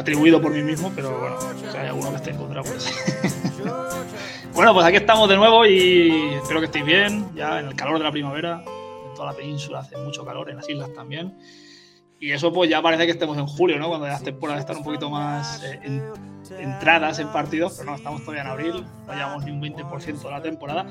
[0.00, 1.36] atribuido por mí mismo, pero bueno,
[1.70, 2.86] si hay alguno que esté en contra, pues.
[4.54, 7.98] bueno, pues aquí estamos de nuevo y espero que estéis bien, ya en el calor
[7.98, 8.62] de la primavera.
[8.64, 11.34] En toda la península hace mucho calor, en las islas también.
[12.22, 13.88] Y eso pues ya parece que estemos en julio, ¿no?
[13.88, 16.02] Cuando las temporadas están un poquito más eh, en-
[16.58, 20.30] entradas en partidos, pero no, estamos todavía en abril, no llevamos ni un 20% de
[20.30, 20.84] la temporada.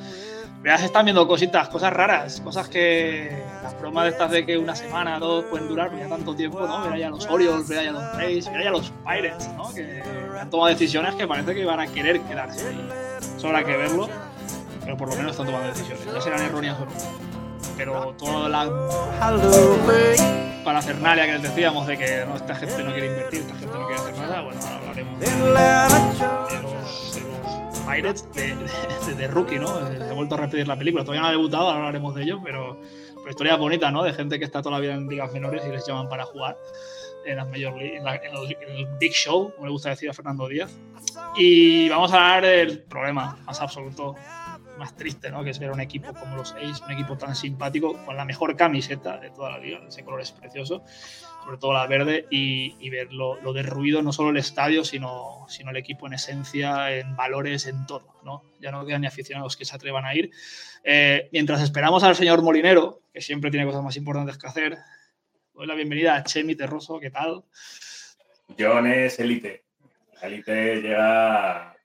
[0.65, 4.57] Ya se están viendo cositas, cosas raras, cosas que las bromas de estas de que
[4.57, 6.79] una semana, dos pueden durar, pero ya tanto tiempo, ¿no?
[6.85, 9.71] Mira ya los Orioles, mira ya los Rays, mira ya los Pirates, ¿no?
[9.73, 10.01] Que
[10.39, 12.89] han tomado decisiones que parece que van a querer quedarse ahí.
[13.37, 14.09] Eso habrá que verlo,
[14.83, 16.05] pero por lo menos están tomando decisiones.
[16.11, 17.38] Ya serán erróneas o no.
[17.77, 18.69] Pero toda la
[20.63, 23.87] parafernalia que les decíamos de que no, esta gente no quiere invertir, esta gente no
[23.87, 29.57] quiere hacer nada, bueno, ahora hablaremos de los, de los Pirates de, de- de Rookie,
[29.59, 29.69] ¿no?
[29.69, 31.03] Ha vuelto a repetir la película.
[31.03, 32.79] Todavía no ha debutado, ahora hablaremos de ello, pero,
[33.15, 34.03] pero historia bonita, ¿no?
[34.03, 36.57] De gente que está toda la vida en ligas menores y les llaman para jugar
[37.25, 40.09] en las League, en, la- en el, en el Big Show, como le gusta decir
[40.09, 40.71] a Fernando Díaz.
[41.35, 44.15] Y vamos a hablar del problema más absoluto,
[44.79, 45.43] más triste, ¿no?
[45.43, 48.55] Que es ver un equipo como los A's, un equipo tan simpático, con la mejor
[48.55, 49.79] camiseta de toda la liga.
[49.87, 50.83] Ese color es precioso
[51.43, 55.77] sobre todo la verde, y, y ver lo, derruido, no solo el estadio, sino, el
[55.77, 58.13] equipo en esencia, en valores, en todo.
[58.23, 58.43] ¿no?
[58.59, 60.31] Ya no quedan ni aficionados que se atrevan a ir.
[60.83, 64.77] Eh, mientras esperamos al señor Molinero, que siempre tiene cosas más importantes que hacer,
[65.53, 67.43] doy la bienvenida a Chemi Terroso, ¿qué tal?
[68.57, 69.63] John es élite.
[70.21, 71.75] Élite llega,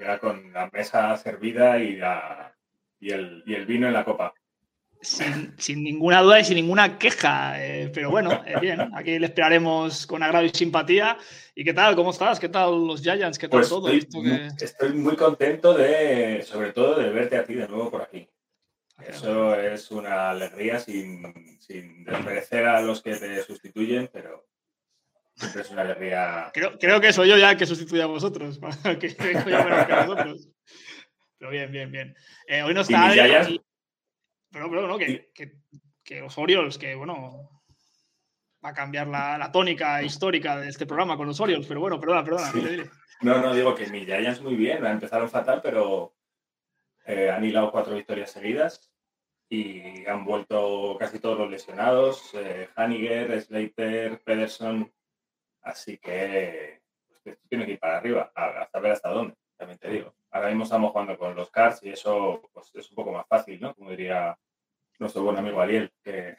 [0.00, 2.56] llega con la mesa servida y, la-
[2.98, 4.32] y, el, y el vino en la copa.
[5.02, 9.26] Sin, sin ninguna duda y sin ninguna queja, eh, pero bueno, eh, bien, aquí le
[9.26, 11.16] esperaremos con agrado y simpatía.
[11.54, 11.96] ¿Y qué tal?
[11.96, 12.38] ¿Cómo estás?
[12.38, 13.38] ¿Qué tal los Giants?
[13.38, 13.88] ¿Qué tal Pues todo?
[13.90, 14.22] estoy, Visto
[14.58, 18.28] que- estoy muy contento de, sobre todo, de verte a ti de nuevo por aquí.
[19.06, 24.49] Eso es una alegría sin, sin desmerecer a los que te sustituyen, pero
[25.40, 26.50] siempre es una alegría.
[26.54, 29.08] Creo, creo que soy yo ya que sustituye a vosotros, para que
[30.06, 30.48] vosotros.
[31.38, 32.14] Pero bien, bien, bien.
[32.46, 33.60] Eh, hoy no ¿Y está Adri, y-
[34.52, 35.52] Pero, pero no, que, que-
[36.04, 37.62] que los Orioles, que bueno,
[38.64, 41.98] va a cambiar la, la tónica histórica de este programa con los Orioles, pero bueno,
[42.00, 42.58] perdona, perdona, Sí.
[42.58, 42.90] dile, dile.
[43.22, 46.14] No, no, digo que mis Giants muy bien, empezaron fatal, pero
[47.04, 48.90] eh, han hilado cuatro victorias seguidas
[49.48, 54.92] y han vuelto casi todos los lesionados, eh, Haniger, Slater, Pederson,
[55.62, 59.78] así que pues, esto tiene que ir para arriba, a, a saber hasta dónde, también
[59.78, 60.14] te digo.
[60.30, 63.60] Ahora mismo estamos jugando con los Cards y eso pues, es un poco más fácil,
[63.60, 63.74] ¿no?
[63.74, 64.36] Como diría
[64.98, 66.36] nuestro buen amigo Ariel, que,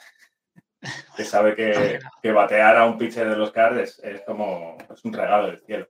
[1.18, 5.04] que sabe que, que batear a un pitcher de los Cards es, es como es
[5.04, 5.88] un regalo del cielo.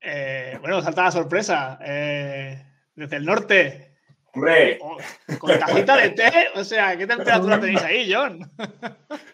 [0.00, 1.78] Eh, bueno, salta la sorpresa.
[1.82, 2.62] eh,
[2.94, 3.94] desde el norte,
[4.34, 4.78] ¡Hombre!
[4.82, 4.98] oh,
[5.38, 8.38] con tacita de té, o sea, ¿qué temperatura tenéis ahí, John?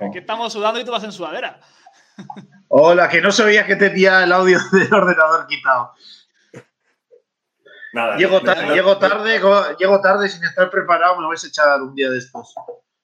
[0.00, 1.60] Aquí estamos sudando y tú vas en sudadera.
[2.68, 5.92] Hola, que no sabía que tenía el audio del ordenador quitado.
[7.92, 11.28] Nada, Llego, no- tar- no- llego tarde, go- llego tarde sin estar preparado, me lo
[11.28, 12.48] vais a echar un día después.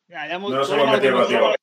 [0.09, 1.55] Ya, ya hemos- No nos todo lo hemos malo que metido contigo.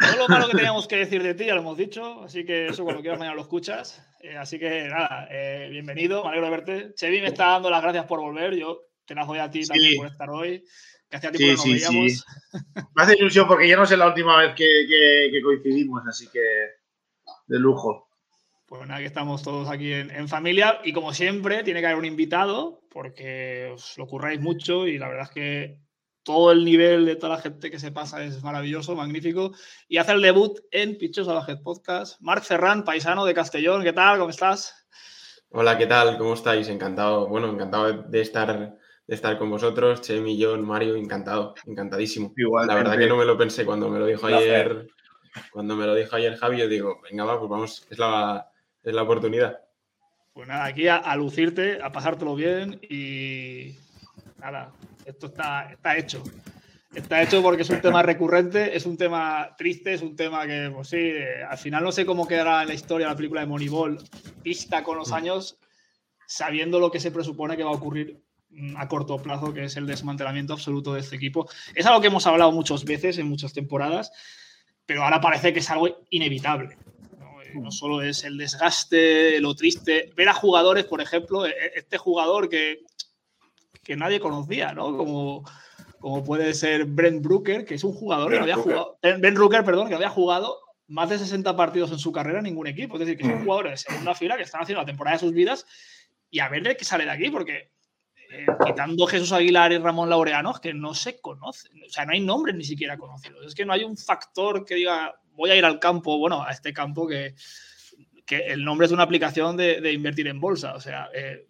[0.00, 2.68] Todo lo malo que teníamos que decir de ti ya lo hemos dicho, así que
[2.68, 4.02] eso cuando quieras mañana lo escuchas.
[4.20, 6.94] Eh, así que nada, eh, bienvenido, me alegro de verte.
[6.94, 9.68] Chevy me está dando las gracias por volver, yo te las doy a ti Sí.
[9.68, 10.64] también por estar hoy,
[11.12, 12.12] que hacía tiempo Sí, que no sí, veíamos.
[12.12, 12.24] sí.
[12.96, 16.28] Me hace ilusión porque ya no sé la última vez que, que- que coincidimos, así
[16.32, 16.40] que
[17.46, 18.08] de lujo.
[18.66, 21.98] Pues nada, que estamos todos aquí en, en familia y como siempre tiene que haber
[21.98, 25.78] un invitado porque os lo curráis mucho y la verdad es que
[26.22, 29.52] todo el nivel de toda la gente que se pasa es maravilloso, magnífico.
[29.88, 32.18] Y hace el debut en Pichos a la Head Podcast.
[32.22, 34.18] Marc Ferran, paisano de Castellón, ¿qué tal?
[34.18, 34.74] ¿Cómo estás?
[35.50, 36.16] Hola, ¿qué tal?
[36.16, 36.68] ¿Cómo estáis?
[36.68, 42.32] Encantado, bueno, encantado de estar, de estar con vosotros, Chemi, John, Mario, encantado, encantadísimo.
[42.66, 44.86] La verdad que no me lo pensé cuando me lo dijo ayer,
[45.52, 48.50] cuando me lo dijo ayer Javi, yo digo, venga, va, pues vamos, es la,
[48.82, 49.58] es la oportunidad.
[50.32, 53.76] Pues nada, aquí a, a lucirte, a pasártelo bien y
[54.38, 54.72] nada,
[55.04, 56.22] esto está, está hecho.
[56.94, 60.70] Está hecho porque es un tema recurrente, es un tema triste, es un tema que,
[60.74, 63.46] pues sí, eh, al final no sé cómo quedará en la historia la película de
[63.46, 63.98] Moneyball,
[64.42, 65.58] vista con los años,
[66.26, 68.31] sabiendo lo que se presupone que va a ocurrir mm,
[68.76, 71.48] a corto plazo, que es el desmantelamiento absoluto de este equipo.
[71.74, 74.12] Es algo que hemos hablado muchas veces en muchas temporadas
[74.84, 76.76] pero ahora parece que es algo inevitable.
[77.18, 77.40] ¿no?
[77.40, 80.10] Eh, no solo es el desgaste, lo triste.
[80.16, 82.80] Ver a jugadores, por ejemplo, e- e- este jugador que,
[83.84, 84.94] que nadie conocía, ¿no?
[84.96, 85.44] Como,
[86.00, 88.72] como puede ser Brent Brooker, que es un jugador que no Brent había Brooker.
[88.74, 88.98] jugado.
[89.00, 90.58] Ben Ben Brooker, perdón, que había jugado
[90.88, 92.94] más de 60 partidos en su carrera en ningún equipo.
[92.96, 93.44] Es decir, que son Mm.
[93.44, 95.64] jugadores de segunda fila que están haciendo la temporada de sus vidas
[96.28, 97.70] y a ver de qué sale de aquí, porque
[98.34, 101.82] eh, quitando Jesús Aguilar y Ramón Laureano, que no se conocen.
[101.86, 103.44] O sea, no hay nombres ni siquiera conocidos.
[103.46, 106.50] Es que no hay un factor que diga, voy a ir al campo, bueno, a
[106.50, 107.34] este campo que,
[108.26, 110.72] el nombre es una aplicación de, invertir en bolsa.
[110.74, 111.46] O sea, eh,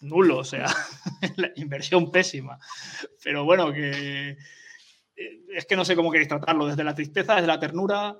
[0.00, 0.66] nulo, o sea,
[1.36, 2.58] la inversión pésima.
[3.24, 4.36] Pero bueno, que
[5.16, 8.14] eh, es que no sé cómo queréis tratarlo, desde la tristeza, desde la ternura.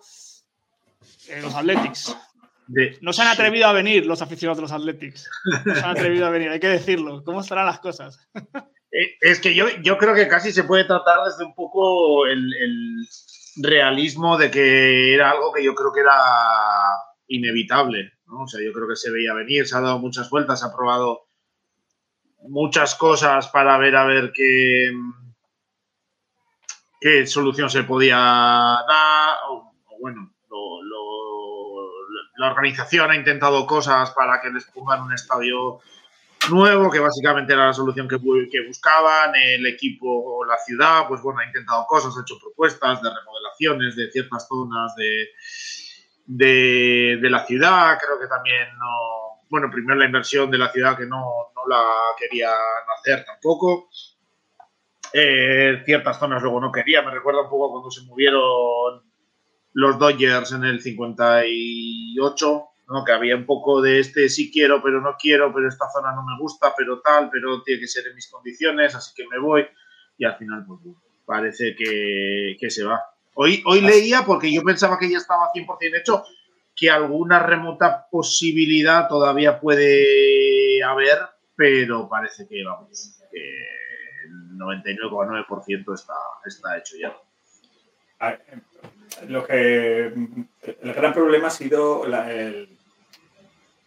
[1.42, 2.16] los Athletics.
[2.68, 5.28] De- No se han atrevido a venir los aficionados de los Athletics.
[5.64, 7.22] No se han atrevido a venir, hay que decirlo.
[7.24, 8.18] ¿Cómo estarán las cosas?
[8.92, 12.52] Eh, Es que yo, yo creo que casi se puede tratar desde un poco el,
[12.54, 13.06] el
[13.62, 16.16] realismo de que era algo que yo creo que era
[17.28, 18.12] inevitable.
[18.26, 18.42] ¿no?
[18.42, 20.74] O sea, yo creo que se veía venir, se ha dado muchas vueltas, se ha
[20.74, 21.28] probado
[22.48, 24.92] muchas cosas para ver a ver qué,
[27.00, 29.36] qué solución se podía dar.
[29.48, 30.82] O, o bueno, lo-
[32.38, 35.80] la organización ha intentado cosas para que les pongan un estadio
[36.50, 38.18] nuevo, que básicamente era la solución que,
[38.50, 39.34] que buscaban.
[39.34, 43.96] El equipo o la ciudad, pues bueno, ha intentado cosas, ha hecho propuestas de remodelaciones
[43.96, 45.28] de ciertas zonas de,
[46.26, 47.98] de, de la ciudad.
[47.98, 49.42] Creo que también no.
[49.48, 51.82] Bueno, primero la inversión de la ciudad que no, no la
[52.18, 52.52] querían
[52.98, 53.88] hacer tampoco.
[55.12, 57.00] Eh, ciertas zonas luego no quería.
[57.02, 59.02] Me recuerda un poco cuando se movieron
[59.76, 63.04] los Dodgers en el 58, ¿no?
[63.04, 66.24] que había un poco de este sí quiero, pero no quiero, pero esta zona no
[66.24, 69.66] me gusta, pero tal, pero tiene que ser en mis condiciones, así que me voy.
[70.16, 73.02] Y al final, pues bueno, parece que, que se va.
[73.34, 76.24] Hoy, hoy leía, porque yo pensaba que ya estaba 100% hecho,
[76.74, 81.18] que alguna remota posibilidad todavía puede haber,
[81.54, 83.38] pero parece que, vamos, que
[84.24, 86.14] el 99,9% está,
[86.46, 87.14] está hecho ya.
[89.28, 92.02] Lo que el gran problema ha sido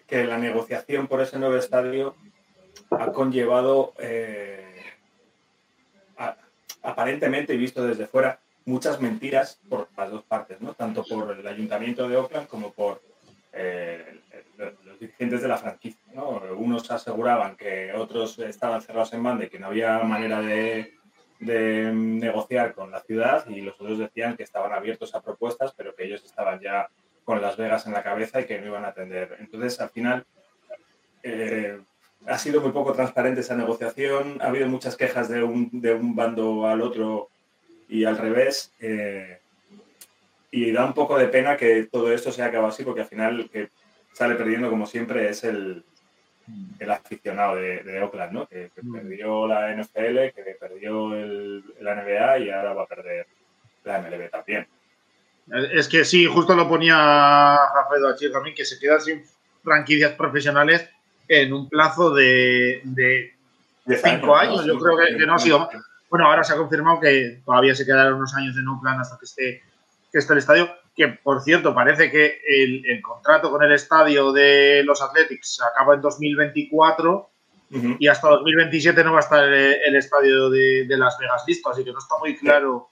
[0.07, 2.15] que la negociación por ese nuevo estadio
[2.91, 4.83] ha conllevado eh,
[6.81, 10.73] aparentemente y visto desde fuera muchas mentiras por las dos partes, ¿no?
[10.73, 13.01] Tanto por el ayuntamiento de Oakland como por
[13.53, 14.19] eh,
[14.57, 16.41] los dirigentes de la franquicia, ¿no?
[16.57, 20.98] Unos aseguraban que otros estaban cerrados en banda y que no había manera de,
[21.39, 25.95] de negociar con la ciudad y los otros decían que estaban abiertos a propuestas, pero
[25.95, 26.89] que ellos estaban ya
[27.23, 29.37] con Las Vegas en la cabeza y que no iban a atender.
[29.39, 30.25] Entonces, al final,
[31.23, 31.79] eh,
[32.25, 36.15] ha sido muy poco transparente esa negociación, ha habido muchas quejas de un, de un
[36.15, 37.29] bando al otro
[37.87, 38.73] y al revés.
[38.79, 39.39] eh,
[40.51, 43.49] y da un poco de pena que todo esto se acabado así, porque al final
[43.51, 43.69] que
[44.13, 45.83] sale perdiendo, como siempre, es el,
[46.79, 48.47] el aficionado de, de Oakland, ¿no?
[48.47, 48.93] Que, que Mm.
[48.93, 53.27] perdió la NFL, que perdió el, la NBA y ahora va a perder
[53.83, 54.67] la MLB también.
[55.73, 59.23] Es que sí, justo lo ponía Rafael Achir también, que se quedan sin
[59.63, 60.87] franquicias profesionales
[61.27, 63.33] en un plazo de, de
[64.03, 65.69] Cinco años, yo creo que- que no ha sido más.
[66.09, 69.25] Bueno, ahora se ha confirmado que todavía se quedarán unos años en Oakland hasta que
[69.25, 69.63] esté,
[70.11, 70.69] que esté el estadio.
[70.99, 75.93] Que, por cierto, parece que el, el contrato con el estadio de los Athletics acaba
[75.93, 77.29] en 2024
[77.71, 77.95] Ujú.
[77.99, 81.69] y hasta 2027 no va a estar el, el estadio de, de Las Vegas listo,
[81.69, 82.89] así que no está muy claro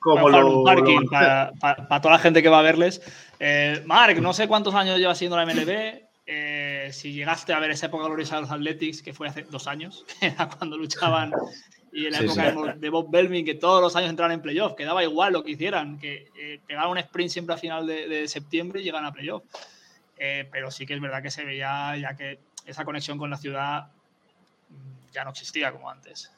[0.00, 0.58] cómo Para lo.
[0.58, 1.58] un parking, lo van a hacer.
[1.58, 3.00] para, para- para toda la gente que va a verles.
[3.40, 6.02] Eh, Marc, no sé cuántos años llevas siendo la MLB.
[6.26, 9.66] eh, si llegaste a ver esa época gloriosa de los Athletics, que fue hace dos
[9.66, 11.32] años, que era cuando luchaban,
[11.96, 12.78] y en la Sí, época sí.
[12.78, 15.52] de Bob Belvin, que todos los años entraban en playoff, que daba igual lo que
[15.52, 19.12] hicieran, que eh, pegaban un sprint siempre a final de, de septiembre y llegan a
[19.12, 19.42] playoff.
[20.18, 23.36] Eh, pero sí que es verdad que se veía ya que esa conexión con la
[23.36, 23.86] ciudad
[24.70, 26.30] mm, ya no existía como antes.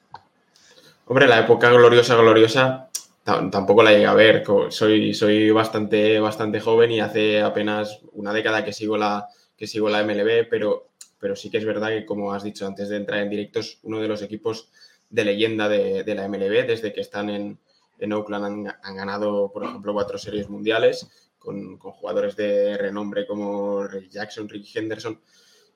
[1.06, 2.88] Hombre, la época gloriosa, gloriosa,
[3.24, 4.44] ta- tampoco la llegué a ver.
[4.70, 9.88] Soy, soy bastante, bastante joven y hace apenas una década que sigo la, que sigo
[9.88, 10.88] la MLB, pero,
[11.18, 13.78] pero sí que es verdad que, como has dicho antes de entrar en directo, es
[13.82, 14.68] uno de los equipos
[15.10, 16.66] de leyenda de, de la MLB.
[16.66, 17.58] Desde que están en,
[17.98, 23.86] en Oakland han, ganado, por ejemplo, cuatro series mundiales con, con jugadores de renombre como
[23.86, 25.20] Ray Jackson, Rick Henderson.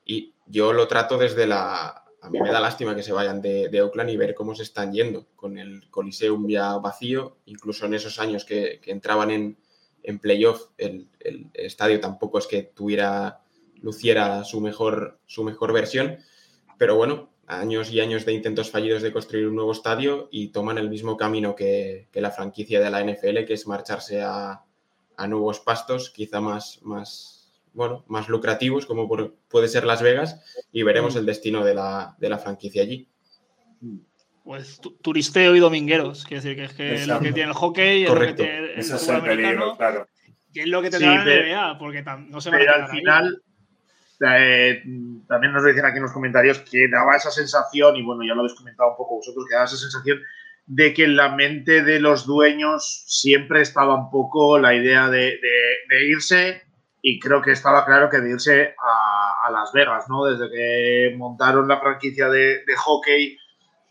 [0.05, 1.99] Y yo lo trato desde la...
[2.21, 4.63] A mí me da lástima que se vayan de, de Oakland y ver cómo se
[4.63, 9.57] están yendo, con el Coliseum ya vacío, incluso en esos años que, que entraban en,
[10.03, 13.41] en playoff, el, el estadio tampoco es que tuviera,
[13.81, 16.17] luciera su mejor, su mejor versión,
[16.77, 20.77] pero bueno, años y años de intentos fallidos de construir un nuevo estadio y toman
[20.77, 24.63] el mismo camino que, que la franquicia de la NFL, que es marcharse a,
[25.17, 30.41] a nuevos pastos, quizá más, más, bueno, más lucrativos, como por- puede ser Las Vegas,
[30.71, 33.07] y veremos el destino de la, de la franquicia allí.
[34.43, 36.25] Pues tu- turisteo y domingueros.
[36.25, 38.43] Quiere decir que es que lo que tiene el hockey, Correcto.
[38.43, 40.07] es lo que tiene el Ese es el peligro, claro.
[40.53, 42.63] y es lo que Sí, tendrá la pero- NBA, porque tam- no se van a
[42.63, 43.33] Pero al ahí.
[44.25, 44.83] Eh,
[45.27, 48.41] también nos dicen aquí en los comentarios que daba esa sensación, y bueno, ya lo
[48.41, 50.21] habéis comentado un poco vosotros, que daba esa sensación
[50.65, 55.39] de que en la mente de los dueños siempre estaba un poco la idea de,
[56.07, 56.63] irse,
[57.01, 60.25] y creo que estaba claro que de irse a, a Las Vegas, ¿no?
[60.25, 63.37] Desde que montaron la franquicia de, de hockey,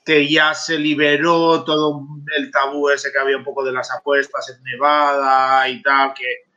[0.05, 4.49] que ya se liberó todo el tabú ese que había un poco de las apuestas
[4.51, 6.52] en Nevada y tal, que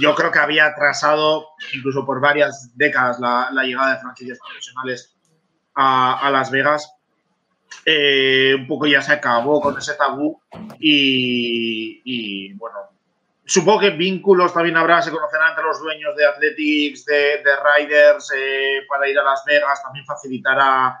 [0.00, 5.16] yo creo que había atrasado incluso por varias décadas la, la llegada de franquicias profesionales
[5.74, 6.94] a, a Las Vegas.
[7.84, 10.40] Eh, un poco ya se acabó con ese tabú
[10.78, 12.76] y, y, bueno,
[13.44, 18.32] supongo que vínculos también habrá, se conocerán entre los dueños de Athletics, de, de Riders
[18.34, 20.98] eh, para ir a Las Vegas, también facilitará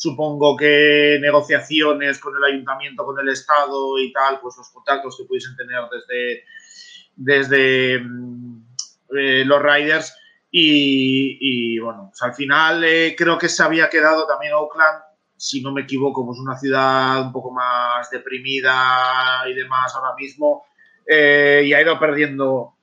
[0.00, 5.24] supongo que negociaciones con el ayuntamiento, con el Estado y tal, pues los contactos que
[5.24, 6.44] pudiesen tener desde,
[7.16, 8.62] desde mm,
[9.18, 10.16] eh, los Riders.
[10.50, 15.02] Y, y, bueno, pues al final eh, creo que se había quedado también Oakland,
[15.36, 20.64] si no me equivoco, pues una ciudad un poco más deprimida y demás ahora mismo.
[21.06, 22.74] eh, y ha ido perdiendo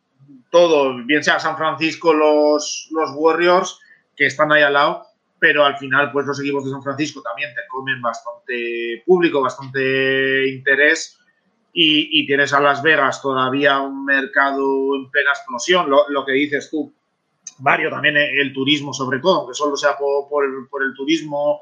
[0.50, 3.80] todo, bien sea San Francisco, los, los Warriors,
[4.16, 5.06] que están ahí al lado,
[5.40, 10.48] pero al final, pues los equipos de San Francisco también te comen bastante público, bastante
[10.48, 11.20] interés.
[11.80, 16.32] Y, y tienes a Las Vegas todavía un mercado en plena explosión, lo, lo que
[16.32, 16.92] dices tú,
[17.60, 21.62] Mario, también el turismo sobre todo, aunque solo sea por, por, el, por el turismo,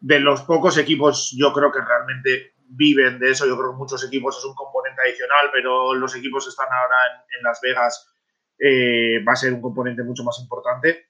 [0.00, 4.04] de los pocos equipos yo creo que realmente viven de eso, yo creo que muchos
[4.04, 8.12] equipos es un componente adicional, pero los equipos que están ahora en, en Las Vegas
[8.58, 11.06] eh, va a ser un componente mucho más importante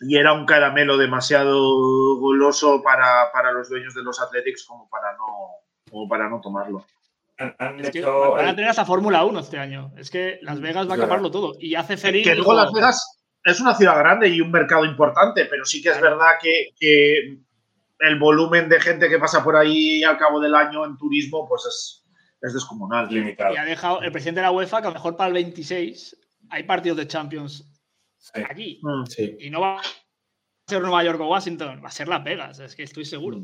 [0.00, 5.12] y era un caramelo demasiado goloso para, para, los dueños de los Athletics como para
[5.12, 5.26] no,
[5.90, 6.84] como para no tomarlo.
[7.38, 9.92] Han, han Es que hecho van a tener hasta Fórmula 1 este año.
[9.96, 11.54] Es que Las Vegas va a acabarlo todo.
[11.60, 12.26] Y hace feliz.
[12.26, 15.90] Que luego Las Vegas es una ciudad grande y un mercado importante, pero sí que
[15.90, 17.38] es verdad que, que
[18.00, 21.64] el volumen de gente que pasa por ahí al cabo del año en turismo pues
[21.66, 22.04] es,
[22.42, 23.08] es descomunal.
[23.08, 23.54] limitado.
[23.54, 26.16] Y ha dejado el presidente de la UEFA que a lo mejor para el 26
[26.50, 27.64] hay partidos de Champions
[28.20, 28.42] Sí.
[28.48, 28.80] aquí.
[28.82, 29.04] Mm.
[29.06, 29.36] Sí.
[29.38, 29.82] Y no va a
[30.66, 32.58] ser Nueva York o Washington, va a ser Las Vegas.
[32.58, 33.38] Es que estoy seguro.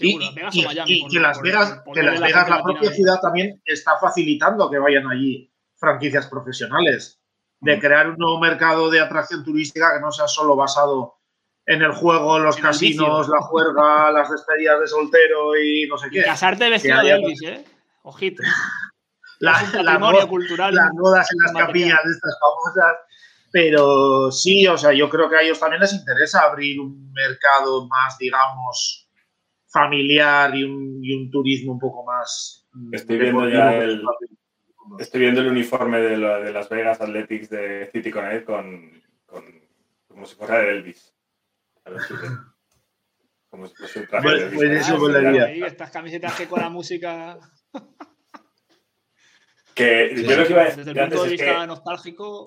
[0.00, 0.92] Y, Vegas y- o Miami.
[0.92, 2.96] y por- que Las Vegas, que Las la Vegas, la propia ahí.
[2.96, 7.20] ciudad también está facilitando que vayan allí franquicias profesionales,
[7.60, 7.80] de Mm.
[7.80, 11.14] crear un nuevo mercado de atracción turística que no sea solo basado
[11.66, 16.08] en el juego, los En casinos, la juerga, las despedidas de soltero y no sé
[16.08, 16.22] Y qué.
[16.24, 17.64] casarte vestido de Elvis, ¿eh?
[18.02, 18.42] Ojito.
[19.40, 20.74] La- la cultural.
[20.74, 21.66] las bodas en las material.
[21.98, 22.96] capillas de estas famosas.
[23.52, 27.86] Pero sí, o sea, yo creo que a ellos también les interesa abrir un mercado
[27.88, 29.03] más, digamos,
[29.74, 32.66] familiar y un, y un turismo un poco más.
[32.72, 34.02] mm, Estoy viendo ya el-.
[35.00, 39.42] Estoy viendo el uniforme de, la- de Las Vegas Athletics de City Connect con, con
[40.06, 41.12] como si fuera de Elvis.
[41.84, 42.38] A ver si ven.
[43.50, 44.56] Como si fuese un traje Pues- de Elvis.
[44.58, 47.38] pues Ah, eso ahí, estas camisetas que con la música.
[49.74, 52.44] Que yo lo que iba a Desde decir el punto antes de vista que nostálgico.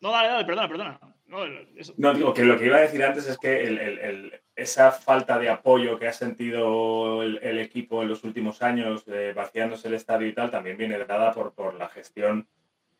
[0.00, 1.00] No, dale, dale, perdona, perdona.
[1.26, 1.44] No,
[1.76, 4.41] eso- No, digo que lo que iba a decir antes es que el- el- el-
[4.54, 9.88] esa falta de apoyo que ha sentido el, equipo en los últimos años, eh, vaciándose
[9.88, 12.46] el estadio y tal, también viene dada por, por la gestión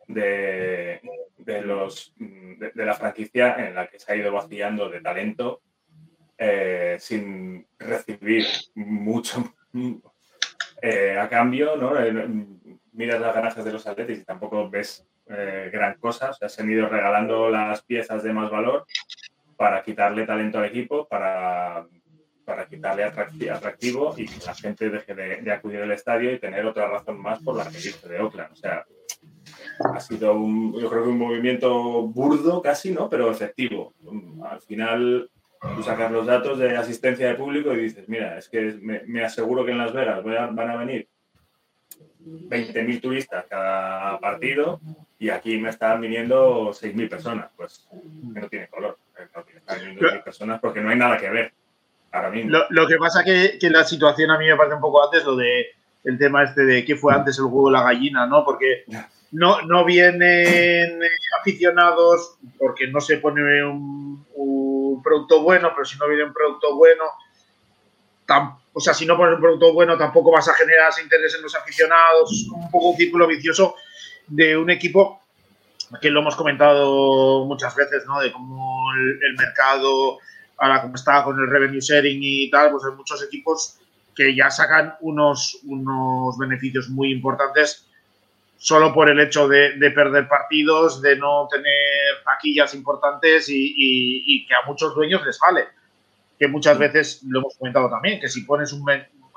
[0.09, 1.01] de,
[1.39, 5.61] de los, de, la franquicia en la que se ha ido vaciando de talento
[6.39, 9.55] eh, sin recibir mucho
[10.83, 11.77] eh, a cambio.
[11.77, 11.99] ¿no?
[11.99, 12.29] Eh,
[12.93, 16.33] miras las ganancias de los Atletis y tampoco ves gran cosa.
[16.35, 18.85] Se han ido regalando las piezas de más valor
[19.63, 21.87] para quitarle talento al equipo, para,
[22.45, 26.67] para quitarle atracti- atractivo y que la gente deje de, acudir al estadio y tener
[26.67, 28.51] otra razón más por la que irse de Oakland.
[28.51, 28.85] O sea,
[29.95, 33.09] ha sido un, yo creo que un movimiento burdo casi, ¿no?
[33.09, 33.95] Pero efectivo.
[34.45, 35.31] Al final
[35.77, 39.65] tú sacas los datos de asistencia de público y dices, mira, es que me, aseguro
[39.65, 41.07] que en Las Vegas van a venir
[42.25, 44.81] 20.000 turistas cada partido
[45.21, 47.49] y aquí me están viniendo 6.000 personas.
[47.57, 47.89] Pues
[48.35, 48.99] que no tiene color.
[49.35, 51.53] No tiene, están viniendo 6.000 personas porque no hay nada que ver
[52.13, 52.51] ahora mismo.
[52.51, 55.25] Lo, lo que pasa que, que la situación a mí me parece un poco antes
[55.25, 55.67] lo de
[56.05, 58.45] el tema este de qué fue antes el huevo o la gallina, ¿no?
[58.45, 58.85] Porque
[59.31, 61.09] no, no vienen eh,
[61.41, 66.75] aficionados porque no se pone un, un producto bueno, pero si no viene un producto
[66.77, 67.05] bueno,
[68.27, 71.35] tam- o sea, si no pones un producto bueno, tampoco vas a generar ese interés
[71.37, 72.33] en los aficionados.
[72.33, 73.77] Es como un poco un círculo vicioso
[74.27, 75.22] de un equipo
[76.01, 78.21] que lo hemos comentado muchas veces, ¿no?
[78.21, 80.19] De cómo el, el mercado,
[80.59, 83.79] ahora como está con el revenue sharing y tal, pues hay muchos equipos
[84.15, 87.87] que ya sacan unos, unos beneficios muy importantes
[88.59, 94.23] solo por el hecho de, de perder partidos, de no tener taquillas importantes y, y-
[94.27, 95.67] y que a muchos dueños les vale.
[96.39, 98.85] Que muchas veces lo hemos comentado también, que si pones un,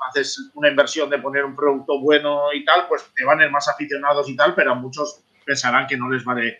[0.08, 3.50] haces una inversión de poner un producto bueno y tal, pues te van a ir
[3.50, 6.58] más aficionados y tal, pero a muchos pensarán que no les vale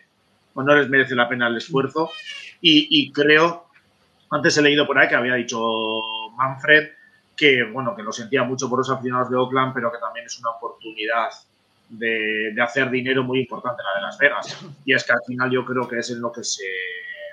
[0.55, 2.09] o no les merece la pena el esfuerzo.
[2.61, 3.67] Y, y creo,
[4.31, 5.59] antes he leído por ahí que había dicho
[6.35, 6.89] Manfred
[7.35, 10.39] que bueno, que lo sentía mucho por los aficionados de Oakland, pero que también es
[10.39, 11.29] una oportunidad
[11.87, 14.65] de, de hacer dinero muy importante la de Las Vegas.
[14.83, 16.63] Y es que al final yo creo que es en lo que se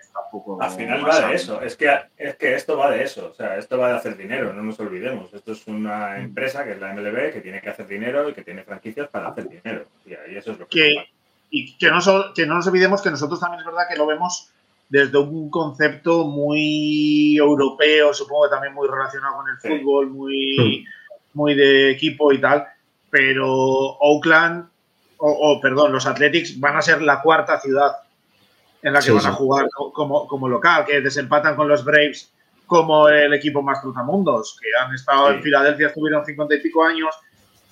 [0.02, 3.02] está un poco Al final va de eso, es que, es que esto va de
[3.02, 5.32] eso, o sea, esto va de hacer dinero, no nos olvidemos.
[5.32, 8.44] Esto es una empresa que es la MLB que tiene que hacer dinero y que
[8.44, 9.86] tiene franquicias para hacer dinero.
[10.04, 10.78] Y ahí eso es lo que...
[10.78, 11.13] Que-
[11.56, 12.00] y que no,
[12.34, 14.50] que no nos olvidemos que nosotros también es verdad que lo vemos
[14.88, 20.84] desde un concepto muy europeo, supongo que también muy relacionado con el fútbol, muy,
[21.32, 22.66] muy de equipo y tal,
[23.10, 24.68] pero Oakland,
[25.18, 27.92] o, o, perdón, los Athletics van a ser la cuarta ciudad
[28.82, 31.84] en la que Sí, van a jugar co- como, como local, que desempatan con los
[31.84, 32.30] Braves
[32.66, 35.34] como el equipo más trotamundos, que han estado Sí.
[35.36, 37.14] en Filadelfia, estuvieron cincuenta y pico años,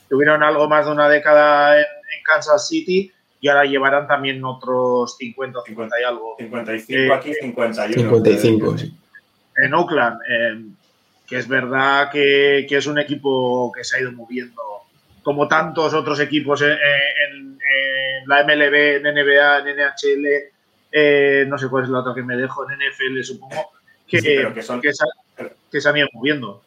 [0.08, 3.10] tuvieron algo más de una década en, en Kansas City
[3.42, 8.02] y ahora llevarán también otros 50 o 50 y algo 55 Eh, aquí, 51.
[8.02, 8.94] 55, sí.
[9.56, 10.64] en Oakland, eh,
[11.28, 14.62] que es verdad que, que es un equipo que se ha ido moviendo,
[15.25, 20.26] como tantos otros equipos en, en- en la MLB, en NBA, en NHL,
[20.92, 23.70] eh, no sé cuál es la otra que me dejo, en NFL supongo,
[24.06, 25.04] que, Sí, pero que son- que se,
[25.71, 26.62] que se han ido moviendo.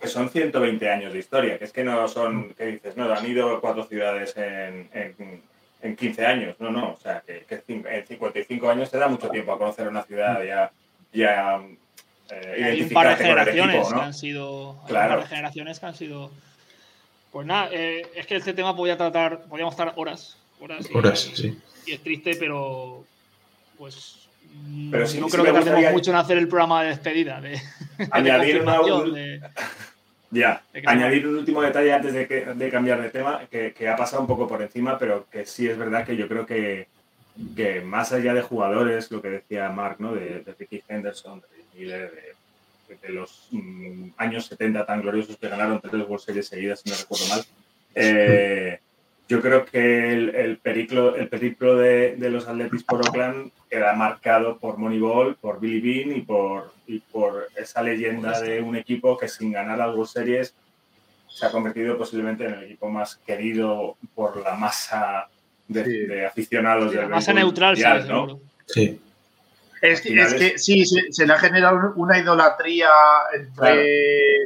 [0.00, 2.96] Que son 120 años de historia, que es que no son, ¿qué dices?
[2.96, 5.42] No, han ido cuatro ciudades en, en,
[5.82, 9.28] en 15 años, no, no, o sea, que, que en 55 años te da mucho
[9.28, 10.70] tiempo a conocer una ciudad y a,
[11.12, 11.60] y a,
[12.30, 14.02] eh, Hay un par de generaciones equipo, que ¿no?
[14.02, 14.80] han sido.
[14.82, 15.06] hay Claro.
[15.14, 16.30] Un par de generaciones que han sido.
[17.30, 20.36] Pues nada, eh, es que este tema podía tratar, podíamos estar horas.
[20.58, 21.58] Horas, y, Horas, sí.
[21.86, 23.04] y es triste, pero.
[23.78, 24.26] Pues.
[24.54, 26.88] mm, Pero sí- no sí creo que tardemos gustaría- mucho en hacer el programa de
[26.88, 27.40] despedida.
[27.42, 27.50] De,
[27.98, 28.80] de Añadir una-
[29.12, 29.40] de-
[30.36, 33.96] Ya, añadir un último detalle antes de, que- de cambiar de tema, que, que ha
[33.96, 36.88] pasado un poco por encima, pero que sí es verdad que yo creo que,
[37.54, 40.14] que más allá de jugadores, lo que decía Mark, ¿no?
[40.14, 41.42] de, de Ricky Henderson,
[43.02, 46.96] de los mm, años 70 tan gloriosos que ganaron tres World Series seguidas, si no
[46.96, 47.44] recuerdo mal,
[47.94, 48.78] eh,
[49.28, 53.92] yo creo que el, el periplo, el periplo de, de los Athletics por Oakland queda
[53.94, 59.16] marcado por Moneyball, por Billy Bean y por, y por esa leyenda de un equipo
[59.18, 60.54] que sin ganar las World Series
[61.28, 65.28] se ha convertido posiblemente en el equipo más querido por la masa
[65.68, 65.90] de, Sí.
[66.06, 67.76] de aficionados del masa neutral,
[68.08, 68.40] ¿no?
[68.66, 69.00] Sí.
[69.82, 72.88] Es que, es sí, se, se le ha generado una idolatría
[73.34, 74.44] entre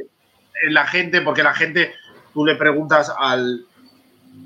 [0.63, 1.93] en la gente, porque la gente,
[2.33, 3.65] tú le preguntas al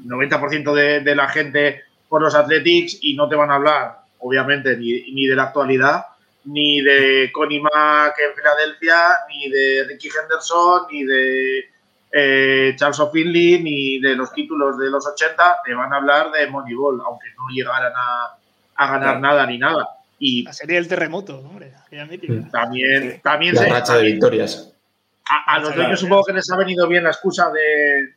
[0.04, 4.76] 90% de, de la gente por los Athletics y no te van a hablar, obviamente,
[4.78, 6.06] ni, ni de la actualidad,
[6.46, 8.98] ni de Connie Mack en Filadelfia,
[9.30, 11.66] ni de Ricky Henderson, ni de
[12.12, 16.48] eh, Charles O'Finley, ni de los títulos de los 80, te van a hablar de
[16.48, 18.38] Moneyball, aunque no llegaran a,
[18.76, 19.20] a ganar Claro.
[19.22, 19.90] nada ni nada.
[20.20, 21.74] Y La serie del terremoto, hombre.
[22.52, 24.72] También, también La se- racha de victorias.
[25.30, 28.15] a, a los dueños supongo que les ha venido bien la excusa de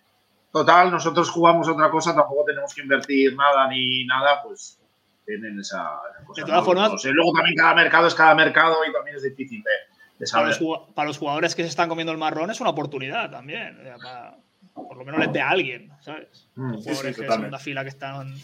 [0.53, 4.79] total, nosotros jugamos otra cosa, tampoco tenemos que invertir nada ni nada, pues
[5.27, 6.41] tienen esa, esa cosa.
[6.43, 7.11] De todas formas- no sé.
[7.13, 10.61] luego también cada mercado es cada mercado y también es difícil de, de Para saber.
[10.61, 13.79] los, para los jugadores que se están comiendo el marrón es una oportunidad también.
[13.81, 14.37] o sea, para-
[14.87, 16.49] por lo menos les ve a alguien, ¿sabes?
[16.55, 16.73] Mm.
[16.73, 17.59] Los Sí, jugadores sí, que de totalmente.
[17.59, 18.35] segunda fila que están.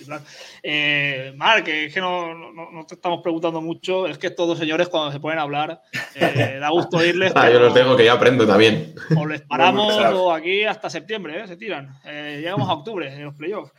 [0.62, 4.06] Eh, que es que no, no- no te estamos preguntando mucho.
[4.06, 5.80] Es que estos dos señores, cuando se pueden hablar,
[6.14, 7.32] eh, da gusto oírles.
[7.36, 8.94] Ah, yo los dejo que yo aprendo también.
[9.16, 11.46] O les paramos o aquí hasta septiembre, ¿eh?
[11.46, 11.96] se tiran.
[12.04, 13.72] Eh, llegamos a octubre en los playoffs.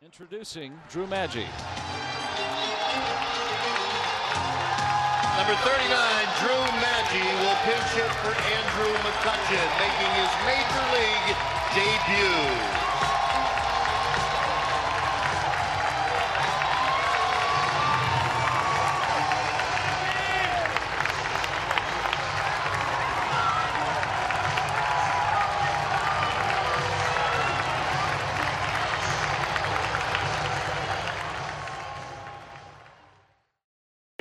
[0.00, 1.44] Introducing Drew Maggi.
[5.42, 5.90] Number 39,
[6.38, 11.36] Drew Maggi will pinch hit for Andrew McCutcheon, making his major league
[11.74, 12.91] debut.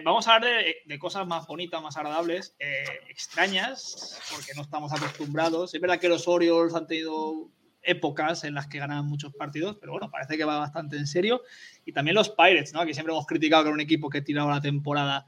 [0.03, 4.91] Vamos a hablar de, de cosas más bonitas, más agradables, eh, extrañas, porque no estamos
[4.93, 5.73] acostumbrados.
[5.73, 7.49] Es verdad que los Orioles han tenido
[7.83, 11.41] épocas en las que ganan muchos partidos, pero bueno, parece que va bastante en serio.
[11.85, 12.85] Y también los Pirates, ¿no?
[12.85, 15.25] Que siempre hemos criticado que era un equipo que tiraba la temporada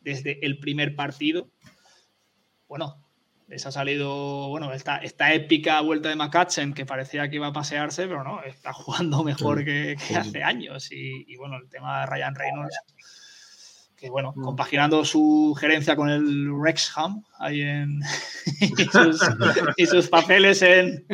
[0.00, 1.50] desde el primer partido.
[2.68, 3.04] Bueno,
[3.48, 7.52] les ha salido, bueno, esta, esta épica vuelta de McCutchen que parecía que iba a
[7.52, 10.90] pasearse, pero no, está jugando mejor Sí, que, que hace años.
[10.92, 12.76] Y, y bueno, el tema de Ryan Reynolds,
[14.04, 14.42] que bueno, Mm.
[14.44, 18.02] compaginando su gerencia con el Wrexham ahí en,
[18.60, 19.18] y, sus,
[19.78, 21.06] y sus papeles en,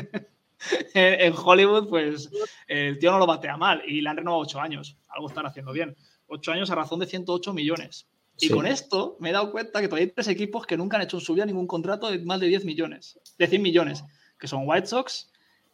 [0.95, 2.29] en, Hollywood, pues
[2.67, 4.97] el tío no lo batea mal y le han renovado ocho años.
[5.09, 5.95] Algo están haciendo bien.
[6.27, 8.09] Ocho años a razón de 108 millones.
[8.41, 8.53] Y Sí.
[8.53, 11.19] con esto me he dado cuenta que todavía hay tres equipos que nunca han hecho
[11.19, 14.03] en su vida ningún contrato de más de 10 millones, de 100 millones,
[14.37, 15.31] que son White Sox,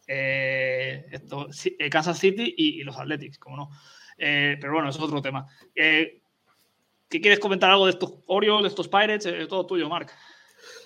[0.07, 1.47] eh, esto,
[1.79, 3.69] eh, Kansas City y, y los Athletics, como no.
[4.19, 5.47] Eh, pero bueno, eso es otro tema.
[5.73, 6.21] Eh,
[7.09, 9.25] ¿Qué quieres comentar algo de estos Orioles, de estos Pirates?
[9.25, 10.11] Eh, todo tuyo, Mark.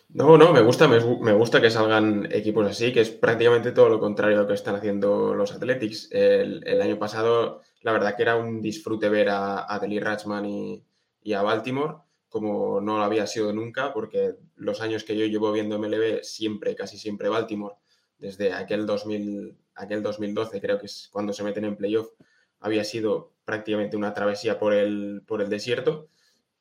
[0.09, 0.99] No, no, me gusta, me,
[1.33, 4.75] gusta que salgan equipos así, que es prácticamente todo lo contrario a lo que están
[4.75, 6.09] haciendo los Athletics.
[6.11, 10.83] El, año pasado, la verdad que era un disfrute ver a, a Deli Ratchman y,
[11.23, 11.95] y a Baltimore,
[12.27, 16.75] como no lo había sido nunca, porque los años que yo llevo viendo MLB, siempre,
[16.75, 17.75] casi siempre Baltimore,
[18.17, 22.09] desde aquel, 2000, aquel 2012, creo que es cuando se meten en playoff,
[22.59, 26.07] había sido prácticamente una travesía por el, por el desierto.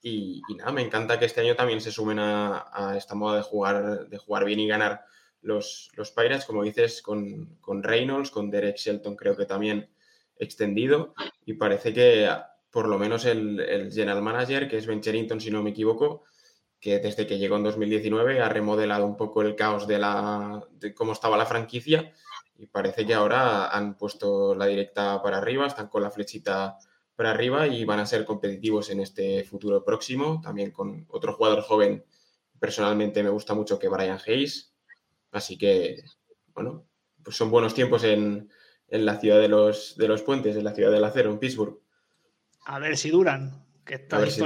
[0.03, 3.43] Y, y nada, me encanta que este año también se sumen a, esta moda de
[3.43, 5.05] jugar, de jugar bien y ganar
[5.41, 9.89] los, los Pirates, como dices, con, con Reynolds, con Derek Shelton creo que también
[10.37, 11.15] extendido.
[11.47, 12.29] Y parece que
[12.73, 16.25] por lo menos el, el general manager, que es Ben Cherington, si no me equivoco,
[16.81, 20.93] que desde que llegó en 2019 ha remodelado un poco el caos de, la, de
[20.93, 22.13] cómo estaba la franquicia
[22.61, 26.77] y parece que ahora han puesto la directa para arriba, están con la flechita
[27.17, 31.63] para arriba y van a ser competitivos en este futuro próximo, también con otro jugador
[31.63, 32.05] joven.
[32.59, 34.75] Personalmente me gusta mucho que Brian Hayes,
[35.33, 36.05] así que,
[36.53, 36.85] bueno,
[37.25, 38.51] pues son buenos tiempos en,
[38.89, 41.81] en la ciudad de los, de los puentes, en la ciudad del acero, en Pittsburgh.
[42.67, 43.65] A ver si duran.
[43.87, 44.41] Que esta A ver si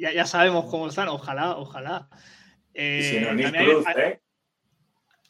[0.00, 2.08] ya, ya sabemos cómo están, ojalá, ojalá.
[2.72, 4.22] Eh, Y si no, Nick también hay- Cruz, ¿eh?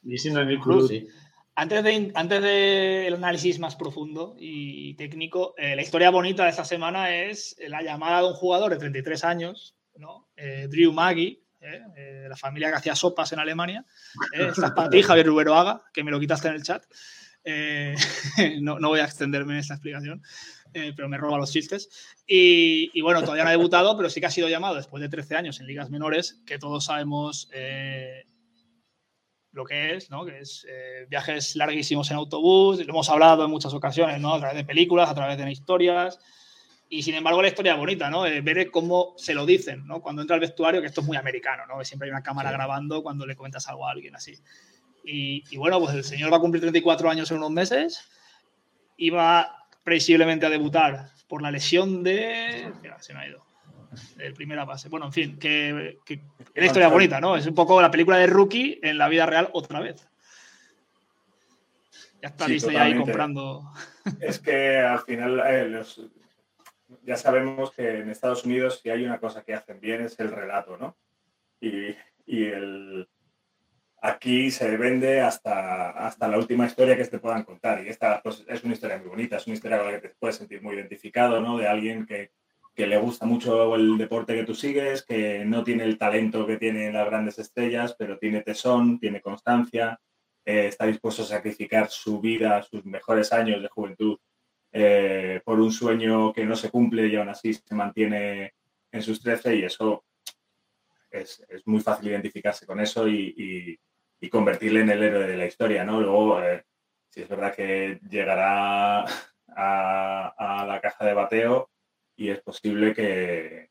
[0.04, 0.88] Y el Cruz.
[0.88, 1.08] Sí.
[1.54, 6.50] Antes del antes de el análisis más profundo y técnico, eh, la historia bonita de
[6.50, 10.28] esta semana es la llamada de un jugador de 33 años, ¿no?
[10.36, 11.80] Eh, Drew Maggi, ¿eh?
[11.96, 13.84] Eh, de la familia que hacía sopas en Alemania.
[14.34, 14.48] ¿eh?
[14.56, 16.84] Estás para ti, Javier Ruberoaga, que me lo quitaste en el chat.
[17.44, 17.94] Eh,
[18.60, 20.22] no, no voy a extenderme en esta explicación,
[20.74, 21.88] eh, pero me roba los chistes.
[22.26, 25.08] Y, y bueno, todavía no ha debutado, pero sí que ha sido llamado después de
[25.08, 28.26] 13 años en ligas menores, que todos sabemos eh,
[29.52, 30.24] lo que es, ¿no?
[30.24, 34.34] Que es eh, viajes larguísimos en autobús, lo hemos hablado en muchas ocasiones, ¿no?
[34.34, 36.18] A través de películas, a través de historias.
[36.88, 38.26] Y sin embargo, la historia es bonita, ¿no?
[38.26, 40.00] Eh, ver cómo se lo dicen, ¿no?
[40.02, 41.78] Cuando entra al vestuario, que esto es muy americano, ¿no?
[41.78, 42.54] Que siempre hay una cámara Sí.
[42.56, 44.34] grabando cuando le comentas algo a alguien así.
[45.04, 48.08] Y, y bueno, pues el señor va a cumplir 34 años en unos meses
[48.96, 52.70] y va previsiblemente a debutar por la lesión de.
[52.82, 53.44] Mira, se me ha ido.
[54.18, 54.88] El primera base.
[54.88, 56.20] Bueno, en fin, que, que es
[56.56, 57.36] una historia bonita, ¿no?
[57.36, 60.08] Es un poco la película de Rookie en la vida real otra vez.
[62.22, 63.70] Ya está Sí, Disney ahí comprando.
[64.20, 66.00] Es que al final eh, los-
[67.02, 70.30] ya sabemos que en Estados Unidos si hay una cosa que hacen bien es el
[70.30, 70.96] relato, ¿no?
[71.60, 73.08] Y, y el,
[74.00, 77.84] aquí se vende hasta, hasta la última historia que te puedan contar.
[77.84, 80.14] Y esta pues, es una historia muy bonita, es una historia con la que te
[80.18, 81.56] puedes sentir muy identificado, ¿no?
[81.58, 82.30] De alguien que,
[82.74, 86.56] que le gusta mucho el deporte que tú sigues, que no tiene el talento que
[86.56, 90.00] tienen las grandes estrellas, pero tiene tesón, tiene constancia,
[90.44, 94.18] eh, está dispuesto a sacrificar su vida, sus mejores años de juventud
[94.72, 98.54] eh, por un sueño que no se cumple y aún así se mantiene
[98.90, 100.04] en sus 13 y eso
[101.10, 103.78] es, es muy fácil identificarse con eso y, y-
[104.30, 106.00] convertirle en el héroe de la historia, ¿no?
[106.00, 106.64] Luego, eh,
[107.10, 109.00] si es verdad que llegará
[109.48, 110.28] a,
[110.62, 111.71] a la caja de bateo
[112.22, 113.70] y es posible que,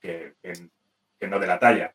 [0.00, 0.70] que, que-
[1.18, 1.94] que no de la talla.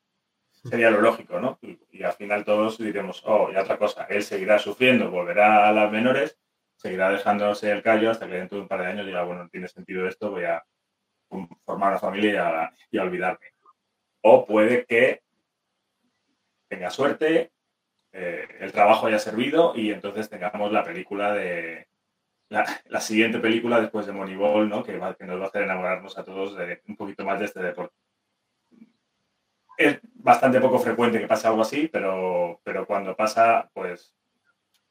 [0.51, 1.57] Sería lo lógico, ¿no?
[1.63, 5.71] Y, y al final todos diremos, oh, y otra cosa, él seguirá sufriendo, volverá a
[5.73, 6.37] las menores,
[6.75, 9.49] seguirá dejándose el callo hasta que dentro de un par de años diga, bueno, no
[9.49, 10.63] tiene sentido esto, voy a
[11.65, 13.47] formar una familia y a, y a olvidarme.
[14.21, 15.21] O puede que
[16.67, 17.51] tenga suerte,
[18.11, 21.87] eh, el trabajo haya servido y entonces tengamos la película de,
[22.55, 24.83] la, la siguiente película después de Moneyball, ¿no?
[24.83, 27.45] Que, va- que nos va a hacer enamorarnos a todos de un poquito más de
[27.45, 27.95] este deporte.
[29.77, 34.13] Es bastante poco frecuente que pase algo así, pero, pero cuando pasa, pues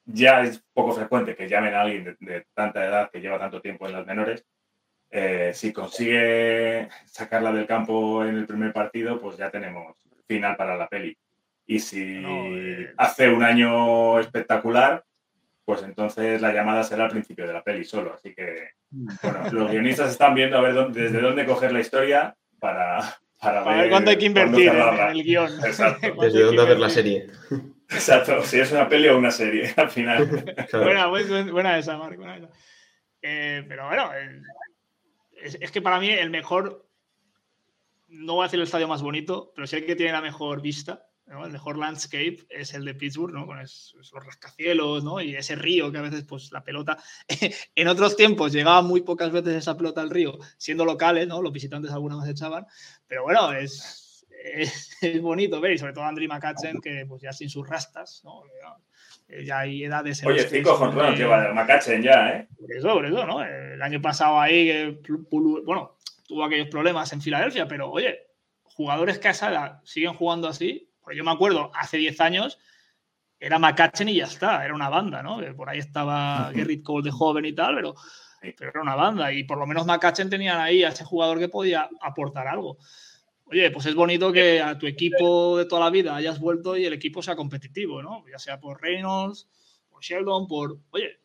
[0.04, 3.62] ya es poco frecuente que llamen a alguien de, de tanta edad que lleva tanto
[3.62, 4.44] tiempo en las menores
[5.10, 9.96] eh, si consigue sacarla del campo en el primer partido, pues ya tenemos
[10.26, 11.16] final para la peli.
[11.66, 12.92] Y si No, eh.
[12.96, 15.04] hace un año espectacular,
[15.64, 18.14] pues entonces la llamada será al principio de la peli solo.
[18.14, 22.36] Así que, bueno, los guionistas están viendo a ver dónde- desde dónde coger la historia
[22.58, 22.98] para,
[23.40, 25.50] para, Para ver cuánto hay que invertir en, el guion.
[25.64, 26.14] Exacto.
[26.20, 27.26] Desde dónde hacer la serie.
[27.90, 30.44] Exacto, si es una peli o una serie, al final.
[30.68, 30.84] Claro.
[30.84, 32.48] Buena, buena, buena esa, Marc, buena esa.
[33.22, 34.42] Eh, pero bueno, eh,
[35.42, 36.86] es, es que para mí el mejor,
[38.08, 40.60] no voy a decir el estadio más bonito, pero sí el que tiene la mejor
[40.60, 41.44] vista, ¿no?
[41.44, 43.46] el mejor landscape es el de Pittsburgh, ¿no?
[43.46, 45.20] con es- esos rascacielos ¿no?
[45.20, 46.98] y ese río que a veces pues la pelota,
[47.74, 51.40] en otros tiempos llegaba muy pocas veces esa pelota al río, siendo locales, ¿no?
[51.42, 52.66] los visitantes alguna vez echaban,
[53.06, 57.32] pero bueno, es, es, es bonito ver y sobre todo Andrew McCutcheon que pues ya
[57.32, 58.42] sin sus rastas, ¿no?
[59.26, 62.48] Eh, ya hay edades en Oye, que cinco jonrones lleva Macachen ya, ¿eh?
[62.60, 63.42] por eso, por eso, ¿no?
[63.42, 64.68] El año pasado ahí,
[65.02, 65.96] pulu- bueno,
[66.28, 68.18] tuvo aquellos problemas en Filadelfia, pero oye,
[68.64, 72.58] jugadores que a esa edad siguen jugando así, pues yo me acuerdo, hace 10 años
[73.38, 75.38] era McCutcheon y ya está, era una banda, ¿no?
[75.54, 77.94] Por ahí estaba Gerrit Cole de joven y tal, pero,
[78.40, 81.48] pero era una banda y por lo menos McCutcheon tenían ahí a ese jugador que
[81.48, 82.78] podía aportar algo.
[83.46, 86.86] Oye, pues es bonito que a tu equipo de toda la vida hayas vuelto y
[86.86, 88.24] el equipo sea competitivo, ¿no?
[88.30, 89.46] Ya sea por Reynolds,
[89.90, 91.18] por Sheldon, por, oye,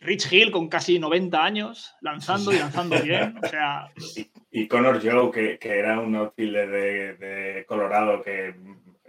[0.00, 3.38] Rich Hill con casi 90 años, lanzando y lanzando bien.
[3.42, 3.92] O sea,
[4.50, 8.54] Y Connor Joe, que, que era un outfielder de, de Colorado que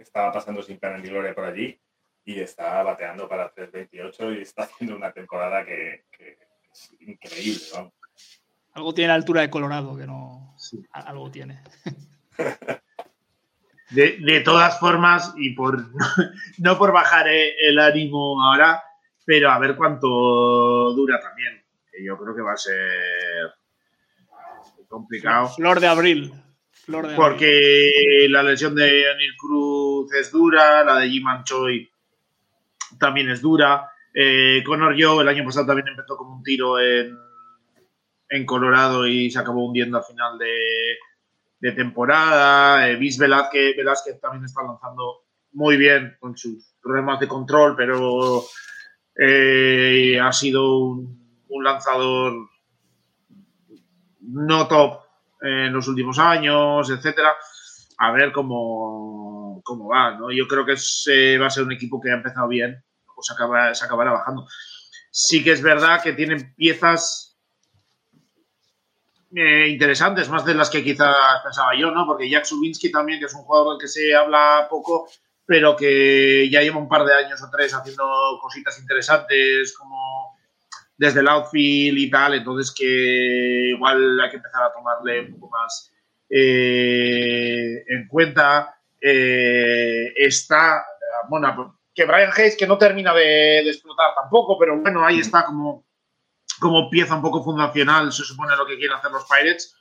[0.08, 1.80] estaba pasando sin pena ni gloria por allí
[2.24, 6.38] y está bateando para 3.28 y está haciendo una temporada que, que
[6.72, 7.92] es increíble, vamos.
[8.74, 10.54] algo tiene la altura de Colorado, que no.
[10.58, 10.78] Sí.
[10.92, 11.62] a- Algo tiene.
[13.90, 15.78] De, de todas formas, y por
[16.58, 18.82] no por bajar eh, el ánimo ahora,
[19.24, 20.06] pero a ver cuánto
[20.92, 21.64] dura también.
[21.90, 23.50] Que yo creo que va a ser
[24.88, 25.48] complicado.
[25.48, 26.34] Flor de abril.
[26.88, 27.22] Flor de abril.
[27.22, 31.86] Porque la lesión de Anil Cruz es dura, la de Jim Choi
[32.98, 33.90] también es dura.
[34.14, 37.14] Eh, Connor Joe el año pasado también empezó como un tiro en,
[38.30, 40.96] en Colorado y se acabó hundiendo al final de,
[41.60, 42.88] de temporada.
[42.88, 48.44] Eh, Vince Velázquez, Velázquez también está lanzando muy bien con sus problemas de control, pero
[49.14, 52.48] eh, ha sido un, un lanzador
[54.20, 55.07] no top
[55.40, 57.36] en los últimos años, etcétera.
[57.98, 60.30] A ver cómo, cómo va, ¿no?
[60.30, 62.82] Yo creo que es, eh, va a ser un equipo que ha empezado bien,
[63.16, 64.46] o se, acaba, se acabará bajando.
[65.10, 67.28] Sí que es verdad que tienen piezas
[69.34, 72.06] eh, interesantes, más de las que quizás pensaba yo, ¿no?
[72.06, 75.08] Porque Jack Subinsky también, que es un jugador del que se habla poco,
[75.44, 78.04] pero que ya lleva un par de años o tres haciendo
[78.40, 79.96] cositas interesantes, como
[80.98, 85.50] desde el outfield y tal, entonces que igual hay que empezar a tomarle un poco
[85.50, 85.92] más
[86.28, 88.74] eh, en cuenta.
[89.00, 90.84] Eh, está,
[91.28, 95.86] bueno, que Brian Hayes, que no termina de, explotar tampoco, pero bueno, ahí está como,
[96.60, 99.76] como pieza un poco fundacional, se supone lo que quieren hacer los Pirates,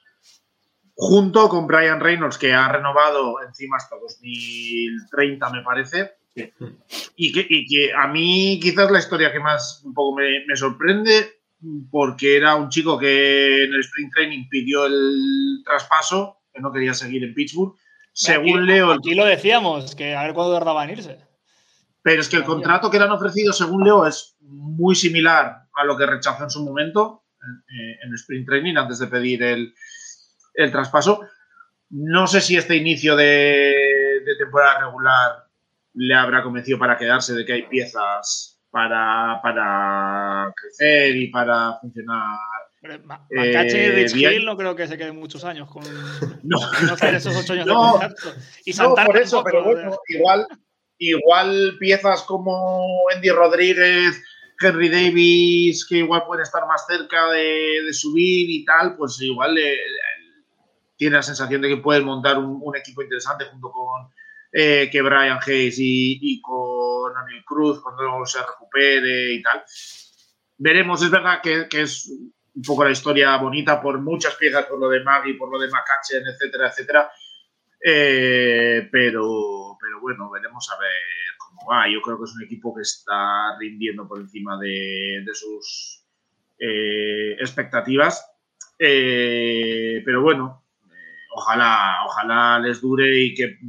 [0.96, 6.17] junto con Brian Reynolds, que ha renovado encima hasta 2030, me parece.
[6.38, 6.54] Sí.
[7.15, 10.56] Y que, y que a mí quizás la historia que más un poco me, me
[10.56, 11.39] sorprende,
[11.89, 16.93] porque era un chico que en el Spring Training pidió el traspaso, que no quería
[16.93, 17.76] seguir en Pittsburgh.
[18.13, 21.17] Según Aquí- leo, Aquí lo decíamos, que a ver cuándo tardaba en irse.
[22.04, 25.84] pero es que el contrato que le han ofrecido, según Leo, es muy similar a
[25.84, 29.73] lo que rechazó en su momento eh, en Spring Training antes de pedir el,
[30.54, 31.21] el traspaso.
[31.89, 35.47] No sé si este inicio de, de temporada regular
[35.98, 42.38] le habrá convencido para quedarse de que hay piezas para, para crecer y para funcionar.
[42.84, 44.34] Eh, Macache y Rich bien.
[44.34, 45.84] Hill no creo que se queden muchos años con
[46.44, 48.34] No, no hacer esos ocho años No, de contrato.
[48.66, 50.48] Y No, por eso, pero bueno, igual,
[51.00, 54.24] igual piezas como Andy Rodríguez,
[54.62, 59.56] Henry Davis, que igual pueden estar más cerca de, de subir y tal, pues igual
[59.56, 60.18] le- le-
[60.98, 64.08] tiene la sensación de que pueden montar un, un equipo interesante junto con
[64.52, 69.64] eh, que Brian Hayes y, y con Anil Cruz cuando se recupere y tal.
[70.58, 74.80] Veremos, es verdad que, que es un poco la historia bonita por muchas piezas, por
[74.80, 77.12] lo de Maggie, por lo de McCutcheon, etcétera, etcétera.
[77.80, 80.92] Eh, pero, pero bueno, veremos a ver
[81.38, 81.88] cómo va.
[81.88, 86.04] Yo creo que es un equipo que está rindiendo por encima de, de sus
[86.58, 88.26] eh, expectativas.
[88.80, 93.60] Eh, pero bueno, eh, ojalá, ojalá les dure y que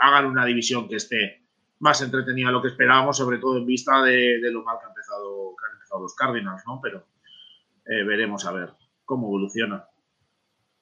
[0.00, 1.42] hagan una división que esté
[1.80, 4.86] más entretenida de lo que esperábamos, sobre todo en vista de, de lo mal que,
[4.86, 6.80] ha empezado, que han empezado los Cardinals, ¿no?
[6.82, 7.06] Pero
[7.86, 8.70] eh, veremos a ver.
[9.04, 9.86] cómo evoluciona.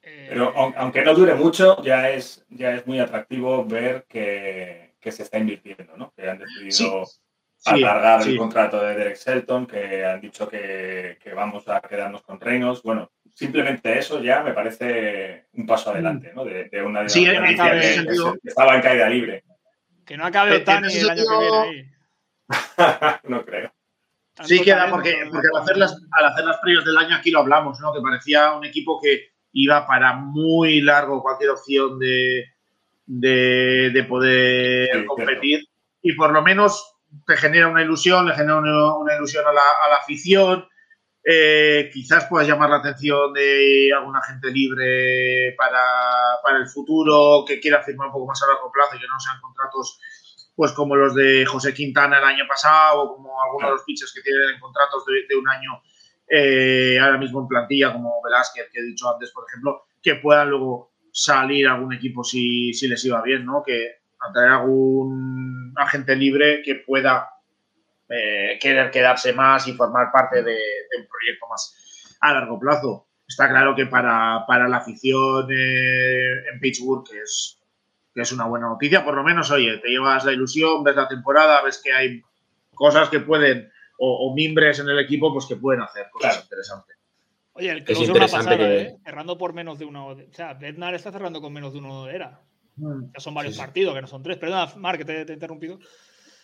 [0.01, 4.95] Eh, Pero aun- aunque no dure mucho, ya es, ya es muy atractivo ver que,
[4.99, 6.11] que se está invirtiendo, ¿no?
[6.15, 7.21] Que han decidido Sí,
[7.59, 8.31] Sí, alargar sí.
[8.31, 12.83] el contrato de Derek Shelton, que han dicho que, que vamos a quedarnos con Reynolds.
[12.83, 16.43] Bueno, simplemente eso ya me parece un paso adelante, ¿no?
[16.43, 19.43] De, de una Sí, en franquicia ese que- que, sentido- que estaba en caída libre.
[20.03, 21.91] que no acabe Otani el año que viene ahí.
[23.25, 23.71] no creo.
[24.33, 25.31] Tanto Sí, queda porque, ¿no?
[25.31, 27.93] porque al, hacer las, al hacer las previas del año aquí lo hablamos, ¿no?
[27.93, 32.43] Que parecía un equipo que iba para muy largo cualquier opción de,
[33.05, 35.63] de, de poder Sí, competir.
[36.01, 36.95] Y por lo menos
[37.27, 40.67] te genera una ilusión, le genera una, una ilusión a la, a la afición.
[41.29, 45.83] Eh, quizás puedas llamar la atención de alguna gente libre para,
[46.41, 49.19] para el futuro, que quiera firmar un poco más a largo plazo y que no
[49.19, 49.99] sean contratos
[50.55, 54.13] pues como los de José Quintana el año pasado o como algunos de los pitchers
[54.13, 55.81] que tienen contratos de, un año
[56.29, 60.49] eh, ahora mismo en plantilla, como Velázquez, que he dicho antes, por ejemplo, que puedan
[60.49, 63.63] luego salir algún equipo si, si les iba bien, ¿no?
[63.65, 67.36] Que atraer algún agente libre que pueda
[68.09, 73.07] eh, querer quedarse más y formar parte de, de un proyecto más a largo plazo.
[73.27, 77.59] Está claro que para, para la afición eh, en Pittsburgh, que es,
[78.13, 81.07] que es una buena noticia, por lo menos, oye, te llevas la ilusión, ves la
[81.07, 82.21] temporada, ves que hay
[82.73, 86.43] cosas que pueden, o, o mimbres en el equipo, pues que pueden hacer cosas Claro.
[86.43, 86.97] interesantes.
[87.53, 88.95] Oye, el Es close es una interesante pasada, que- ¿eh?
[89.03, 90.07] Cerrando por menos de uno.
[90.09, 92.39] O sea, Bednar está cerrando con menos de uno de era.
[92.75, 93.05] Mm.
[93.15, 93.65] Ya son varios Sí, sí.
[93.65, 94.37] partidos, que no son tres.
[94.37, 95.79] Perdona, Marc, que te, te he interrumpido.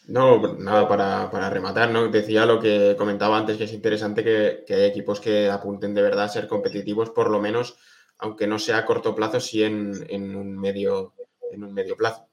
[0.07, 2.09] No, nada, para, para rematar, ¿no?
[2.09, 6.01] Decía lo que comentaba antes, que es interesante que, que hay equipos que apunten de
[6.01, 7.77] verdad a ser competitivos, por lo menos,
[8.17, 11.13] aunque no sea a corto plazo, sí en, en un medio,
[11.51, 12.27] en un medio plazo.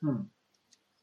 [0.00, 0.20] Mm.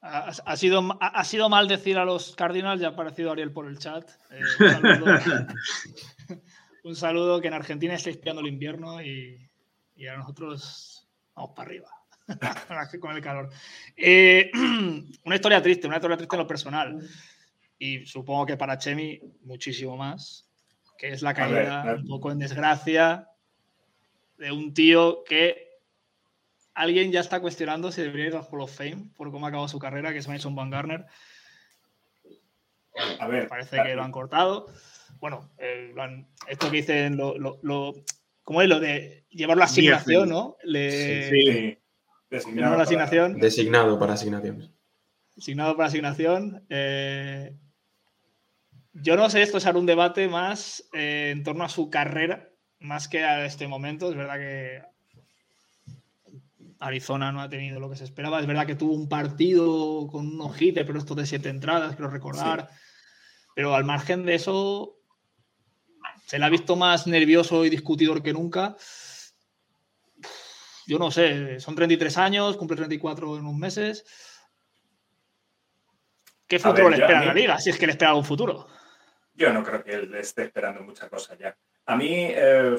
[0.02, 3.52] Ha, ha sido, ha, ha sido mal decir a los Cardinals, ya ha aparecido Ariel
[3.52, 4.10] por el chat.
[4.32, 5.06] Eh, un, saludo,
[6.86, 9.50] un saludo, que en Argentina está espiando el invierno y,
[9.96, 11.97] y a nosotros vamos para arriba.
[13.00, 13.50] con el calor.
[13.96, 14.52] Eh,
[15.24, 17.10] una historia triste, una historia triste en lo personal.
[17.80, 20.50] Y supongo que para Chemi muchísimo más,
[20.98, 21.96] que es la caída ver.
[21.98, 23.28] un poco en desgracia
[24.38, 25.68] de un tío que
[26.74, 29.68] alguien ya está cuestionando si debería ir al Hall of Fame por cómo ha acabado
[29.68, 31.06] su carrera, que es Mason Van Garner.
[33.20, 34.68] A ver, Parece que lo han cortado.
[35.20, 37.94] Bueno, eh, lo han- esto que dicen, lo, lo, lo-
[38.44, 40.58] ¿cómo es lo de llevarlo a asignación, no?
[40.64, 41.52] Le, Sí.
[41.52, 41.78] sí,
[42.30, 44.70] designado para- asignación, Designado para asignaciones.
[45.38, 46.66] asignado para asignación.
[46.70, 47.56] eh,
[48.94, 52.50] yo no sé, esto es ahora un debate más eh, en torno a su carrera,
[52.80, 54.10] más que a este momento.
[54.10, 54.82] Es verdad que
[56.80, 58.40] Arizona no ha tenido lo que se esperaba.
[58.40, 62.10] Es verdad que tuvo un partido con un ojite, pero esto de siete entradas, quiero
[62.10, 62.70] recordar.
[63.56, 64.96] Pero al margen de eso,
[66.26, 68.76] se le ha visto más nervioso y discutidor que nunca.
[70.88, 74.06] Yo no sé, son 33 años, cumple 34 en unos meses.
[76.48, 77.60] ¿Qué futuro ver, le a espera a la liga?
[77.60, 78.68] Si es que le espera algún futuro.
[79.34, 81.58] Yo no creo que él esté esperando mucha cosa ya.
[81.86, 82.78] A mí, eh,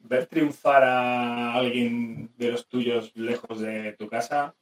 [0.00, 4.54] ver triunfar a alguien de los tuyos lejos de tu casa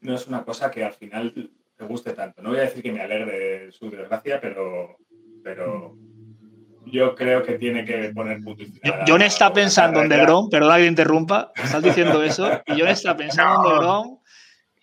[0.00, 2.40] no es una cosa que al final te guste tanto.
[2.40, 4.96] No voy a decir que me alegre de su desgracia, pero,
[5.44, 5.98] pero
[6.86, 8.64] yo creo que tiene que poner punto
[9.06, 13.16] John está pensando en DeGrom, perdona que te interrumpa, estás diciendo eso, y John está
[13.16, 14.18] pensando en DeGrom.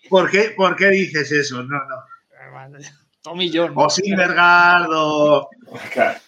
[0.10, 1.64] ¿Por qué, ¿Por qué dices eso?
[1.64, 1.96] No, no.
[3.22, 3.74] Tommy John.
[3.76, 5.50] O Silvergard o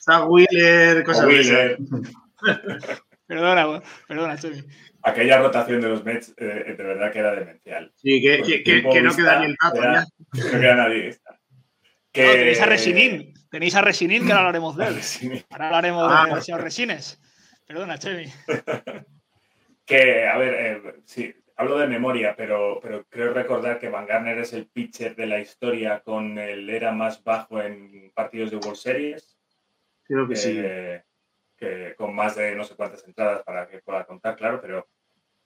[0.02, 1.78] Zach Wheeler, cosas o de Wheeler.
[1.80, 3.00] esas.
[3.28, 4.64] Perdona, perdona, Chemi.
[5.04, 7.94] Aquella rotación de los Mets, eh, de verdad que era demencial.
[7.96, 9.94] Sí, que, que, no queda ni el tazo era-
[10.34, 10.44] ya.
[10.54, 11.18] No queda nadie.
[12.12, 13.34] Que- No, tenéis a Resinin.
[13.50, 15.00] Tenéis a Resinin, que ahora hablaremos de él.
[15.50, 16.36] Ahora hablaremos Ah.
[16.36, 17.20] de señor Resines.
[17.68, 18.26] Perdona, Chemi.
[19.86, 24.38] Que, a ver, eh, sí, hablo de memoria, pero, pero creo recordar que Van Garner
[24.38, 28.76] es el pitcher de la historia con el era más bajo en partidos de World
[28.76, 29.36] Series.
[30.04, 30.54] Creo que sí.
[30.64, 31.02] eh,
[31.58, 34.88] que con más de no sé cuántas entradas para que pueda contar, claro, pero,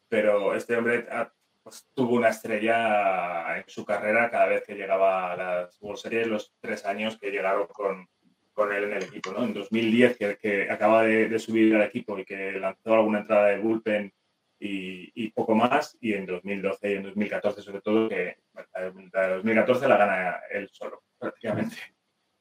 [0.09, 1.31] pero este hombre ha-
[1.63, 6.27] pues, tuvo una estrella en su carrera cada vez que llegaba a las World Series,
[6.27, 8.07] los tres años que llegaron con,
[8.51, 9.31] con él en el equipo.
[9.31, 9.43] ¿no?
[9.43, 13.47] En 2010, que, que acaba de, de subir al equipo y que lanzó alguna entrada
[13.47, 14.13] de bullpen
[14.59, 19.35] y, y poco más, y en 2012 y en 2014 sobre todo, que la de
[19.35, 21.75] 2014 la gana él solo, prácticamente.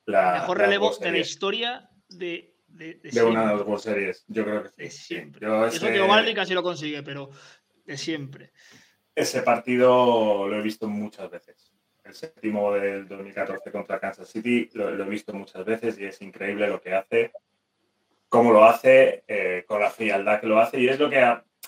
[0.06, 4.24] La, Mejor relevo de la historia de, de, de de una de las World Series.
[4.28, 4.82] Yo creo que sí.
[4.82, 5.40] De siempre.
[5.46, 7.30] Yo Eso que Ovaldi casi lo consigue, pero
[7.84, 8.52] de siempre.
[9.14, 11.72] Ese partido lo he visto muchas veces.
[12.04, 16.20] El séptimo del 2014 contra Kansas City lo, lo he visto muchas veces y es
[16.22, 17.32] increíble lo que hace.
[18.28, 21.22] cómo lo hace, eh, con la frialdad que lo hace, y es lo que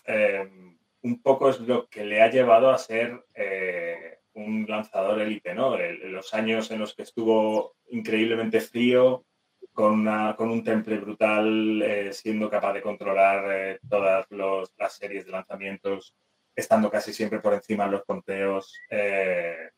[0.06, 0.48] eh,
[1.02, 5.76] un poco es lo que le ha llevado a ser eh, un lanzador élite, ¿no?
[5.76, 9.26] Los años en los que estuvo increíblemente frío,
[9.74, 15.32] con, una- con un temple brutal, eh, siendo capaz de controlar todas las series de
[15.32, 16.14] lanzamientos,
[16.54, 19.70] estando casi siempre por encima en los conteos, eh,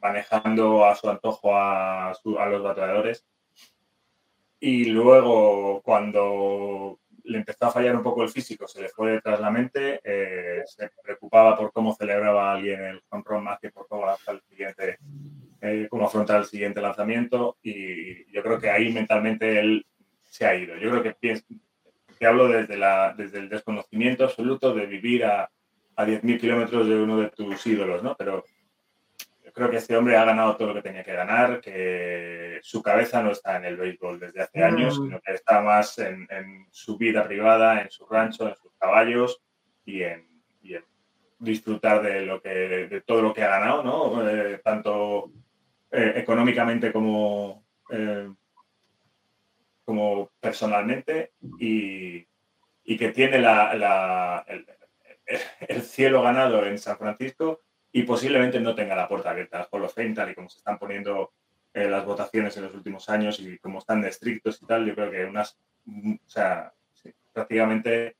[0.00, 3.26] manejando a su antojo a, a los bateadores.
[4.60, 9.40] Y luego, cuando le empezó a fallar un poco el físico, se le fue detrás
[9.40, 13.86] la mente, eh, se preocupaba por cómo celebraba alguien el home run más que por
[13.86, 14.98] cómo el siguiente,
[15.60, 17.58] eh, cómo afrontar el siguiente lanzamiento.
[17.62, 19.86] Y yo creo que ahí mentalmente él
[20.24, 20.76] se ha ido.
[20.76, 21.42] Yo creo que
[22.18, 25.50] te hablo desde, la, desde el desconocimiento absoluto de vivir a,
[25.98, 28.14] a 10.000 kilómetros de uno de tus ídolos, ¿no?
[28.16, 28.44] Pero
[29.44, 32.80] yo creo que este hombre ha ganado todo lo que tenía que ganar, que su
[32.82, 35.04] cabeza no está en el béisbol desde hace años, Mm.
[35.04, 39.40] sino que está más en, en su vida privada, en su rancho, en sus caballos
[39.84, 40.28] y en,
[40.62, 40.84] y en
[41.40, 44.28] disfrutar de, lo que, de todo lo que ha ganado, ¿no?
[44.30, 45.32] Eh, tanto
[45.90, 48.28] eh, económicamente como, eh,
[49.84, 52.24] como personalmente y,
[52.84, 54.64] y que tiene la, la- el,
[55.68, 57.60] el cielo ganado en San Francisco
[57.92, 60.58] y posiblemente no tenga la puerta abierta al Hall of Fame, tal y como se
[60.58, 61.32] están poniendo
[61.74, 64.94] eh, las votaciones en los últimos años y como están de estrictos y tal, yo
[64.94, 68.16] creo que unas, mm, o sea, sí, prácticamente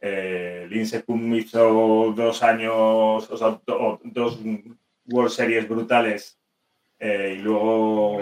[0.00, 4.38] eh, Lindsey Pum hizo dos años, o sea, do- dos
[5.06, 6.38] World Series brutales
[6.98, 8.18] eh, y luego,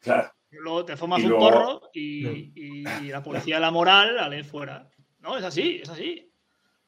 [0.00, 3.70] claro, Luego te fumas Y un luego- porro y, y- y la policía de la
[3.70, 4.86] moral la lee fuera.
[5.20, 6.30] No, es así, es así.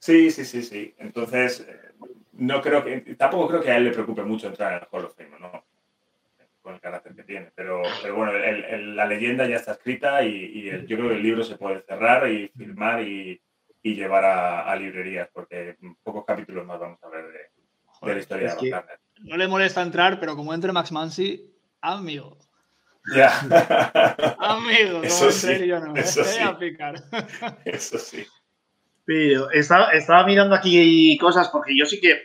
[0.05, 0.95] Sí, sí, sí, sí.
[0.99, 1.81] Entonces, eh,
[2.35, 5.07] no creo que, tampoco creo que a él le preocupe mucho entrar en el Hall
[5.07, 5.65] of Fame, ¿no?
[6.61, 7.51] Con el carácter que tiene.
[7.55, 10.29] Pero, pero bueno, el- el- la leyenda ya está escrita y,
[10.59, 13.41] y el- yo creo que el libro se puede cerrar y firmar y,
[13.83, 18.21] y llevar a, a librerías, porque pocos capítulos más vamos a ver de, de la
[18.21, 18.99] historia de Garner.
[19.21, 21.51] no le molesta entrar, pero como entre Max Mansi,
[21.81, 22.37] amigo.
[23.15, 23.31] Ya,
[24.39, 25.95] Amigo, Eso como sí, entre yo no.
[25.97, 26.43] eso sí.
[26.43, 26.95] a picar.
[27.65, 28.27] eso sí.
[29.05, 32.23] Pero estaba, mirando aquí cosas porque yo sí que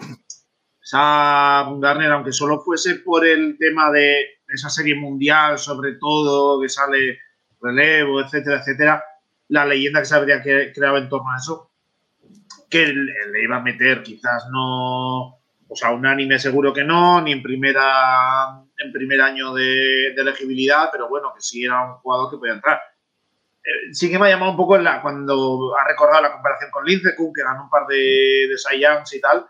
[0.91, 7.19] Garner, aunque solo fuese por el tema de esa serie mundial, sobre todo, que sale
[7.61, 9.03] relevo, etcétera, etcétera,
[9.49, 11.71] la leyenda que se habría cre- creado en torno a eso,
[12.69, 15.36] que le, iba a meter quizás no,
[15.67, 20.21] o sea, un anime seguro que no, ni en primera en primer año de, de
[20.21, 22.80] elegibilidad, pero bueno, que sí era un jugador que podía entrar
[23.91, 27.34] sí que me ha llamado un poco la, cuando ha recordado la comparación con Lincecum,
[27.34, 29.45] que ganó un par de, de Youngs y tal,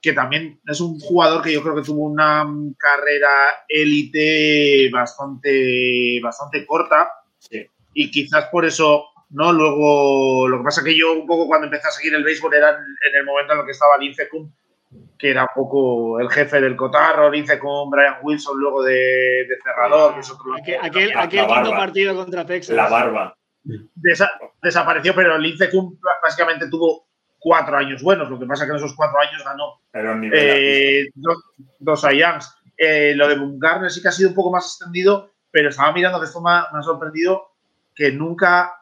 [0.00, 2.46] que también es un jugador que yo creo que tuvo una
[2.78, 7.66] carrera élite bastante, bastante corta Sí.
[7.94, 9.50] y quizás por eso, ¿no?
[9.50, 12.70] Luego, lo que pasa que yo un poco cuando empecé a seguir el béisbol era
[12.70, 14.52] en, el momento en el que estaba Lincecum,
[15.18, 20.14] que era un poco el jefe del cotarro, Lincecum, Brian Wilson, luego de, de cerrador,
[20.14, 22.76] que es otro Aquel, aquel, aquel quinto partido contra Texas.
[22.76, 23.34] La barba.
[23.64, 24.30] Desa-
[24.62, 27.06] desapareció, pero Lincecum básicamente tuvo
[27.38, 28.28] cuatro años buenos.
[28.30, 29.80] Lo que pasa que en esos cuatro años ganó
[30.32, 31.42] eh, dos,
[31.78, 32.54] dos Youngs.
[32.76, 36.20] Eh, lo de Bumgarner sí que ha sido un poco más extendido, pero estaba mirando
[36.20, 37.48] ha, me ha sorprendido
[37.94, 38.72] que nunca,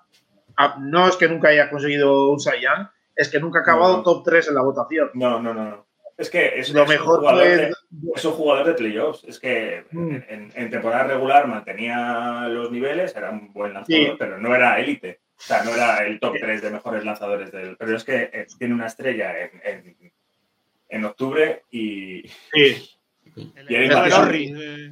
[0.78, 4.02] no es que nunca haya conseguido un Young, es que nunca ha acabado No.
[4.04, 5.10] top 3 en la votación.
[5.14, 5.87] No, no, no.
[6.18, 7.72] Es que es, Lo es mejor un jugador fue- de,
[8.16, 9.24] es un jugador de playoffs.
[9.24, 10.10] Es que Mm.
[10.28, 14.12] en, en temporada regular mantenía los niveles, era un buen lanzador, Sí.
[14.18, 15.20] pero no era élite.
[15.36, 17.76] O sea, no era el top 3 de mejores lanzadores del.
[17.76, 20.12] Pero es que eh, tiene una estrella en, en,
[20.88, 22.22] en octubre y.
[22.52, 22.90] Sí.
[23.36, 24.08] El, Y ahí el va.
[24.08, 24.90] Norris, eh,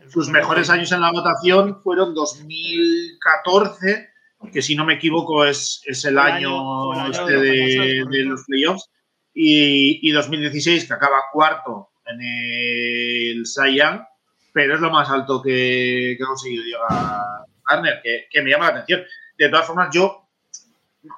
[0.00, 4.10] el Sus mejores años en la votación fueron 2014,
[4.52, 8.90] que si no me equivoco es, es el, El año, este de de, los playoffs,
[9.38, 14.00] y, y 2016, que acaba cuarto en el Young,
[14.52, 16.88] pero es lo más alto que, que ha conseguido llegar
[17.68, 19.02] Garner, que, que me llama la atención.
[19.36, 20.26] De todas formas, yo,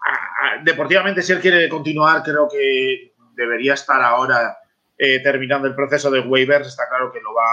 [0.05, 4.57] a- a- deportivamente, si él quiere continuar, creo que debería estar ahora
[4.99, 6.67] eh, terminando el proceso de waivers.
[6.67, 7.45] Está claro que lo va,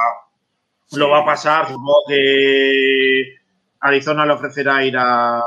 [0.94, 1.68] lo va a pasar.
[1.68, 3.36] Supongo que
[3.82, 5.44] Arizona le ofrecerá ir a, a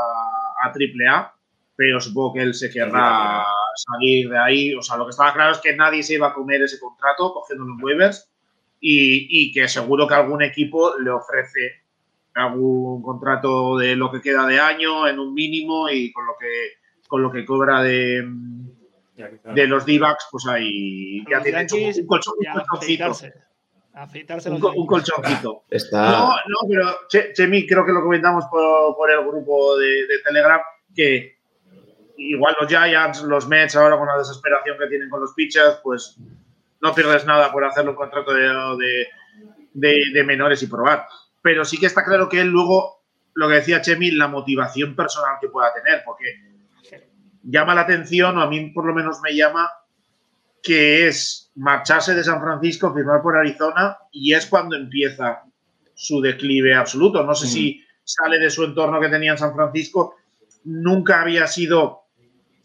[0.73, 1.35] AAA,
[1.75, 3.45] pero supongo que él se querrá
[3.79, 4.75] salir de ahí.
[4.75, 7.33] O sea, lo que estaba claro es que nadie se iba a comer ese contrato
[7.33, 8.31] cogiendo los waivers
[8.81, 11.83] y, y que seguro que algún equipo le ofrece
[12.35, 16.73] algún contrato de lo que queda de año en un mínimo y con lo que
[17.09, 18.23] con lo que cobra de,
[19.55, 23.05] de los D-backs, pues ahí ya tiene hecho un colchón, un colchoncito.
[23.95, 24.51] afeitarse.
[24.51, 25.65] Un, un colchoncito.
[25.71, 26.11] Está.
[26.13, 30.19] No, no, pero Che- Chemi, creo que lo comentamos por, por el grupo de, de
[30.25, 30.61] Telegram,
[30.95, 31.38] que
[32.19, 36.17] igual los Giants, los Mets, ahora con la desesperación que tienen con los pitchers, pues
[36.81, 39.07] no pierdes nada por hacerle un contrato de, de-
[39.73, 41.07] de- de menores y probar.
[41.43, 43.03] Pero sí que está claro que él luego,
[43.35, 46.25] lo que decía Chemi, la motivación personal que pueda tener, porque
[47.45, 49.71] llama la atención, o a mí por lo menos me llama,
[50.63, 55.45] que es marcharse de San Francisco, firmar por Arizona, y es cuando empieza
[55.95, 57.23] su declive absoluto.
[57.23, 60.17] No sé si sale de su entorno que tenía en San Francisco.
[60.65, 62.03] Nunca había sido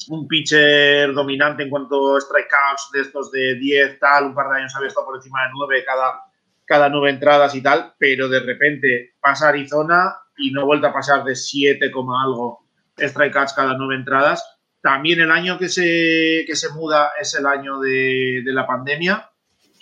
[0.10, 4.58] un pitcher dominante en cuanto a strikeouts de estos de 10, tal, un par de
[4.60, 6.22] años había estado por encima de 9 cada,
[6.66, 11.24] cada 9 entradas y tal, pero de repente pasa Arizona y no vuelve a pasar
[11.24, 14.43] de 7, coma algo strikeouts cada 9 entradas.
[14.82, 19.30] También el año que se, que se muda es el año de la pandemia,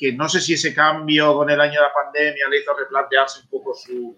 [0.02, 3.42] que no sé si ese cambio con el año de la pandemia le hizo replantearse
[3.42, 4.18] un poco su,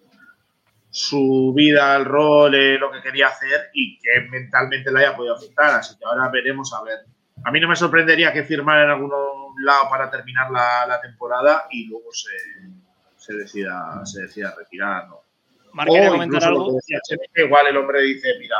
[0.95, 5.35] su vida, el rol, eh, lo que quería hacer y que mentalmente le haya podido
[5.35, 5.71] afectar.
[5.71, 6.99] Así que ahora veremos a ver.
[7.43, 9.11] A mí no me sorprendería que firmara en algún
[9.65, 12.29] lado para terminar la, la temporada y luego se,
[13.17, 15.07] se, decida, se decida retirar.
[15.07, 15.15] ¿no?
[15.15, 16.73] O comentar algo.
[16.73, 16.99] decía
[17.37, 18.57] igual el hombre dice, mira,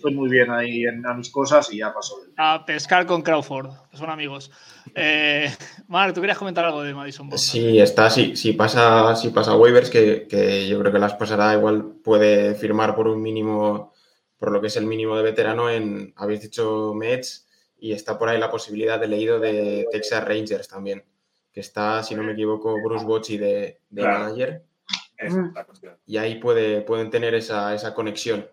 [0.00, 2.16] estoy muy bien ahí en, a mis cosas y ya pasó.
[2.36, 4.50] A pescar con Crawford, que son amigos.
[4.94, 5.50] Eh,
[5.88, 7.38] Marc, tú querías comentar algo de Madison Bond.
[7.38, 11.52] Sí, está, sí, si pasa, si pasa waivers, que, que yo creo que las pasará,
[11.54, 13.92] igual puede firmar por un mínimo,
[14.38, 17.46] por lo que es el mínimo de veterano en, habéis dicho Mets,
[17.78, 21.04] y está por ahí la posibilidad de leído de Texas Rangers también,
[21.52, 24.20] que está, si no me equivoco, Bruce Bochy de, de Claro.
[24.20, 24.64] manager,
[25.18, 25.66] es la
[26.06, 28.48] y ahí puede, pueden tener esa, esa conexión.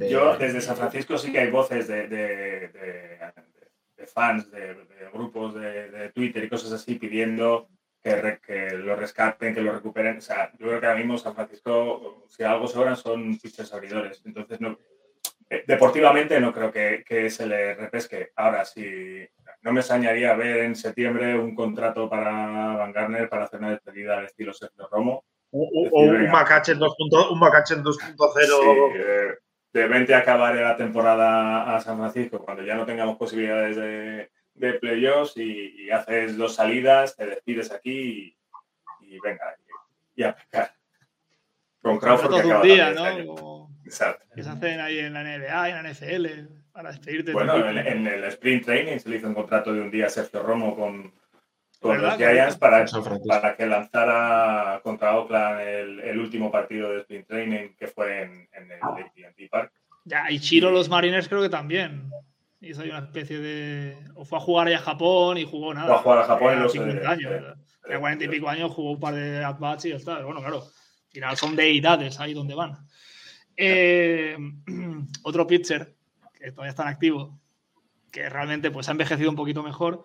[0.00, 3.32] De- Yo, desde San Francisco, sí que hay voces de, de- de-
[3.96, 7.68] de fans, de, de grupos de, de Twitter y cosas así pidiendo
[8.02, 10.18] que, re- que lo rescaten, que lo recuperen.
[10.18, 14.22] O sea, yo creo que ahora mismo San Francisco, si algo sobran, son pitchers abridores.
[14.24, 14.78] Entonces, no,
[15.50, 18.30] eh, deportivamente no creo que, que se le repesque.
[18.36, 19.28] Ahora, si
[19.62, 22.32] no me extrañaría ver en septiembre un contrato para
[22.76, 25.24] Van Garner para hacer una despedida al estilo Sergio Romo.
[25.50, 26.32] O, o- Decir, o un venga.
[26.32, 28.46] Macachen 2.0, un Macachen 2.0.
[28.46, 29.34] Sí, eh,
[29.72, 34.72] de 20 acabar la temporada a San Francisco cuando ya no tengamos posibilidades de, de
[34.74, 38.36] playoffs y, y haces dos salidas, te despides aquí
[39.00, 39.56] y, y venga,
[40.16, 40.74] y, y a pecar.
[41.82, 43.34] Con Crawford que de un acaba día, este ¿no?
[43.34, 44.26] Como Exacto.
[44.34, 46.26] que se hacen ahí en la NBA y en la NFL
[46.72, 47.30] para despedirte.
[47.30, 50.06] de Bueno, en, en el sprint training se le hizo un contrato de un día
[50.06, 51.12] a Sergio Romo con,
[51.80, 52.84] con los Giants para,
[53.26, 58.48] para que lanzara contra Oakland el, el último partido de sprint training que fue en,
[58.52, 59.72] en el AT&T Park.
[60.04, 62.10] Ya, y Chiro, los Mariners creo que también.
[62.62, 63.96] Hizo ahí una especie de.
[64.14, 65.86] O fue a jugar ya a Japón y jugó nada.
[65.86, 67.30] Fue a jugar a Japón no sé 50 de- años.
[67.32, 67.54] de-.
[67.82, 70.16] Tenía 40 y pico años, jugó un par de at-bats y ya está.
[70.16, 70.58] Pero Bueno, claro.
[70.58, 72.76] Al final son deidades ahí donde van.
[73.56, 74.36] Eh,
[75.22, 75.94] otro pitcher
[76.38, 77.38] que todavía está en activo,
[78.12, 80.04] que realmente pues ha envejecido un poquito mejor.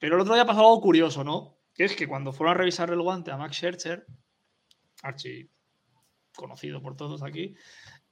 [0.00, 1.58] Pero el otro día pasó algo curioso, ¿no?
[1.74, 4.06] Que es que cuando fueron a revisar el guante a Max Scherzer,
[5.02, 5.48] archi
[6.34, 7.54] conocido por todos aquí,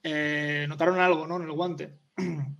[0.03, 1.37] eh, notaron algo, ¿no?
[1.37, 1.99] En el guante.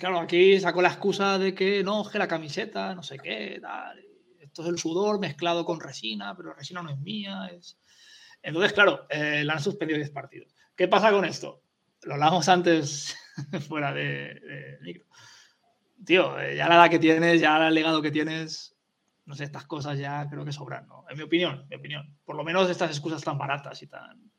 [0.00, 4.02] Claro, aquí sacó la excusa de que no, que la camiseta, no sé qué, tal.
[4.38, 7.50] Esto es el sudor mezclado con resina, pero la resina no es mía.
[7.52, 7.78] Es...
[8.42, 10.54] Entonces, claro, eh, la han suspendido 10 partidos.
[10.74, 11.64] ¿Qué pasa con esto?
[12.00, 13.14] Lo hablamos antes
[13.68, 15.04] fuera de, de micro.
[16.04, 18.76] Tío, eh, ya la edad que tienes, ya el legado que tienes,
[19.26, 21.04] no sé, estas cosas ya creo que sobran, ¿no?
[21.08, 22.16] En mi opinión, mi opinión.
[22.24, 24.30] Por lo menos estas excusas tan baratas y tan.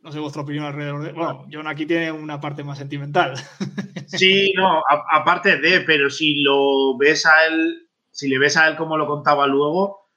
[0.00, 1.12] No sé vuestra opinión alrededor de.
[1.12, 3.34] Bueno, John aquí tiene una parte más sentimental.
[4.06, 8.76] Sí, no, aparte de, pero si lo ves a él, si le ves a él
[8.76, 10.10] como lo contaba luego,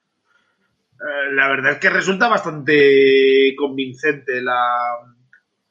[1.00, 4.98] eh, la verdad es que resulta bastante convincente la,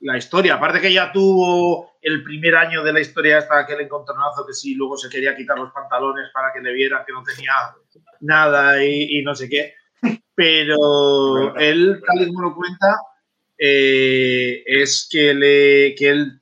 [0.02, 0.56] la historia.
[0.56, 4.76] Aparte que ya tuvo el primer año de la historia hasta aquel encontronazo que sí,
[4.76, 7.54] luego se quería quitar los pantalones para que le vieran que no tenía
[8.22, 9.74] nada y, y no sé qué.
[10.36, 12.96] Pero él, tal y como lo cuenta,
[13.58, 16.42] eh, es que, le, que él,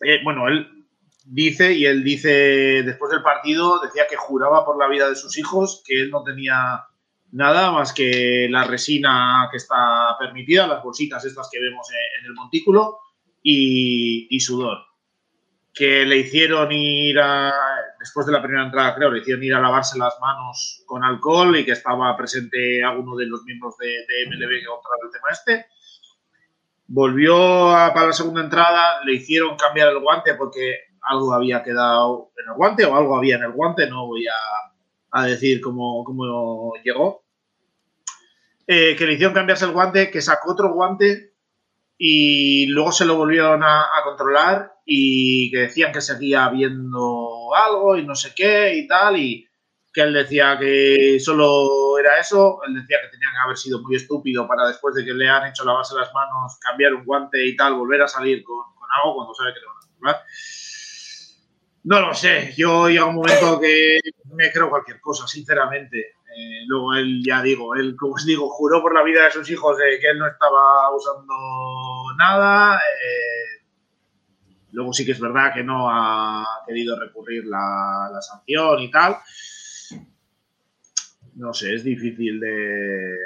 [0.00, 0.86] eh, bueno, él
[1.26, 5.36] dice, y él dice después del partido, decía que juraba por la vida de sus
[5.36, 6.84] hijos, que él no tenía
[7.34, 12.32] nada más que la resina que está permitida, las bolsitas estas que vemos en, el
[12.32, 13.00] montículo,
[13.42, 14.78] y, sudor.
[15.74, 17.52] Que le hicieron ir a,
[17.98, 21.56] después de la primera entrada, creo, le hicieron ir a lavarse las manos con alcohol
[21.58, 25.28] y que estaba presente alguno de los miembros de, de MLB que controlaba el tema
[25.32, 25.66] este.
[26.86, 27.36] Volvió
[27.92, 32.56] para la segunda entrada, le hicieron cambiar el guante porque algo había quedado en el
[32.56, 37.23] guante o algo había en el guante, no voy a, a decir cómo, cómo llegó.
[38.66, 41.34] Eh, que le hicieron cambiarse el guante, que sacó otro guante
[41.96, 47.96] y luego se lo volvieron a, a controlar y que decían que seguía viendo algo
[47.96, 49.46] y no sé qué y tal y
[49.94, 53.94] que él decía que solo era eso, él decía que tenía que haber sido muy
[53.94, 57.54] estúpido para después de que le han hecho lavarse las manos, cambiar un guante y
[57.54, 60.22] tal, volver a salir con, con algo cuando sabe que le van a controlar.
[61.84, 64.00] No lo sé, yo llega un momento que
[64.32, 66.14] me creo cualquier cosa, sinceramente.
[66.36, 69.48] Eh, luego él, ya digo, él, como os digo, juró por la vida de sus
[69.50, 71.34] hijos de que él no estaba usando
[72.18, 72.76] nada.
[72.76, 73.62] eh,
[74.72, 79.16] luego sí que es verdad que no ha querido recurrir la, la sanción y tal.
[81.36, 83.16] No sé, es difícil de,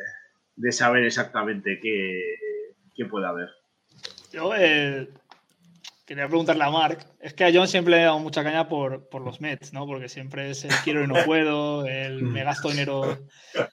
[0.57, 2.35] de saber exactamente qué,
[2.95, 3.49] qué puede haber.
[4.33, 5.09] Yo eh,
[6.09, 7.07] quería preguntarle a Mark.
[7.21, 9.87] Es que a John siempre le he dado mucha caña por, por los Mets, ¿no?
[9.87, 13.19] Porque siempre es el quiero y no puedo, el me gasto dinero.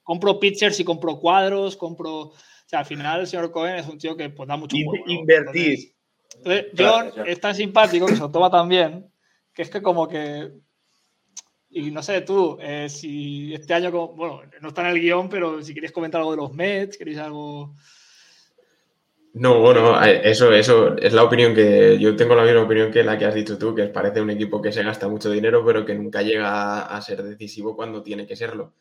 [0.04, 2.12] Compro pitchers y compro cuadros, compro.
[2.14, 2.34] O
[2.68, 5.06] sea, al final el señor Cohen es un tío que pues, da mucho In- juego,
[5.06, 5.12] ¿no?
[5.14, 5.94] invertir.
[6.44, 9.10] Entonces, John es tan simpático que se lo toma tan bien
[9.54, 10.52] que es que como que.
[11.70, 15.30] Y no sé, tú, eh, si este año, como- bueno, no está en el guion,
[15.30, 17.76] pero si queréis comentar algo de los Mets, queréis algo.
[19.38, 23.04] No, bueno, eh, eso, eso es la opinión que yo tengo la misma opinión que
[23.04, 25.86] la que has dicho tú, que parece un equipo que se gasta mucho dinero, pero
[25.86, 28.76] que nunca llega a, ser decisivo cuando tiene que serlo.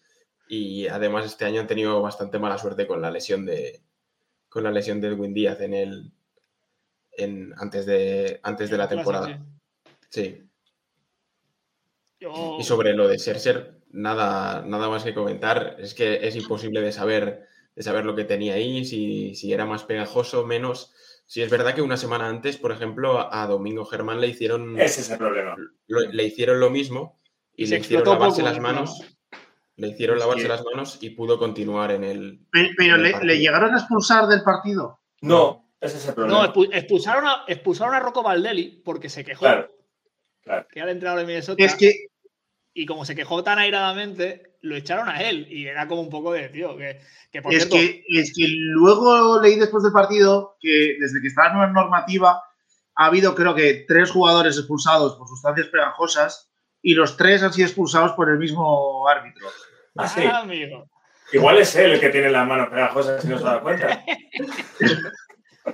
[0.49, 3.81] Y además este año han tenido bastante mala suerte con la lesión de
[4.49, 6.13] con la lesión de Edwin Díaz en el
[7.17, 9.45] en, antes de antes de la temporada.
[10.09, 10.41] Sí.
[12.21, 15.75] Y sobre lo de Scherzer, nada, nada más que comentar.
[15.81, 19.67] Es que es imposible de saber, de saber lo que tenía ahí, si, si era
[19.67, 20.93] más pegajoso, menos.
[21.27, 24.79] Si es verdad que una semana antes, por ejemplo, a a Domingo Germán le hicieron,
[24.79, 25.57] Ese es el problema.
[25.87, 27.21] lo- le hicieron lo mismo
[27.57, 29.17] y Y le se hicieron lavarse poco, las manos.
[29.77, 32.41] Le hicieron lavarse las manos y pudo continuar en el.
[32.53, 35.01] Pero, pero en el le, llegaron a expulsar del partido.
[35.23, 36.43] No, ese es el problema.
[36.47, 39.71] No, expu- expulsaron a, expulsaron a Rocco Valdelli porque se quejó, Claro,
[40.43, 40.67] claro.
[40.71, 41.91] que era el entrenador de Minnesota, Es que
[42.75, 45.47] y como se quejó tan airadamente, lo echaron a él.
[45.49, 47.01] Y era como un poco de, tío, que,
[47.31, 51.29] que por Es cierto, que, es que luego leí después del partido que desde que
[51.29, 52.43] está la nueva normativa
[52.97, 56.51] ha habido creo que tres jugadores expulsados por sustancias pegajosas
[56.83, 59.49] y los tres han sido expulsados por el mismo árbitro.
[59.97, 60.23] Ah, sí.
[60.25, 60.89] ah, amigo,
[61.33, 64.05] Igual es él el que tiene las manos pegajosas si no se da cuenta.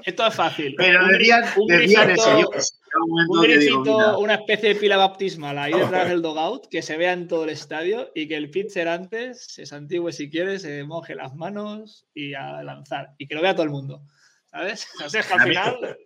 [0.04, 0.74] esto es fácil.
[0.76, 2.40] Pero Un decían, un decían grifito- eso.
[2.40, 2.80] Yo, pues,
[3.28, 7.28] un digo, una especie de pila baptismal ahí detrás del dogout, que se vea en
[7.28, 11.34] todo el estadio y que el pitcher antes se santigüe si quiere, se moje las
[11.34, 13.10] manos y a lanzar.
[13.18, 14.02] Y que lo vea todo el mundo.
[14.50, 14.86] ¿Sabes?
[15.06, 15.96] O sea, que al final.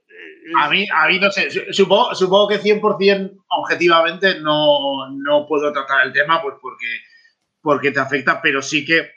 [0.63, 5.73] a mí, a mí no sé, su- supongo, supongo que 100% objetivamente no, no puedo
[5.73, 6.87] tratar el tema pues porque,
[7.63, 9.11] porque te afecta, pero sí que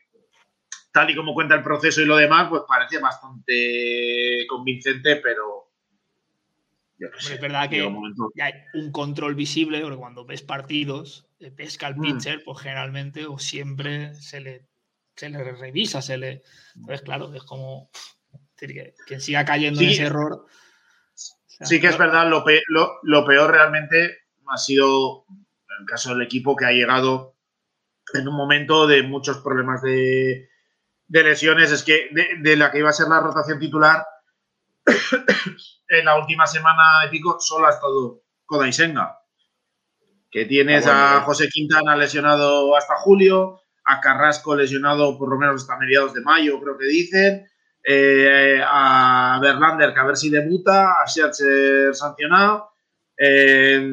[0.98, 5.70] tal y como cuenta el proceso y lo demás, pues parece bastante convincente, pero
[6.98, 7.36] yo no Hombre, sé.
[7.36, 11.86] es verdad que momento- hay un control visible, porque cuando ves partidos, eh, ves que
[11.86, 12.02] al Mm.
[12.02, 14.66] pitcher, pues generalmente o siempre se le,
[15.16, 16.42] se le revisa, se le.
[16.76, 17.90] Entonces, claro, es como.
[18.34, 19.94] es decir, que quien siga cayendo en Sí.
[19.94, 20.34] ese error.
[20.34, 24.18] o sea, Sí que es verdad, lo, pe- lo- lo peor realmente
[24.48, 25.26] ha sido
[25.80, 27.36] el caso del equipo que ha llegado
[28.16, 30.50] en un momento de muchos problemas de,
[31.08, 31.72] de lesiones.
[31.72, 34.06] Es que de, de la que iba a ser la rotación titular,
[35.90, 39.18] en la última semana y pico solo ha estado Kodai Senga.
[40.30, 41.22] Que tienes Ah, bueno, a.
[41.22, 46.60] José Quintana lesionado hasta julio, a Carrasco lesionado por lo menos hasta mediados de mayo,
[46.62, 47.48] creo que dicen.
[47.90, 52.72] eh, a Verlander, que a ver si debuta, a Scherzer sancionado.
[53.18, 53.90] eh,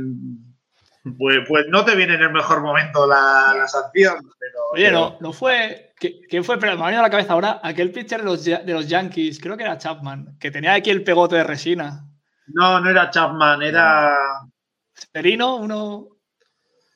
[1.18, 4.59] pues, pues no te viene en el mejor momento la, la sanción, pero.
[4.72, 5.92] Oye, pero- no, no fue.
[6.00, 6.59] ¿qui- ¿Quién fue?
[6.59, 9.38] Pero me ha venido a la cabeza ahora aquel pitcher de los, de los Yankees,
[9.40, 12.07] creo que era Chapman, que tenía aquí el pegote de resina.
[12.48, 14.14] No, no era Chapman, era
[14.94, 16.09] Severino, uno.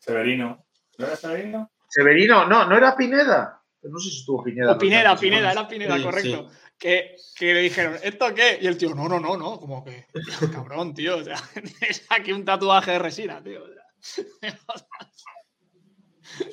[0.01, 0.65] Severino.
[0.99, 1.71] ¿No era Severino?
[1.89, 2.47] Severino.
[2.47, 3.63] No, no era Pineda.
[3.83, 4.73] No sé si estuvo Pineda.
[4.73, 6.51] O Pineda, Pineda, era Pineda, Sí, correcto.
[6.79, 8.59] Que, que le dijeron, ¿esto qué?
[8.61, 10.07] Y el tío, no, no, no, no, como que,
[10.53, 13.65] cabrón, tío, o sea, tienes aquí un tatuaje de resina, tío.
[13.65, 13.83] o sea.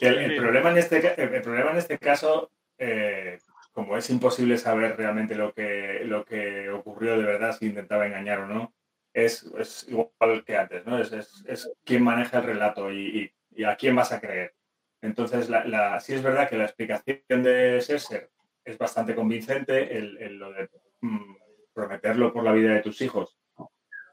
[0.01, 3.39] El, problema en este, el problema en este caso, eh,
[3.73, 8.39] como es imposible saber realmente lo que, lo que ocurrió de verdad, si intentaba engañar
[8.39, 8.73] o no,
[9.13, 10.99] es, es igual que antes, ¿no?
[10.99, 14.53] Es, es, es quién maneja el relato y, y- a quién vas a creer.
[15.01, 18.29] Entonces, la, la- sí es verdad que la explicación de Scherzer
[18.65, 20.69] es bastante convincente, el, el lo de
[21.01, 21.35] mm,
[21.73, 23.37] prometerlo por la vida de tus hijos,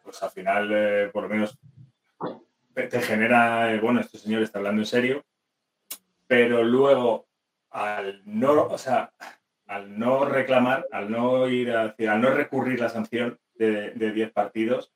[0.05, 1.59] pues al final, eh, por lo menos,
[2.75, 5.25] te, genera, eh, bueno, este señor está hablando en serio,
[6.27, 7.27] pero luego,
[7.71, 9.13] al no, o sea,
[9.67, 14.13] al no reclamar, al no ir a decir, al no recurrir la sanción de, de
[14.13, 14.93] 10 partidos,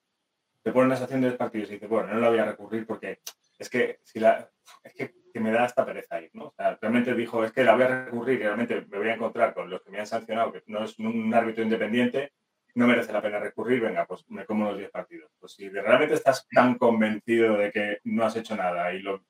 [0.63, 2.87] te ponen una sanción de 10 partidos y dices, bueno, no la voy a recurrir
[2.87, 3.21] porque
[3.59, 4.51] es que si la
[4.83, 6.47] es que, me da hasta pereza ir, ¿no?
[6.47, 9.53] O sea, realmente dijo, es que la voy a recurrir realmente me voy a encontrar
[9.53, 12.33] con los que me han sancionado, que no es un árbitro independiente,
[12.77, 15.31] no merece la pena recurrir, venga, pues me como los 10 partidos.
[15.41, 19.23] Pues si realmente estás tan convencido de que no has hecho nada y lo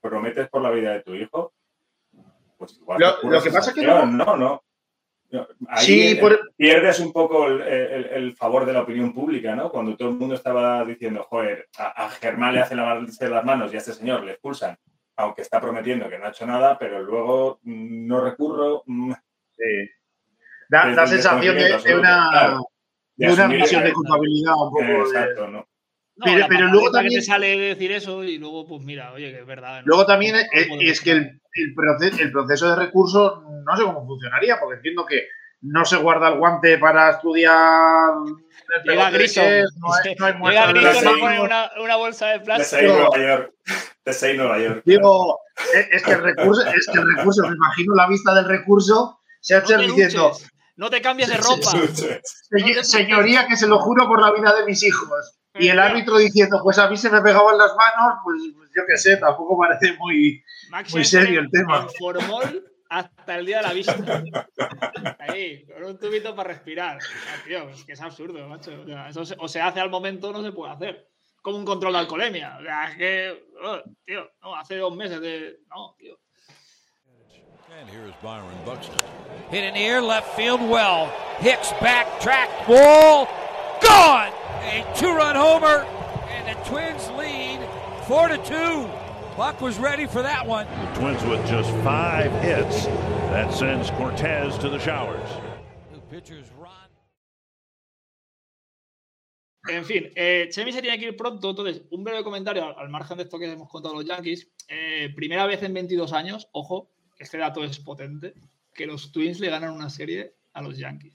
[0.00, 1.52] prometes por la vida de tu hijo,
[2.58, 3.00] pues igual.
[3.00, 4.62] Lo- que pasa es que no, no.
[5.32, 9.14] No, Ahí Sí, eh, por- pierdes un poco el, el- el favor de la opinión
[9.14, 9.70] pública, ¿no?
[9.70, 13.72] Cuando todo el mundo estaba diciendo, joder, a, a Germán le hacen lavarse las manos
[13.72, 14.76] y a este señor le expulsan,
[15.14, 18.82] aunque está prometiendo que no ha hecho nada, pero luego no recurro.
[18.86, 19.12] mm,
[19.56, 19.90] Sí.
[20.68, 22.69] Da, sensación de, de una, claro.
[23.26, 24.82] De una que- de culpabilidad un poco.
[24.82, 25.58] Eh, de- Exacto, ¿no?
[26.16, 29.40] No, Pero- luego que también- te sale decir eso y luego, pues mira, oye, que
[29.40, 29.78] es verdad.
[29.80, 29.86] ¿no?
[29.86, 30.40] Luego también No
[30.80, 35.06] es, que el, el proceso, el proceso de recurso no sé cómo funcionaría, porque entiendo
[35.06, 35.28] que
[35.62, 38.12] no se guarda el guante para estudiar.
[38.84, 39.44] Llega Grison.
[39.44, 42.26] que es, no hay, no hay muestra Llega de Grison le pone una, una bolsa
[42.28, 42.68] de De plástico.
[42.80, 43.54] seis Nueva York.
[44.04, 44.82] De Nueva York.
[44.84, 45.38] Digo,
[45.74, 49.18] es, es que el recurso, es que el recurso, me imagino la vista del recurso,
[49.40, 50.32] se No hace te diciendo,
[50.76, 51.72] no te cambies de ropa.
[52.50, 55.36] "Señ- señoría, que se lo juro por la vida de mis hijos.
[55.58, 58.82] Y el árbitro diciendo, pues a mí se me pegaban las manos, pues, pues yo
[58.88, 60.42] qué sé, tampoco parece muy.
[60.70, 61.88] Max Muy serio el tema.
[61.98, 64.22] Formol hasta el día de la vista.
[65.18, 66.98] Ahí, con un tubito para respirar.
[67.02, 68.70] Ah, tío, es que es absurdo, macho.
[68.82, 71.08] O sea, eso se, o se hace al momento o no se puede hacer.
[71.42, 72.56] Como un control de alcoholemia.
[72.58, 75.58] O sea, es que, oh, tío, no, hace dos meses de.
[75.68, 76.18] No, tío.
[77.78, 78.98] And here's Byron Buxton.
[79.50, 81.06] Hit in the air, left field well.
[81.38, 83.28] Hicks back, track, wall,
[83.80, 84.32] gone!
[84.62, 85.86] A two-run homer,
[86.28, 87.60] and the Twins lead
[88.08, 88.90] four to two.
[89.36, 90.66] Buck was ready for that one.
[90.66, 92.86] The Twins with just five hits.
[93.30, 95.28] That sends Cortez to the showers.
[95.92, 96.70] Two pitchers run.
[99.68, 102.88] En fin, eh, Chemi se tiene que ir pronto, entonces, un breve comentario al, al
[102.88, 104.48] margen de esto que hemos contado los Yankees.
[104.68, 106.90] Eh, primera vez en 22 años, ojo,
[107.20, 108.34] este dato es potente,
[108.74, 111.14] que los Twins le ganan una serie a los Yankees.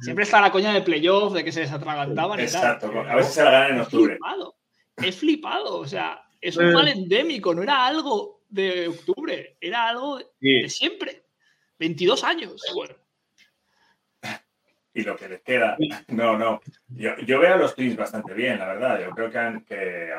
[0.00, 3.08] Siempre está la coña de playoff, de que se les atragantaban y Exacto, tal.
[3.18, 4.12] a si se la ganan en Es octubre.
[4.14, 4.56] flipado,
[4.96, 10.18] es flipado, o sea, es un mal endémico, no era algo de octubre, era algo
[10.40, 10.62] Sí.
[10.62, 11.24] de siempre.
[11.78, 12.94] 22 años, bueno.
[14.94, 15.76] y lo que les queda.
[16.08, 16.60] No, no.
[16.88, 19.00] Yo, yo veo a los Twins bastante bien, la verdad.
[19.00, 20.10] Yo creo que, han- que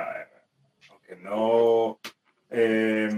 [0.89, 1.99] aunque no,
[2.49, 3.09] eh,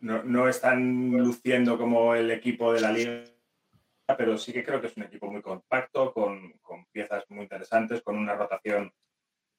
[0.00, 3.24] no, no están luciendo como el equipo de la liga,
[4.18, 8.02] pero sí que creo que es un equipo muy compacto, con, con piezas muy interesantes,
[8.02, 8.92] con una rotación,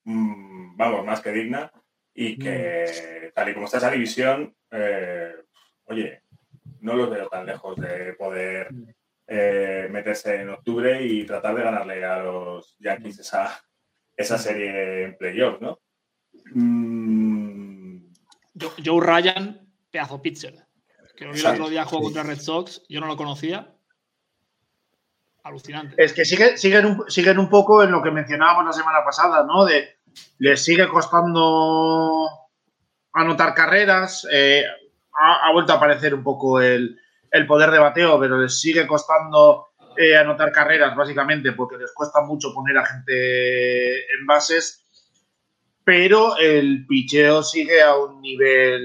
[0.03, 1.71] mm, vamos, más que digna,
[2.13, 5.33] y que tal y como está esa división, eh,
[5.85, 6.23] oye,
[6.81, 8.67] no los veo tan lejos de poder
[9.27, 13.63] eh, meterse en octubre y tratar de ganarle a los Yankees esa,
[14.17, 15.79] esa serie en playoffs, ¿no?
[16.53, 18.11] Mm,
[18.59, 20.55] Jo- Joe Ryan, pedazo pitcher.
[21.15, 23.75] Que lo vi el otro día jugó contra Red Sox, yo no lo conocía.
[25.43, 25.95] Alucinante.
[26.03, 29.43] Es que sigue- siguen, un, siguen un poco en lo que mencionábamos la semana pasada,
[29.45, 29.65] ¿no?
[29.65, 29.97] De
[30.39, 32.27] les sigue costando
[33.13, 34.27] anotar carreras.
[34.31, 34.63] eh,
[35.19, 36.97] ha, ha vuelto a aparecer un poco el,
[37.31, 39.67] el poder de bateo, pero les sigue costando
[39.97, 44.80] eh, anotar carreras, básicamente, porque les cuesta mucho poner a gente en bases.
[45.83, 48.83] Pero el picheo sigue a un nivel.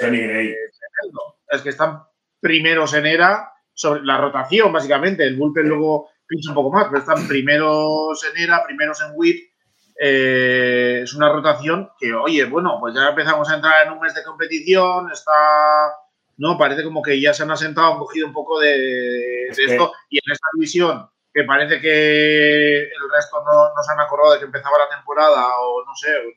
[0.00, 0.46] Sonny eh, Gray.
[0.46, 1.36] tremendo.
[1.50, 2.02] Es que están
[2.40, 5.24] primeros en era sobre la rotación, básicamente.
[5.24, 9.36] El bullpen luego pincha un poco más, pero están primeros en era, primeros en whip.
[10.00, 14.14] Eh, es una rotación que, oye, bueno, pues ya empezamos a entrar en un mes
[14.14, 15.32] de competición, está,
[16.38, 16.58] ¿no?
[16.58, 19.64] Parece como que ya se han asentado, han cogido un poco de, de Es que-
[19.66, 19.92] esto.
[20.10, 24.38] Y en esta división, que parece que el resto no, no se han acordado de
[24.38, 26.30] que empezaba la temporada, o no sé, o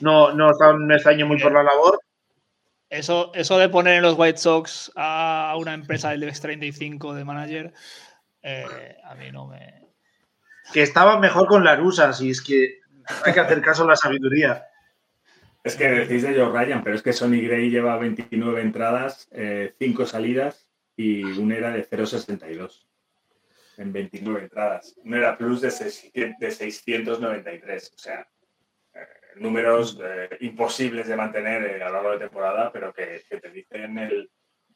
[0.00, 1.98] no, no, no están este año muy por la labor.
[2.90, 7.24] Eso, eso de poner en los White Sox a una empresa del IBEX 35 de
[7.24, 7.72] manager,
[8.42, 9.86] eh, a mí no me.
[10.74, 12.80] que estaba mejor con la rusa, si es que
[13.24, 14.66] hay que hacer caso a la sabiduría.
[15.64, 19.28] Es que decís de Joe Ryan, pero es que Sonny Gray lleva 29 entradas,
[19.78, 22.86] 5 salidas y un era de 0,62
[23.78, 24.94] en 29 entradas.
[25.04, 27.92] Un era plus de, 600 de 693.
[27.94, 28.28] O sea,
[28.94, 28.98] eh,
[29.36, 33.50] números eh, imposibles de mantener eh, a lo largo de temporada, pero que, que te
[33.50, 34.30] dicen el,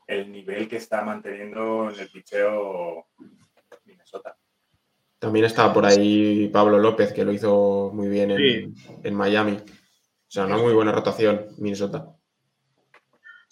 [0.06, 3.06] el nivel que está manteniendo en el picheo
[3.84, 4.36] Minnesota.
[5.18, 8.74] También estaba por ahí Pablo López, que lo hizo muy bien en, Sí.
[9.02, 9.52] en Miami.
[9.56, 12.16] O sea, una muy buena rotación, Minnesota.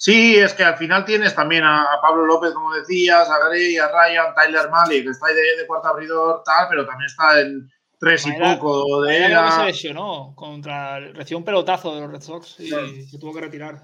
[0.01, 3.77] Sí, es que al final tienes también a, a Pablo López, como decías, a Gray,
[3.79, 7.41] a Ryan, Tyler Malik, que está ahí de, de cuarto abridor, tal, pero también está
[7.41, 7.69] en
[7.99, 9.65] tres y poco de creo que se era.
[9.65, 11.01] lesionó contra.
[11.01, 12.71] Recibió un pelotazo de los Red Sox y
[13.09, 13.83] se tuvo que retirar.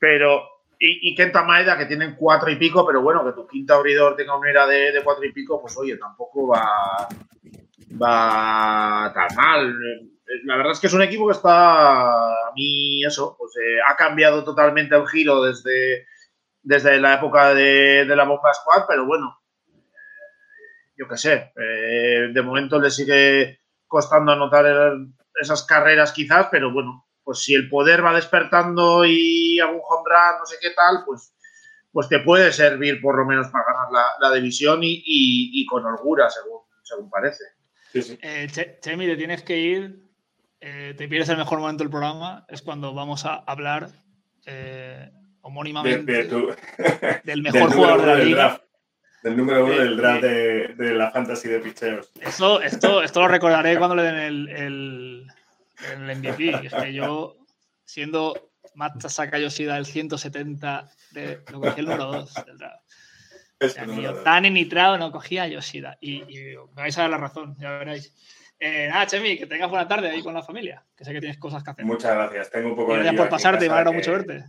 [0.00, 0.42] Pero,
[0.80, 4.16] y, y Kenta Maeda, que tienen cuatro y pico, pero bueno, que tu quinto abridor
[4.16, 7.06] tenga una era de, de cuatro y pico, pues oye, tampoco va,
[8.02, 9.74] va tan mal.
[10.44, 13.94] La verdad es que es un equipo que está, a mí, eso, pues eh, ha
[13.96, 16.06] cambiado totalmente el giro desde,
[16.62, 22.28] desde la época de, de la Bomba Squad, pero bueno, eh, yo qué sé, eh,
[22.32, 27.68] de momento le sigue costando anotar el- esas carreras quizás, pero bueno, pues si el
[27.68, 31.34] poder va despertando y algún home run, no sé qué tal, pues,
[31.92, 35.66] pues te puede servir por lo menos para ganar la, la división y, y- y
[35.66, 37.44] con holgura, según, según parece.
[37.92, 38.18] Sí, sí.
[38.22, 40.05] Eh, Che- Chemi, te tienes que ir.
[40.60, 42.44] Eh, te pierdes el mejor momento del programa.
[42.48, 43.88] Es cuando vamos a hablar
[44.46, 46.46] eh, De, homónimamente de tu-
[47.24, 48.36] del del mejor número jugador de la del liga.
[48.42, 48.62] draft.
[49.22, 50.28] Del número uno De- del draft de-
[50.68, 52.10] de, de la fantasy de picheos.
[52.20, 55.26] Esto, esto, esto lo recordaré cuando le den el, el,
[55.92, 56.66] el MVP.
[56.66, 57.36] Es que yo,
[57.84, 62.82] siendo Matsasaka Yoshida el 170, de, lo cogí el número 2 del draft.
[63.58, 63.86] O sea.
[64.10, 65.96] Otani ni Trao no cogía a Yoshida.
[66.00, 68.14] Y, y me vais a dar la razón, ya veréis.
[68.58, 71.38] Eh, nada, Chemi, que tengas buena tarde ahí con la familia, que sé que tienes
[71.38, 71.84] cosas que hacer.
[71.84, 72.50] Muchas gracias.
[72.50, 74.44] Tengo un poco Y de gracias por pasarte, me alegra mucho verte.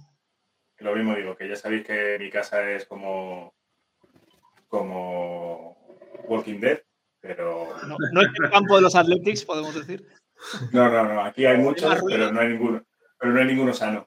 [0.77, 3.53] Lo mismo digo, que ya sabéis que mi casa es como,
[4.67, 6.79] como Walking Dead,
[7.19, 10.07] pero No, no es el campo de los Athletics, podemos decir.
[10.71, 11.21] no, no, no.
[11.25, 12.85] Aquí hay muchos, pero no hay ninguno,
[13.19, 14.05] pero no hay ninguno sano.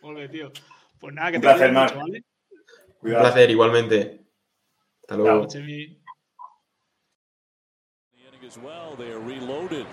[0.00, 0.52] Muy bien, tío.
[0.98, 1.96] Pues nada, que Un te placer, mucho, Marc.
[1.96, 2.24] ¿vale?
[2.48, 3.22] Un Cuidado.
[3.24, 4.20] placer, igualmente.
[5.02, 5.46] Hasta luego.
[5.46, 6.05] Chao.
[8.46, 8.94] As well.
[8.94, 9.90] They are reloaded.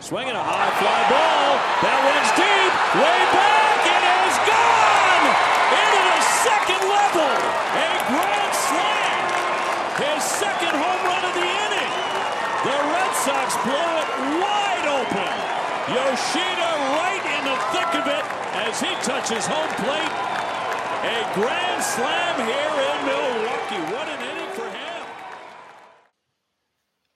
[0.00, 1.52] Swinging a high fly ball.
[1.84, 2.72] That one's deep.
[2.96, 3.80] Way back.
[3.92, 5.24] It is gone.
[5.68, 7.28] Into the second level.
[7.76, 9.20] A grand slam.
[10.00, 11.92] His second home run of the inning.
[12.64, 15.32] The Red Sox blow it wide open.
[15.92, 18.24] Yoshida right in the thick of it
[18.64, 20.14] as he touches home plate.
[21.04, 23.29] A grand slam here in Milwaukee.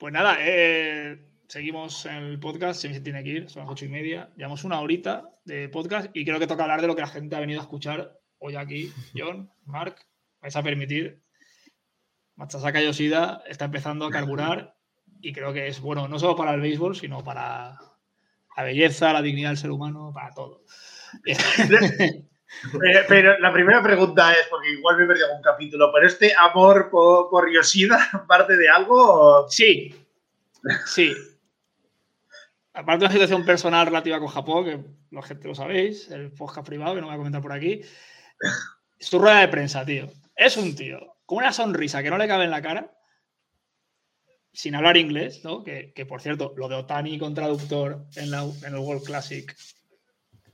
[0.05, 2.79] Pues nada, eh, seguimos en el podcast.
[2.79, 4.29] Se tiene que ir, son las ocho y media.
[4.37, 7.35] Llevamos una horita de podcast y creo que toca hablar de lo que la gente
[7.35, 8.93] ha venido a escuchar hoy aquí.
[9.17, 9.95] John, Mark,
[10.41, 11.23] vais a permitir.
[12.35, 14.77] Matsasaka Yoshida está empezando a carburar
[15.21, 17.75] y creo que es bueno no solo para el béisbol, sino para
[18.55, 20.65] la belleza, la dignidad del ser humano, para todo.
[23.07, 26.89] Pero la primera pregunta es, porque igual me he perdido algún capítulo, pero este amor
[26.89, 29.47] por, por Yoshida parte de algo.
[29.49, 29.93] Sí,
[30.85, 31.13] sí.
[32.73, 36.67] Aparte de una situación personal relativa con Japón, que la gente lo sabéis, el podcast
[36.67, 37.81] privado que no voy a comentar por aquí.
[38.99, 40.07] Su rueda de prensa, tío.
[40.35, 42.91] Es un tío con una sonrisa que no le cabe en la cara,
[44.53, 45.63] sin hablar inglés, ¿no?
[45.63, 49.55] Que, que, por cierto, lo de Otani con traductor en el World Classic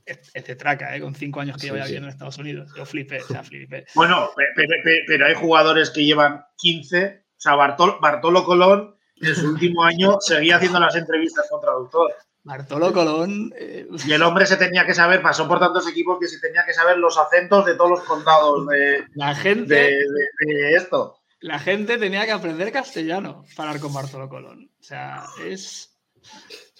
[0.06, 1.00] es, es de traca, ¿eh?
[1.00, 1.84] Con cinco años que Sí, llevo sí.
[1.84, 2.72] viviendo en Estados Unidos.
[2.76, 3.86] Yo flipé, o sea, flipé.
[3.94, 7.24] Bueno, pe- pe- pe- pero hay jugadores que llevan 15.
[7.36, 12.12] O sea, Bartol- Bartolo Colón en su último año seguía haciendo las entrevistas con traductor.
[12.44, 13.52] Bartolo Colón.
[13.56, 16.64] eh, Y el hombre se tenía que saber, pasó por tantos equipos que se tenía
[16.64, 19.74] que saber los acentos de todos los condados de, la gente.
[19.74, 21.18] de- de- de esto.
[21.40, 24.70] la gente tenía que aprender castellano para hablar con Bartolo Colón.
[24.80, 25.96] O sea, es.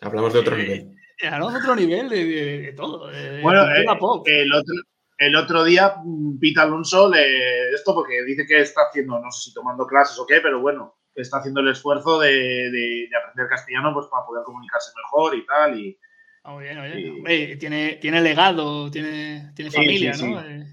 [0.01, 0.97] Hablamos de otro nivel.
[1.31, 3.09] De otro nivel de, de- de todo.
[3.09, 3.85] de- Bueno, eh,
[4.27, 4.75] el otro,
[5.19, 9.51] el otro día, mm, Pete Alonso, le, esto porque dice que está haciendo, no sé
[9.51, 13.17] si tomando clases o qué, pero bueno, que está haciendo el esfuerzo de, de- de
[13.17, 15.79] aprender castellano pues para poder comunicarse mejor y tal.
[15.79, 15.99] Y,
[16.45, 16.95] Ah, muy bien, oye.
[16.95, 17.09] sí.
[17.09, 20.41] Hombre, tiene, tiene legado, tiene, tiene familia, sí, ¿no?
[20.43, 20.47] sí.
[20.49, 20.65] Eh,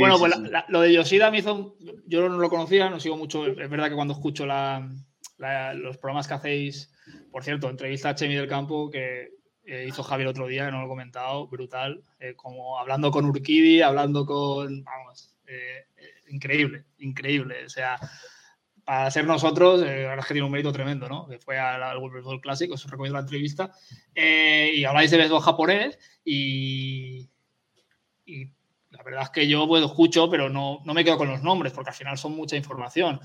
[0.00, 0.40] bueno, pues sí.
[0.42, 1.76] la- la- lo de Yoshida me hizo.
[2.06, 3.46] Yo no lo conocía, no sigo mucho.
[3.46, 4.90] Es verdad que cuando escucho la-
[5.74, 6.92] los programas que hacéis,
[7.30, 9.28] por cierto, entrevista a Chemi del Campo, que
[9.66, 12.02] eh, hizo Javier otro día, que no lo he comentado, brutal.
[12.20, 14.84] eh, como hablando con Urquidi, hablando con.
[14.84, 15.86] Vamos, eh,
[16.28, 17.64] increíble, increíble.
[17.64, 17.98] O sea,
[18.84, 21.26] para ser nosotros, eh, la verdad es que tiene un mérito tremendo, ¿no?
[21.28, 23.72] Que fue al, al World Baseball Classic, os recomiendo la entrevista.
[24.14, 27.28] eh, y habláis de béisbol japonés y,
[28.24, 28.44] y
[28.90, 31.72] la verdad es que yo pues, escucho, pero no, no me quedo con los nombres,
[31.72, 33.20] porque al final son mucha información.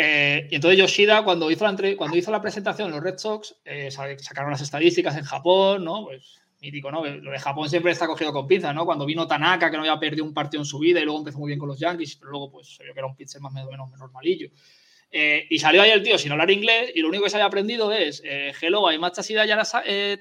[0.00, 3.18] Eh, y entonces Yoshida, cuando hizo la, entre- cuando hizo la presentación en los Red
[3.18, 6.04] Sox, eh, sa- sacaron las estadísticas en Japón, ¿no?
[6.04, 7.04] Pues mítico, ¿no?
[7.04, 8.84] Lo de Japón siempre está cogido con pinzas, ¿no?
[8.86, 11.38] Cuando vino Tanaka, que no había perdido un partido en su vida y luego empezó
[11.38, 13.52] muy bien con los Yankees, pero luego pues se vio que era un pitcher más
[13.52, 14.48] o menos normalillo.
[15.10, 17.46] Eh, y salió ahí el tío sin hablar inglés y lo único que se había
[17.46, 19.44] aprendido es eh, Hello, I'm Machasida
[19.84, 20.16] eh,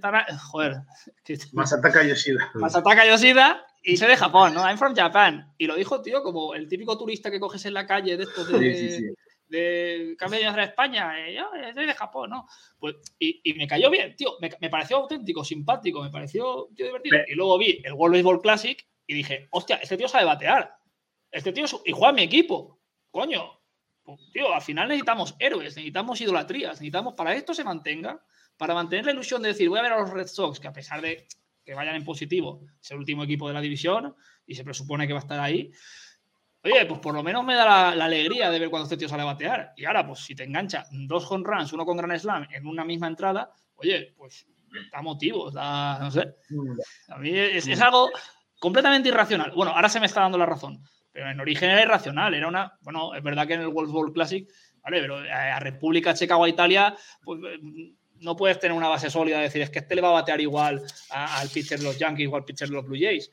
[0.00, 0.74] Tara- joder,
[1.52, 2.50] Masataka Yoshida.
[2.54, 4.60] Masataka Yoshida y sé de Japón, ¿no?
[4.62, 5.52] I'm from Japan.
[5.58, 8.48] Y lo dijo, tío, como el típico turista que coges en la calle de estos
[8.48, 9.04] de, Sí, sí, sí.
[9.48, 12.46] de cambio de España, eh, yo eh, soy de Japón, ¿no?
[12.78, 16.86] Pues, y, y me cayó bien, tío, me, me pareció auténtico, simpático, me pareció tío,
[16.86, 17.18] divertido.
[17.18, 20.76] Ve- Y luego vi el World Baseball Classic y dije, hostia, este tío sabe batear.
[21.30, 22.80] Este tío es- y juega en mi equipo.
[23.10, 23.60] Coño,
[24.04, 28.24] pues, tío, al final necesitamos héroes, necesitamos idolatrías, necesitamos para esto se mantenga,
[28.56, 30.72] para mantener la ilusión de decir, voy a ver a los Red Sox, que a
[30.72, 31.26] pesar de
[31.64, 34.14] que vayan en positivo, es el último equipo de la división
[34.46, 35.70] y se presupone que va a estar ahí.
[36.64, 39.08] Oye, pues por lo menos me da la, la alegría de ver cuando este tío
[39.08, 39.72] sale a batear.
[39.76, 42.84] Y ahora, pues si te engancha dos home runs, uno con Grand Slam en una
[42.84, 44.46] misma entrada, oye, pues
[44.92, 46.34] da motivos, da, no sé.
[47.08, 48.10] A mí es, es algo
[48.60, 49.52] completamente irracional.
[49.54, 52.32] Bueno, ahora se me está dando la razón, pero en origen era irracional.
[52.34, 52.78] Era una.
[52.80, 54.48] Bueno, es verdad que en el World Bowl Classic,
[54.82, 55.00] ¿vale?
[55.00, 56.94] Pero a República Checa o a Italia,
[57.24, 57.40] pues
[58.22, 60.40] no puedes tener una base sólida de decir es que este le va a batear
[60.40, 63.30] igual al pitcher de los Yankees o al pitcher de los Blue Jays,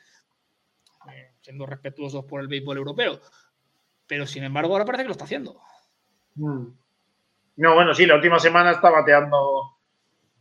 [1.11, 3.21] eh, siendo respetuosos por el béisbol europeo.
[4.07, 5.61] Pero sin embargo, ahora parece que lo está haciendo.
[6.35, 6.67] Mm.
[7.57, 9.77] No, bueno, sí, la última semana está bateando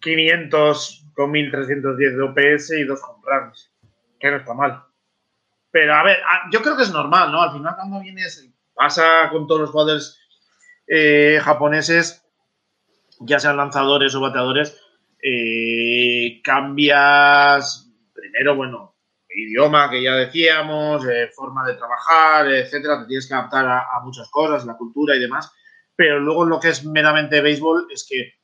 [0.01, 3.73] 500 con 1310 de OPS y dos home runs,
[4.19, 4.85] que no está mal.
[5.71, 6.19] Pero a ver,
[6.53, 7.43] yo creo que es normal, ¿no?
[7.43, 10.19] Al final cuando vienes, pasa con todos los jugadores
[10.87, 12.25] eh, japoneses,
[13.21, 14.81] ya sean lanzadores o bateadores,
[15.23, 18.95] eh, cambias primero, bueno,
[19.29, 24.29] idioma que ya decíamos, eh, forma de trabajar, etcétera, te tienes que adaptar a, muchas
[24.31, 25.53] cosas, la cultura y demás
[25.99, 28.35] pero luego lo que es meramente béisbol es que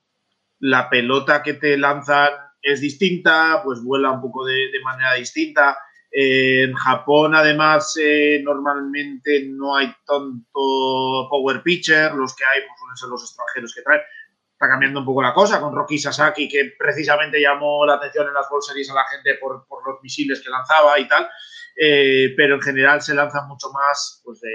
[0.59, 5.79] la pelota que te lanzan es distinta, pues vuela un poco de, manera distinta.
[6.11, 13.13] En Japón, además, eh, normalmente no hay tanto power pitcher, los que hay pues, suelen
[13.13, 14.03] los extranjeros que traen.
[14.55, 18.35] Está cambiando un poco la cosa con Rocky Sasaki, que precisamente llamó la atención en
[18.35, 21.29] las World Series a la gente por, los misiles que lanzaba y tal.
[21.77, 24.51] Eh, pero en general se lanzan mucho más pues, de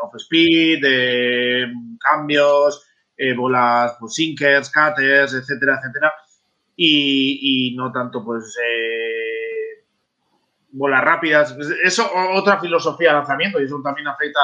[0.00, 2.86] off speed, de cambios,
[3.16, 6.14] eh, bolas pues, sinkers, cutters, etcétera, etcétera.
[6.76, 9.84] Y, no tanto pues eh,
[10.70, 11.56] bolas rápidas.
[11.82, 14.40] Eso otra filosofía de lanzamiento y eso también afecta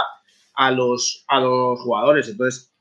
[0.56, 2.75] a los, a los jugadores, entonces,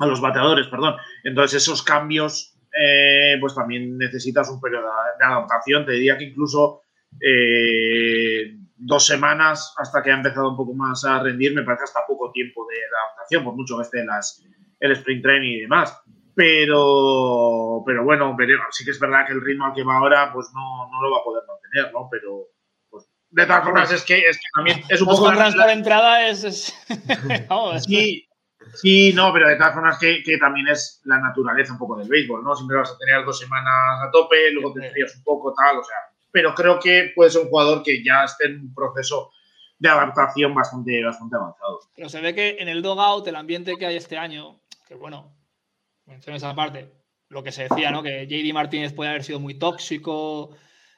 [0.00, 0.96] a los bateadores, perdón.
[1.24, 4.88] Entonces esos cambios eh, pues también necesitas un periodo
[5.18, 5.84] de adaptación.
[5.86, 6.82] Te diría que incluso
[7.20, 12.06] eh, dos semanas hasta que ha empezado un poco más a rendir, me parece hasta
[12.06, 14.42] poco tiempo de adaptación, por mucho que esté las,
[14.80, 16.00] el sprint training y demás.
[16.34, 18.66] Pero, pero bueno, veremos.
[18.70, 21.10] sí que es verdad que el ritmo al que va ahora, pues no, no lo
[21.14, 22.08] va a poder mantener, ¿no?
[22.10, 22.46] Pero
[22.88, 25.56] pues, de todas formas es que, es que también es un poco home la- runs
[25.56, 26.44] por entrada es.
[26.44, 26.74] es-
[27.86, 28.26] Sí,
[28.74, 32.08] sí, no, pero de todas formas que, que también es la naturaleza un poco del
[32.08, 32.54] béisbol, ¿no?
[32.54, 35.84] Siempre vas a tener dos semanas a tope, luego te enfrías un poco, tal, o
[35.84, 35.96] sea.
[36.32, 39.30] Pero creo que puede ser un jugador que ya esté en un proceso
[39.78, 41.80] de adaptación bastante, bastante avanzado.
[41.96, 45.34] Pero se ve que en el dogout, el ambiente que hay este año, que bueno,
[46.06, 46.92] menciono esa parte,
[47.28, 48.02] lo que se decía, ¿no?
[48.02, 50.50] Que JD Martínez puede haber sido muy tóxico.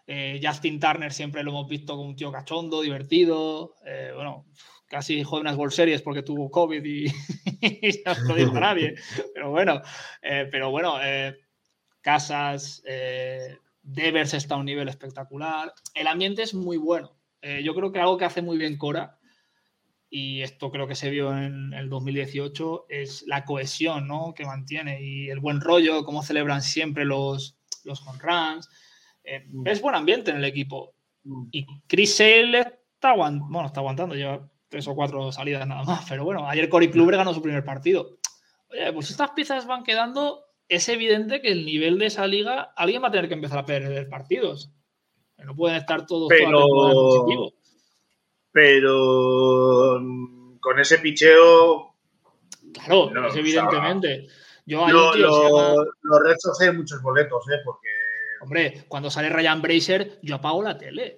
[0.06, 3.76] eh, Justin Turner siempre lo hemos visto como un tío cachondo, divertido.
[3.86, 4.46] eh, bueno,
[4.92, 7.06] casi jode unas World Series porque tuvo COVID y,
[7.62, 8.94] y no se lo dijo a nadie.
[9.34, 9.80] Pero bueno,
[10.20, 11.34] eh, pero bueno, eh,
[12.02, 15.72] Casas, eh, Devers está a un nivel espectacular.
[15.94, 17.16] El ambiente es muy bueno.
[17.40, 19.18] Eh, yo creo que algo que hace muy bien Cora,
[20.10, 24.34] y esto creo que se vio en el 2018, es la cohesión ¿no?
[24.36, 28.68] que mantiene y el buen rollo, cómo celebran siempre los, los home runs.
[29.24, 30.94] Eh, es buen ambiente en el equipo.
[31.50, 36.06] Y Chris Sale está, aguant- bueno, está aguantando, lleva tres o cuatro salidas nada más,
[36.08, 38.16] pero bueno, ayer Cory Kluber ganó su primer partido.
[38.70, 43.02] Oye, pues estas piezas van quedando, es evidente que el nivel de esa liga, alguien
[43.02, 44.72] va a tener que empezar a perder partidos.
[45.36, 47.52] No pueden estar todos Pero-.
[48.50, 50.00] Pero
[50.60, 51.90] con ese picheo,
[52.72, 54.26] Claro, No, evidentemente.
[54.64, 57.44] Yo hay lo- un tío que se lo- llama- los Red Sox hay muchos boletos,
[57.50, 57.58] ¿eh?
[57.64, 57.88] Porque
[58.40, 61.16] Hombre, cuando sale Ryan Bracer, yo apago la tele.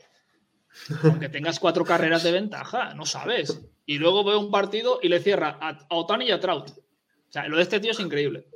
[1.05, 3.61] Aunque tengas cuatro carreras de ventaja, no sabes.
[3.87, 6.71] Y luego veo un partido y le cierra a, Otani y a Trout.
[6.71, 8.47] O sea, lo de este tío es increíble.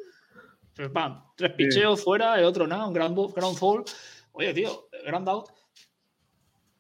[0.74, 3.84] Pues, pam, tres picheos fuera, el otro nada, un ground, ground fall.
[4.32, 5.48] Oye, tío, ground out.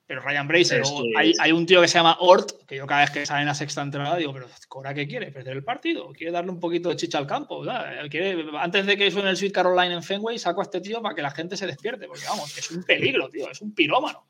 [0.06, 3.02] Pero Ryan Bracer, Es que hay, un tío que se llama Ort, que yo cada
[3.02, 5.30] vez que sale en la sexta entrada digo, pero ¿Cora qué quiere?
[5.30, 6.10] ¿Perder el partido?
[6.14, 7.62] ¿Quiere darle un poquito de chicha al campo?
[7.62, 11.02] Él quiere- antes de que suene el Sweet Caroline en Fenway, saco a este tío
[11.02, 14.26] para que la gente se despierte, porque vamos, es un peligro, tío, es un pirómano.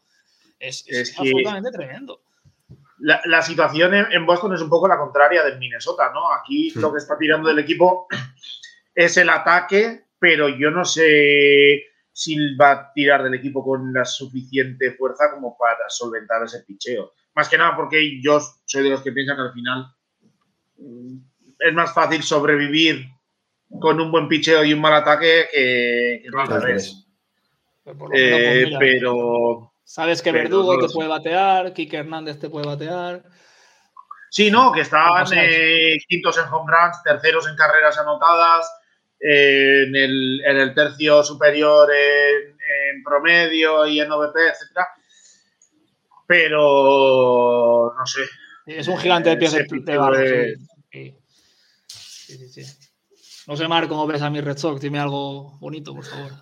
[0.58, 2.20] Es, es- Es absolutamente tremendo.
[2.98, 6.32] la, la situación en, Boston es un poco la contraria del Minnesota, ¿no?
[6.32, 8.06] Aquí lo que está tirando del equipo
[8.94, 11.84] es el ataque, pero yo no sé
[12.60, 17.12] va a tirar del equipo con la suficiente fuerza como para solventar ese picheo.
[17.36, 19.86] Más que nada porque yo soy de los que piensan que al final
[20.78, 21.16] mm,
[21.60, 23.06] es más fácil sobrevivir
[23.80, 27.06] con un buen picheo y un mal ataque que, que no al Al revés.
[27.84, 32.38] Pero por lo menos, Eh, pero Sabes que Verdugo no te puede batear, Kike Hernández
[32.38, 33.22] te puede batear.
[34.30, 38.70] sí, no, que estaban eh, quintos en home runs, terceros en carreras anotadas,
[39.18, 44.88] eh, en, el, en el tercio superior en, en promedio y en OVP, etcétera.
[46.26, 48.20] Pero no sé,
[48.66, 50.18] Es un gigante de pies de, de picheo barro.
[50.22, 50.58] es-
[50.92, 51.14] Sí.
[51.86, 52.88] Sí, sí, sí.
[53.46, 54.82] No sé, Mar, cómo ves a mi Red Sox.
[54.82, 56.32] Dime algo bonito, por favor.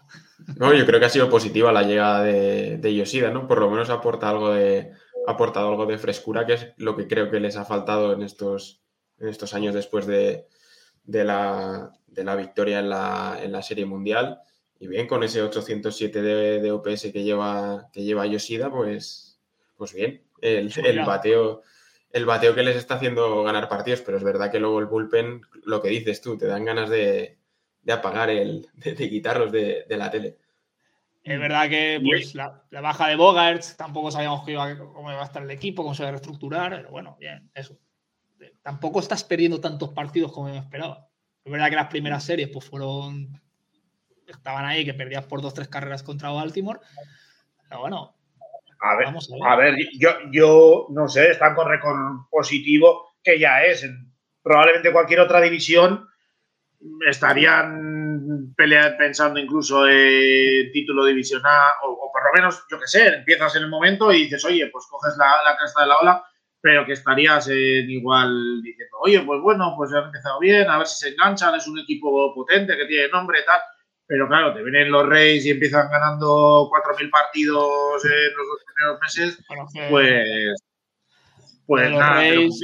[0.58, 3.46] No, yo creo que ha sido positiva la llegada de, de Yoshida, ¿no?
[3.46, 4.92] Por lo menos aporta algo de,
[5.26, 8.22] ha aportado algo de frescura, que es lo que creo que les ha faltado en
[8.22, 8.82] estos,
[9.18, 10.46] en estos años después de,
[11.04, 14.40] de la, de la victoria en la, en la Serie Mundial.
[14.78, 19.40] Y bien, con ese 807 de, de OPS que lleva, que lleva Yoshida, pues,
[19.76, 20.22] pues bien.
[20.42, 21.62] El, Pues el bateo,
[22.12, 25.40] el bateo que les está haciendo ganar partidos, pero es verdad que luego el bullpen,
[25.64, 27.38] lo que dices tú, te dan ganas de,
[27.86, 30.36] de apagar el, de, de quitarlos de, de la tele.
[31.22, 35.22] Es verdad que pues, la, la baja de Bogarts, tampoco sabíamos que iba, cómo iba
[35.22, 37.78] a estar el equipo, cómo se iba a reestructurar, pero bueno, bien, eso.
[38.40, 41.08] Eh, Tampoco estás perdiendo tantos partidos como yo esperaba.
[41.44, 43.40] Es verdad que las primeras series pues fueron.
[44.26, 46.80] Estaban ahí, que perdías por dos, tres carreras contra Baltimore.
[47.68, 48.16] Pero bueno,
[48.80, 49.44] a ver, vamos a ver.
[49.44, 51.96] A ver, yo, yo no sé, están con récord
[52.30, 53.84] positivo, que ya es.
[53.84, 54.12] En
[54.42, 56.08] probablemente cualquier otra división
[57.08, 62.86] estarían pelea- pensando incluso en título división A, o, o por lo menos, yo qué
[62.86, 65.98] sé, empiezas en el momento y dices, oye, pues coges la, la cresta de la
[65.98, 66.24] ola,
[66.60, 70.86] pero que estarías en igual diciendo, oye, pues bueno, pues han empezado bien, a ver
[70.86, 73.60] si se enganchan, es un equipo potente que tiene nombre, tal.
[74.08, 79.00] Pero claro, te vienen los Reyes y empiezan ganando 4.000 partidos en los dos primeros
[79.00, 80.62] meses, Bueno, pues,
[81.66, 82.60] pues nada, Reyes-.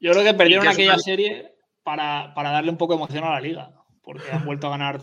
[0.00, 1.53] Yo creo que perdieron aquella serie
[1.84, 3.70] para, para darle un poco de emoción a la liga,
[4.02, 5.00] porque han vuelto a ganar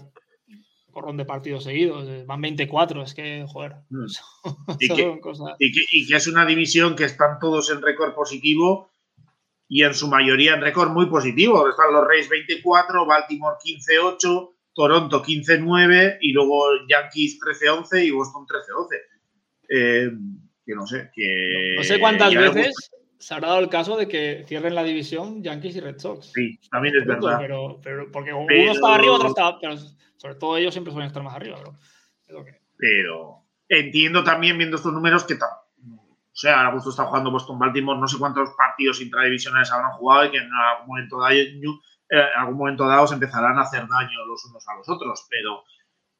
[0.91, 2.05] corrón de partidos seguidos.
[2.09, 3.75] eh, Van 24, es que, joder.
[3.89, 4.05] Mm.
[4.79, 8.13] Y que- cosas- Y que, y que es una división que están todos en récord
[8.13, 8.89] positivo
[9.69, 11.69] y en su mayoría en récord muy positivo.
[11.69, 18.95] Están los Reyes 24, Baltimore 15-8, Toronto 15-9 y luego Yankees 13-11 y Boston 13-12.
[19.69, 20.11] Eh,
[20.65, 21.75] que no sé, que...
[21.77, 22.91] No sé cuántas veces.
[23.21, 26.31] Se habrá dado el caso de que cierren la división Yankees y Red Sox.
[26.33, 27.37] Sí, también es verdad.
[27.39, 29.59] Pero, pero- porque uno Pero- estaba arriba, otro estaba.
[29.59, 29.77] Pero
[30.17, 31.57] sobre todo ellos siempre suelen estar más arriba.
[32.25, 37.03] Pero lo que- pero entiendo también viendo estos números que o sea, a gusto está
[37.05, 41.19] jugando Boston Baltimore, no sé cuántos partidos intradivisionales habrán jugado y que en algún momento
[41.19, 41.51] dado, eh,
[42.09, 45.63] en algún momento dado se empezarán a hacer daño los unos a los otros, pero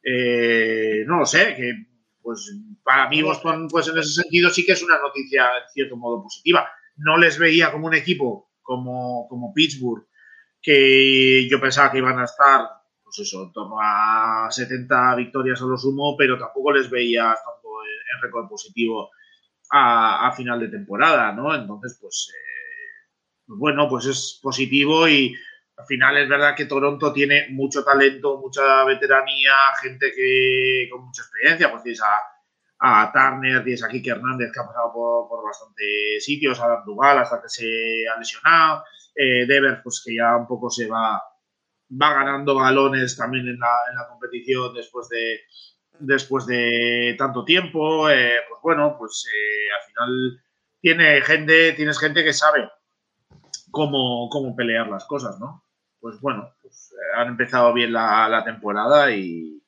[0.04, 1.72] eh, no lo sé, que
[2.20, 5.96] pues para mí Boston pues en ese sentido sí que es una noticia en cierto
[5.96, 6.68] modo positiva.
[6.96, 10.06] No les veía como un equipo como, como Pittsburgh,
[10.60, 12.68] que yo pensaba que iban a estar
[13.02, 18.16] pues eso, en torno a 70 victorias a lo sumo, pero tampoco les veía en,
[18.16, 19.10] en récord positivo
[19.70, 21.54] a, final de temporada, ¿no?
[21.54, 23.10] Entonces, pues, eh,
[23.46, 25.34] pues bueno, pues es positivo y
[25.76, 31.22] al final es verdad que Toronto tiene mucho talento, mucha veteranía, gente que con mucha
[31.22, 31.82] experiencia, pues
[32.84, 37.18] a Turner, tienes a Kike Hernández que ha pasado por, por bastantes sitios, a Duval
[37.18, 38.82] hasta que se ha lesionado,
[39.14, 41.22] eh, Devers pues que ya un poco se va,
[41.90, 45.42] va ganando galones también en la, en la competición después de,
[46.00, 48.10] después de tanto tiempo.
[48.10, 50.42] eh, pues bueno, pues eh, al final
[50.80, 52.68] tiene gente, tienes gente que sabe
[53.70, 55.64] cómo, cómo pelear las cosas, ¿no?
[56.00, 59.61] Pues bueno, pues, eh, han empezado bien la, la temporada y,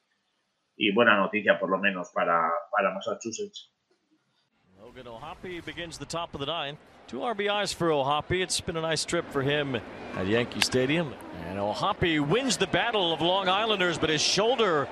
[0.76, 3.70] y buena noticia por lo menos para, para Massachusetts.
[4.80, 6.76] Logan O'Hoppe begins the top of the nine.
[7.06, 8.42] Two RBIs for O'Hoppe.
[8.42, 9.76] It's been a nice trip for him
[10.14, 11.14] at Yankee Stadium.
[11.48, 14.88] And O'Hoppe wins the battle of Long Islanders, but his shoulder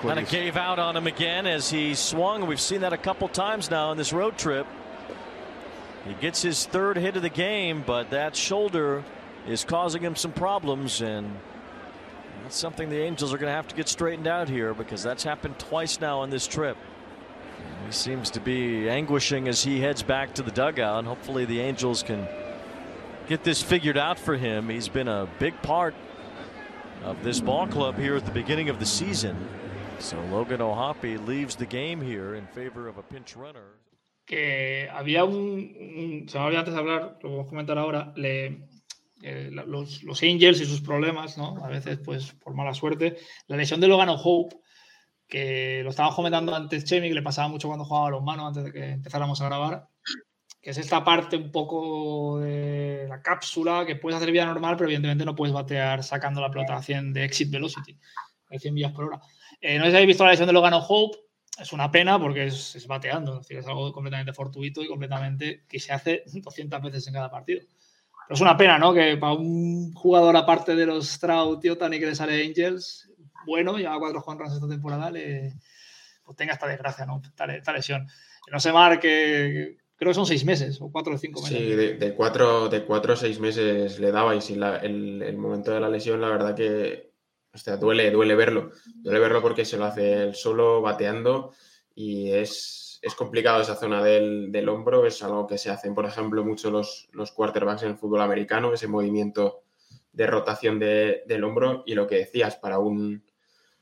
[0.00, 2.46] kind of gave out on him again as he swung.
[2.46, 4.66] We've seen that a couple times now on this road trip.
[6.06, 9.04] He gets his third hit of the game, but that shoulder
[9.46, 11.38] is causing him some problems, and
[12.46, 15.24] that's something the Angels are going to have to get straightened out here because that's
[15.24, 16.76] happened twice now on this trip.
[17.84, 21.00] He seems to be anguishing as he heads back to the dugout.
[21.00, 22.28] And hopefully, the Angels can
[23.28, 24.68] get this figured out for him.
[24.68, 25.96] He's been a big part
[27.02, 29.36] of this ball club here at the beginning of the season.
[29.98, 33.72] So Logan O'Hoppe leaves the game here in favor of a pinch runner.
[34.24, 38.58] que había un, un- se me olvidó antes de hablar, lo podemos comentar ahora, le,
[39.22, 41.56] eh, los, los Angels y sus problemas, ¿no?
[41.64, 43.16] A veces, pues, por mala suerte.
[43.46, 44.56] La lesión de Logan Hope,
[45.26, 48.48] que lo estaba comentando antes Chemi, que le pasaba mucho cuando jugaba a los manos
[48.48, 49.88] antes de que empezáramos a grabar,
[50.60, 54.88] que es esta parte un poco de la cápsula que puedes hacer vida normal, pero
[54.88, 57.98] evidentemente no puedes batear sacando la pelota a 100 de exit velocity,
[58.50, 59.20] a 100 millas por hora.
[59.60, 61.18] Eh, no sé si habéis visto la lesión de Logan Hope,
[61.58, 65.64] es una pena porque es, es bateando, es, decir, es algo completamente fortuito y completamente
[65.68, 67.62] que se hace 200 veces en cada partido.
[68.28, 68.92] Es una pena, ¿no?
[68.92, 73.10] Que para un jugador aparte de los Stroud y Otani que le sale Angels,
[73.46, 75.54] bueno, lleva cuatro runs esta temporada, le,
[76.24, 77.22] pues tenga esta desgracia, ¿no?
[77.24, 78.06] Esta, lesión.
[78.44, 81.58] Que no se marque, creo que son seis meses o cuatro o cinco meses.
[81.58, 85.70] Sí, de, cuatro, de cuatro a seis meses le daba y la- el, el momento
[85.72, 87.12] de la lesión, la verdad que
[87.56, 88.70] o sea, duele, duele verlo.
[88.96, 91.54] Duele verlo porque se lo hace él solo, bateando,
[91.94, 95.06] y es, es complicado esa zona del, del hombro.
[95.06, 98.72] Es algo que se hacen, por ejemplo, mucho los, los quarterbacks en el fútbol americano,
[98.72, 99.62] ese movimiento
[100.12, 101.84] de rotación de- del hombro.
[101.86, 103.24] Y lo que decías, para un,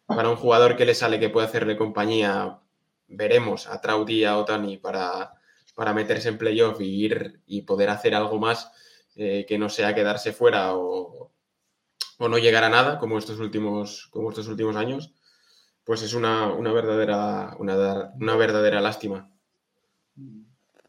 [0.07, 2.61] para un jugador que le sale que puede hacerle compañía,
[3.09, 5.33] veremos a Trout y a Otani para,
[5.75, 8.71] para meterse en playoff y ir y poder hacer algo más
[9.17, 11.33] eh, que no sea quedarse fuera o,
[12.19, 15.15] o no llegar a nada como estos últimos, como estos últimos años,
[15.85, 19.31] pues es una, una verdadera, una, una verdadera lástima.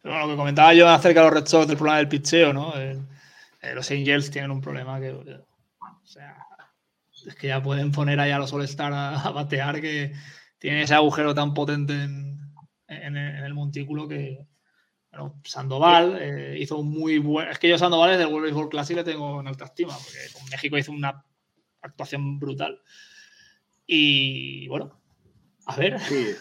[0.04, 2.74] Bueno, lo que comentaba yo acerca de los Red Sox del problema del pitcheo, ¿no?
[2.76, 3.02] El-
[3.62, 5.40] eh, los Angels tienen un problema que, eh,
[5.82, 6.38] o sea,
[7.26, 10.14] es que ya pueden poner ahí a los All-Star a, a batear que
[10.60, 12.40] tienen ese agujero tan potente en,
[12.88, 14.46] en- en el montículo que,
[15.12, 17.48] bueno, Sandoval eh, hizo un muy buen.
[17.50, 20.20] Es que yo Sandoval desde el World Baseball Classic le tengo en alta estima, porque
[20.34, 21.24] con México hizo una
[21.82, 22.80] actuación brutal.
[23.88, 25.00] Y bueno,
[25.68, 26.00] a ver.
[26.00, 26.36] Sí.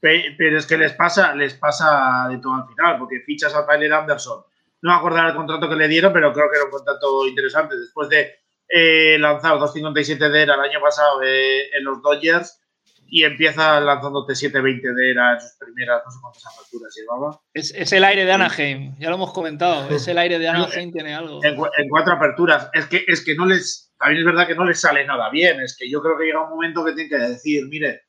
[0.00, 3.66] Pe- Pero es que les pasa, les pasa de todo al final, porque fichas a
[3.66, 4.42] Tyler Anderson.
[4.82, 7.76] No me acuerdo el contrato que le dieron, pero creo que era un contrato interesante.
[7.78, 8.32] Después de
[8.68, 12.58] eh, lanzar 2.57 de era el año pasado eh, en los Dodgers
[13.06, 17.40] y empieza lanzándote 7.20 de era en sus primeras, no sé cuántas aperturas llevaba.
[17.54, 19.88] Es, es el aire de Anaheim, ya lo hemos comentado.
[19.94, 21.44] Es el aire de Anaheim, tiene algo.
[21.44, 22.70] En, en cuatro aperturas.
[22.72, 25.60] Es que, es que no les, también es verdad que no les sale nada bien.
[25.60, 28.02] Es que yo creo que llega un momento que tienen que decir, mire,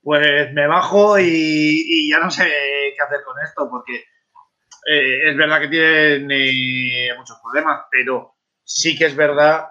[0.00, 4.04] pues me bajo y, ya no sé qué hacer con esto, porque
[4.86, 9.66] eh, es verdad que tienen muchos problemas, pero sí que es verdad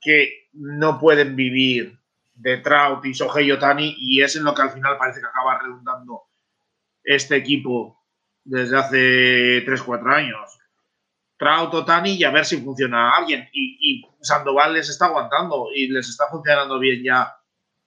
[0.00, 1.98] que no pueden vivir
[2.34, 5.60] de Trout y Shohei Otani y es en lo que al final parece que acaba
[5.60, 6.22] redundando
[7.02, 8.02] este equipo
[8.44, 10.58] desde hace 3-4 años.
[11.44, 13.46] Trout, Otani y a ver si funciona alguien.
[13.52, 17.36] Y, y Sandoval les está aguantando y les está funcionando bien ya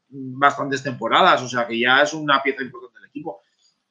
[0.09, 3.41] bastantes temporadas, o sea que ya es una pieza importante del equipo.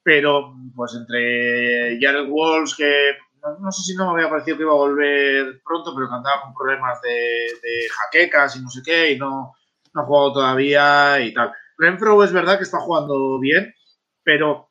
[0.05, 4.63] Pero, pues entre Jared Walls, que no, no sé si no me había parecido que
[4.63, 8.83] iba a volver pronto, pero que andaba con problemas de, de jaquecas y no sé
[8.85, 9.53] qué, y no,
[9.95, 11.53] no ha jugado todavía y tal.
[11.77, 13.75] Renfro es verdad que está jugando bien,
[14.23, 14.66] pero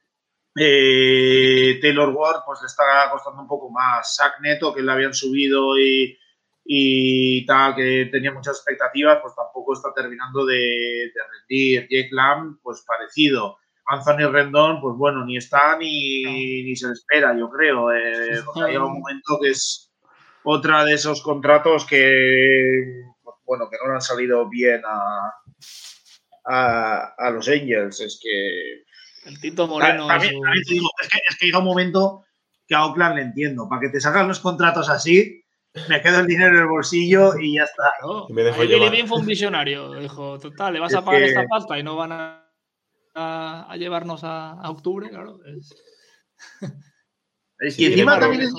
[0.56, 4.16] eh, Taylor Ward pues le está costando un poco más.
[4.16, 6.18] Sack Neto, que le habían subido y,
[6.64, 11.82] y tal, que tenía muchas expectativas, pues tampoco está terminando de, de rendir.
[11.90, 13.58] Jake Lamb, pues parecido.
[13.88, 16.24] Anthony Rendón, pues bueno, ni está ni,
[16.64, 17.92] ni se le espera, yo creo.
[17.92, 19.94] Eh, llegado un momento que es
[20.44, 25.32] otra de esos contratos que, pues, bueno, que no le han salido bien a,
[26.46, 28.00] a, a los Angels.
[28.00, 28.85] Es que
[29.26, 30.08] El Tito Moreno.
[30.08, 30.34] también
[30.66, 32.24] te digo, es que, es que llega un momento
[32.68, 33.68] que a Oakland le entiendo.
[33.68, 35.44] Para que te sacan los contratos así,
[35.90, 37.92] me quedo el dinero en el bolsillo y ya está.
[38.30, 38.90] Y me dejo Billy.
[38.90, 39.94] Bean fue un visionario.
[40.00, 42.50] Dijo, total, le vas Es a pagar que- esta pasta y no van a,
[43.16, 45.40] a, a llevarnos a, a octubre, claro.
[45.46, 45.76] es-
[47.62, 48.54] Y Sí, encima también es-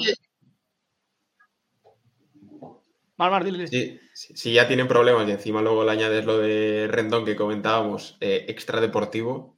[3.18, 3.68] Mar, Mar, dile, dile.
[3.68, 7.34] Sí, sí, si ya tienen problemas y encima luego le añades lo de Rendón que
[7.36, 9.55] comentábamos, eh, extra deportivo, bueno.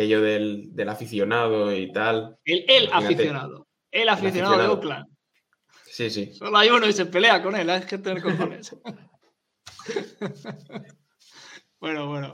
[0.00, 2.38] Aquello del, del aficionado y tal.
[2.44, 3.66] El, el aficionado.
[3.90, 4.66] El aficionado de.
[4.68, 5.06] Oakland.
[5.84, 6.32] Sí, sí.
[6.32, 8.74] Solo hay uno y se pelea con él, hay que tener cojones.
[11.80, 12.32] bueno, bueno.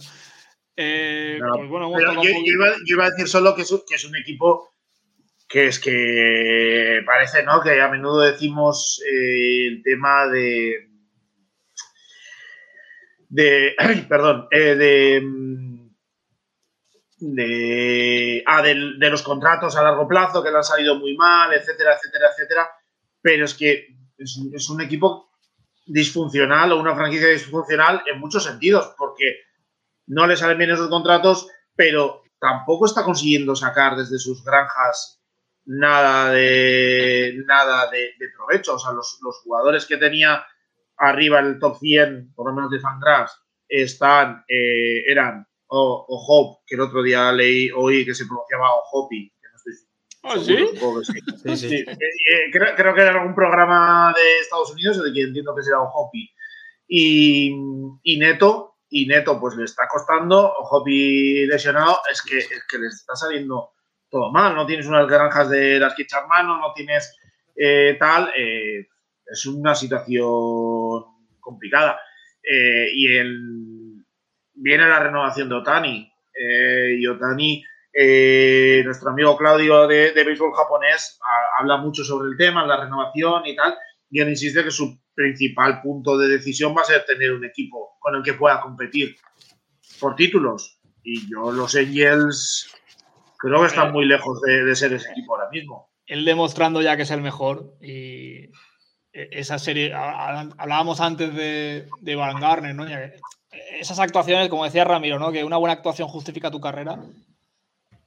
[0.77, 3.95] Eh, No, pues bueno, yo, iba, yo iba a decir solo que es, un- que
[3.97, 4.75] es un equipo
[5.49, 7.63] que es que parece, ¿no?
[7.63, 10.89] Que a menudo decimos eh, el tema de.
[13.29, 13.75] de.
[13.79, 14.47] ay, perdón.
[14.51, 15.23] eh, de.
[17.19, 21.95] De, ah, de los contratos a largo plazo que le han salido muy mal, etcétera,
[21.95, 22.71] etcétera, etcétera.
[23.21, 25.31] Pero es que es, es un equipo
[25.87, 29.41] disfuncional o una franquicia disfuncional en muchos sentidos, porque
[30.07, 35.21] no le salen bien esos contratos, pero tampoco está consiguiendo sacar desde sus granjas
[35.65, 38.75] nada de nada de provecho.
[38.75, 40.45] O sea, los, los jugadores que tenía
[40.97, 43.39] arriba en el top 100, por lo menos de Fangraphs,
[43.69, 48.75] están, eh, eran o, o Hope, que el otro día leí, oí que se pronunciaba
[48.75, 49.73] o Hopi, que no estoy
[50.23, 50.77] ¿Ah, seguro, sí?
[50.77, 51.13] supongo que sí.
[51.43, 51.69] Sí, sí.
[51.69, 55.55] Sí, eh, eh, creo, creo que era algún programa de Estados Unidos, de que entiendo
[55.55, 56.31] que será Hopi.
[56.89, 57.53] Y,
[58.03, 62.87] y Neto, y Neto pues le está costando, Hopi lesionado, es que, es que le
[62.87, 63.71] está saliendo
[64.09, 67.17] todo mal, no tienes unas granjas de las que echar mano, no tienes
[67.57, 68.87] eh, tal, eh,
[69.27, 71.05] es una situación
[71.41, 71.99] complicada.
[72.43, 73.86] Eh, y el,
[74.57, 80.53] viene la renovación de Otani, eh, y Otani, eh, nuestro amigo Claudio de, de béisbol
[80.55, 83.75] japonés, a- habla mucho sobre el tema, la renovación y tal,
[84.11, 87.97] y él insiste que su principal punto de decisión va a ser tener un equipo
[88.01, 89.17] con el que pueda competir
[90.01, 90.79] por títulos.
[91.03, 92.71] Y yo, los Angels,
[93.39, 95.91] creo que están muy lejos de, de ser ese equipo ahora mismo.
[96.07, 98.45] Él demostrando ya que es el mejor y
[99.13, 102.85] e- esa serie, hablábamos antes de, de Van Garner, ¿no?
[103.79, 105.31] Esas actuaciones, como decía Ramiro, ¿no?
[105.33, 106.99] Que una buena actuación justifica tu carrera.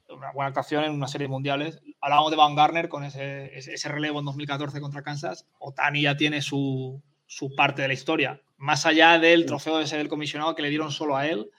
[0.08, 1.80] Una buena actuación en una serie de mundiales.
[2.00, 5.46] Hablábamos de Van Garner con ese, ese, ese relevo en 2014 contra Kansas.
[5.58, 8.42] Otani ya tiene su, su parte de la historia.
[8.56, 11.50] Más allá del trofeo de ser el comisionado que le dieron solo a él,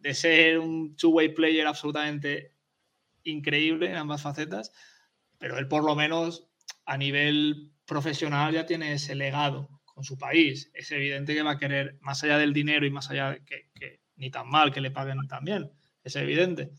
[0.00, 2.52] de ser un two-way player absolutamente
[3.22, 4.72] increíble en ambas facetas,
[5.38, 6.48] pero él por lo menos
[6.84, 10.70] a nivel profesional ya tiene ese legado su país.
[10.74, 14.00] Es evidente que va a querer, más allá del dinero y más allá de que,
[14.16, 15.70] ni tan mal que le paguen también,
[16.04, 16.70] es evidente.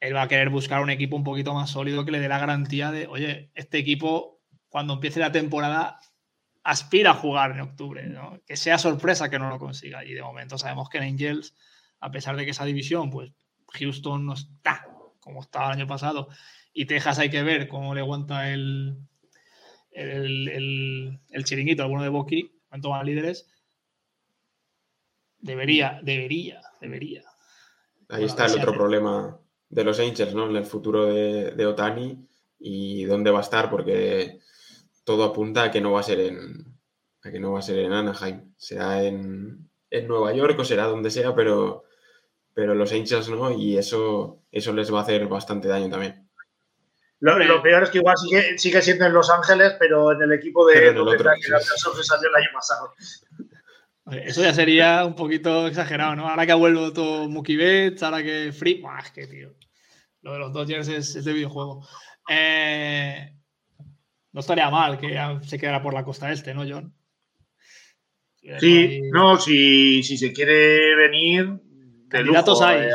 [0.00, 2.38] Él va a querer buscar un equipo un poquito más sólido que le dé la
[2.38, 6.00] garantía de, oye, este equipo cuando empiece la temporada
[6.62, 8.40] aspira a jugar en octubre, ¿no?
[8.46, 10.04] que sea sorpresa que no lo consiga.
[10.04, 11.54] Y de momento sabemos que en Angels,
[12.00, 13.32] a pesar de que esa división, pues
[13.68, 14.86] Houston no está
[15.24, 16.28] como estaba el año pasado,
[16.72, 18.98] y Texas hay que ver cómo le aguanta el,
[19.94, 23.48] el, el, el chiringuito, alguno de Boki, cuánto van líderes.
[25.38, 27.22] Debería, debería, debería.
[28.08, 29.38] Ahí Bueno, está el otro hace- problema
[29.68, 30.48] de los Angels, ¿no?
[30.48, 32.26] En el futuro de, de Otani
[32.58, 34.40] y dónde va a estar, porque
[35.04, 36.78] todo apunta a que no va a ser en,
[37.22, 38.54] a que no va a ser en Anaheim.
[38.56, 41.84] Será en, en Nueva York o será donde sea, pero,
[42.54, 46.23] pero los Angels no, y eso, eso les va a hacer bastante daño también.
[47.20, 50.32] Lo, lo peor es que igual sigue, sigue siendo en Los Ángeles, pero en el
[50.32, 51.12] equipo de el donde.
[51.14, 52.92] Anderson se salió el año pasado.
[54.10, 56.28] Eso ya sería un poquito exagerado, ¿no?
[56.28, 58.80] Ahora que ha vuelto Mookie Betts, ahora que Free.
[58.80, 59.54] Buah, es que, tío.
[60.20, 61.86] Lo de los Dodgers es, es de videojuego.
[62.28, 63.34] Eh,
[64.32, 66.94] no estaría mal que ya se quedara por la costa este, ¿no, John?
[68.58, 71.46] Sí, no, si, si se quiere venir.
[71.48, 72.88] De Candidatos lujo, hay.
[72.88, 72.92] eh.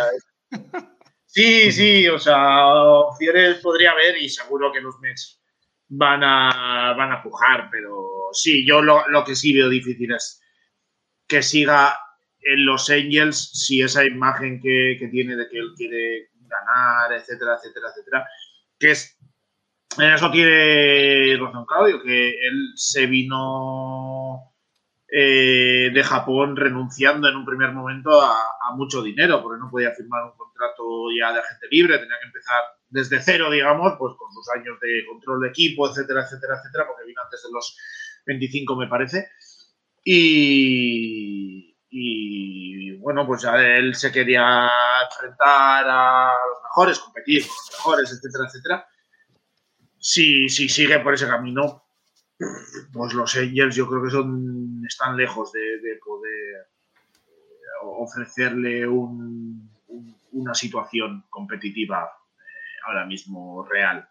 [1.31, 5.39] Sí, sí, o sea, opciones podría haber y seguro que los Mets
[5.87, 10.41] van a, van a pujar, pero sí, yo lo, lo que sí veo difícil es
[11.27, 11.99] que siga
[12.41, 17.57] en los Angels si esa imagen que, que tiene de que él quiere ganar, etcétera,
[17.57, 18.27] etcétera, etcétera,
[18.79, 19.15] que es
[19.99, 24.48] en eso tiene razón Claudio, que él se vino
[25.11, 29.91] eh, de Japón renunciando en un primer momento a, a mucho dinero, porque no podía
[29.91, 30.83] firmar un contrato
[31.17, 35.05] ya de agente libre, tenía que empezar desde cero, digamos, pues con sus años de
[35.07, 37.77] control de equipo, etcétera, etcétera, etcétera, porque vino antes de los
[38.25, 39.29] 25, me parece.
[40.03, 44.69] Y, y, bueno, pues ya él se quería
[45.03, 48.87] enfrentar a los mejores, competir con los mejores, etcétera, etcétera.
[49.97, 51.83] Si, si sigue por ese camino,
[52.93, 56.67] pues los Angels yo creo que son están lejos de, de poder
[57.27, 57.31] eh,
[57.81, 62.41] ofrecerle un- un- una situación competitiva eh,
[62.87, 64.07] ahora mismo real.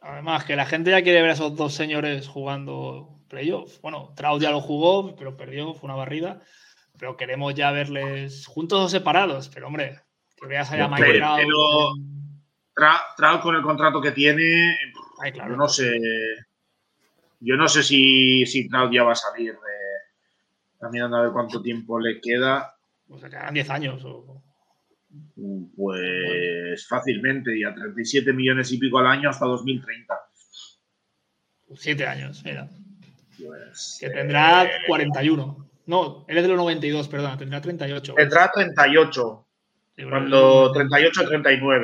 [0.00, 3.80] Además, que la gente ya quiere ver a esos dos señores jugando playoff.
[3.80, 6.40] Bueno, Trout ya lo jugó, pero perdió, fue una barrida.
[6.98, 9.48] Pero queremos ya verles juntos o separados.
[9.48, 10.00] Pero hombre,
[10.40, 11.38] que veas allá No, Mike pero- Trout.
[11.40, 11.94] pero-
[12.76, 14.76] Tra- Trout con el contrato que tiene,
[15.22, 15.50] Ay, claro.
[15.52, 15.96] yo no sé,
[17.44, 19.58] yo no sé si, si ya va a salir de,
[20.72, 22.74] está mirando a ver cuánto tiempo le queda.
[23.08, 24.04] O sea, quedan 10 años.
[24.04, 24.42] O...
[25.76, 30.14] Pues fácilmente, y a 37 millones y pico al año hasta 2030.
[31.76, 32.68] 7 años, mira.
[33.44, 35.68] Pues, Que eh, tendrá 41.
[35.86, 38.14] No, él es de los 92, perdona, tendrá 38.
[38.14, 39.46] Tendrá 38,
[39.96, 41.82] Sí, pero- cuando 38-39,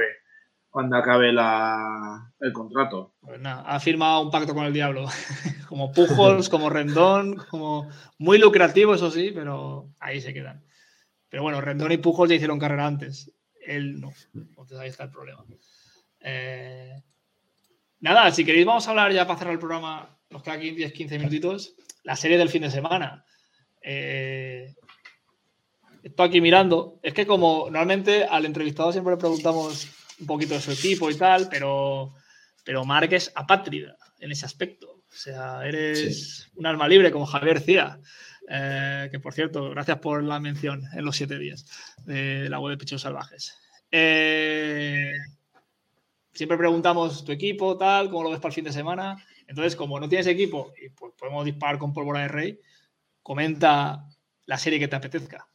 [0.70, 3.14] cuando acabe la, el contrato.
[3.20, 5.06] Pues nada, ha firmado un pacto con el diablo.
[5.68, 7.88] como Pujols, como Rendón, como
[8.18, 10.64] muy lucrativo, eso sí, pero ahí se quedan.
[11.28, 13.32] Pero bueno, Rendón y Pujols ya hicieron carrera antes.
[13.66, 14.10] Él no.
[14.34, 15.44] Entonces ahí está el problema.
[16.20, 17.02] Eh,
[18.00, 21.18] Nada, si queréis vamos a hablar ya para cerrar el programa, nos queda aquí 10-15
[21.18, 23.26] minutitos, la serie del fin de semana.
[23.82, 24.74] Eh,
[26.02, 29.86] estoy aquí mirando, es que como normalmente al entrevistado siempre le preguntamos
[30.20, 32.14] un poquito de su equipo y tal, pero,
[32.64, 34.90] pero Marc es apátrida en ese aspecto.
[34.90, 37.98] O sea, eres un alma libre como Javier Cía.
[38.48, 41.66] Eh, que por cierto, gracias por la mención en los siete días
[42.04, 43.56] de la web de Pechos Salvajes.
[43.92, 45.12] Eh,
[46.32, 49.24] siempre preguntamos tu equipo, tal, cómo lo ves para el fin de semana.
[49.46, 52.60] Entonces, como no tienes equipo y pues podemos disparar con pólvora de rey,
[53.22, 54.04] comenta
[54.46, 55.46] la serie que te apetezca.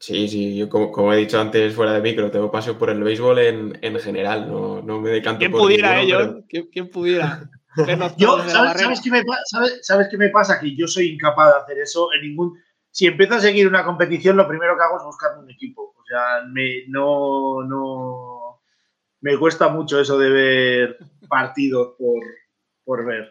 [0.00, 3.02] Sí, sí, yo como, como he dicho antes fuera de micro, tengo paso por el
[3.02, 6.30] béisbol en, en general, no, no me decanto ¿Quién por pudiera ninguno, ello?
[6.32, 7.50] pero- ¿Quién, quién pudiera?
[8.16, 10.58] Yo, ¿sabes, qué me, sabes- sabes qué me pasa?
[10.58, 12.58] Que yo soy incapaz de hacer eso en ningún.
[12.90, 15.94] Si empiezo a seguir una competición, lo primero que hago es buscar un equipo.
[15.96, 18.60] O sea, me, no, no.
[19.20, 20.98] Me cuesta mucho eso de ver
[21.28, 22.20] partidos por,
[22.84, 23.30] por ver.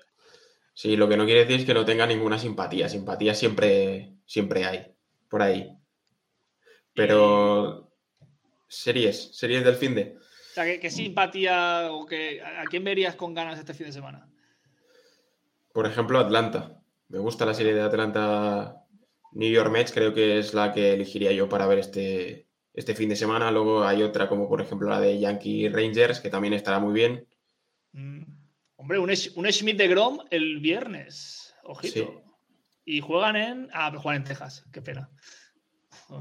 [0.74, 2.88] Sí, lo que no quiere decir es que no tenga ninguna simpatía.
[2.88, 4.94] Simpatía siempre, siempre hay,
[5.30, 5.76] por ahí.
[6.98, 7.94] Pero
[8.68, 10.18] series, series del fin de.
[10.18, 13.94] O sea, ¿qué, qué simpatía o que, a quién verías con ganas este fin de
[13.94, 14.28] semana?
[15.74, 16.82] Por ejemplo, Atlanta.
[17.10, 18.84] Me gusta la serie de Atlanta
[19.32, 23.10] New York Mets, creo que es la que elegiría yo para ver este, este fin
[23.10, 23.52] de semana.
[23.52, 27.28] Luego hay otra como por ejemplo la de Yankee Rangers, que también estará muy bien.
[27.94, 28.24] Mm,
[28.78, 31.54] Hombre, un, un Schmidt de Grom el viernes.
[31.64, 31.94] Ojito.
[31.94, 32.08] Sí.
[32.86, 33.70] Y juegan en.
[33.74, 34.64] Ah, pero juegan en Texas.
[34.72, 35.10] Qué pena.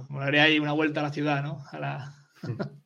[0.09, 1.63] Molaría ahí una vuelta a la ciudad, ¿no?
[1.71, 2.15] A la,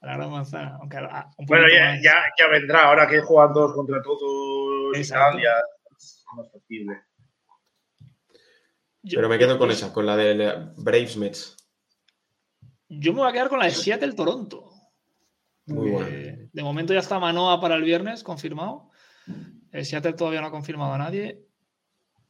[0.00, 0.76] a la gran manzana.
[0.80, 2.02] Aunque a- un Bueno, ya, más.
[2.02, 2.88] ya, ya vendrá.
[2.88, 5.36] Ahora que juegan todos contra todos y Exacto.
[5.36, 5.52] tal, ya
[5.96, 7.00] es más factible.
[9.02, 11.56] Yo- Pero me quedo con esa, con la de Braves Mets.
[12.88, 14.68] Yo me voy a quedar con la de Seattle-Toronto.
[15.66, 16.48] Muy Eh, buena.
[16.52, 18.90] de momento ya está Manoa para el viernes, confirmado.
[19.70, 21.46] El Seattle todavía no ha confirmado a nadie.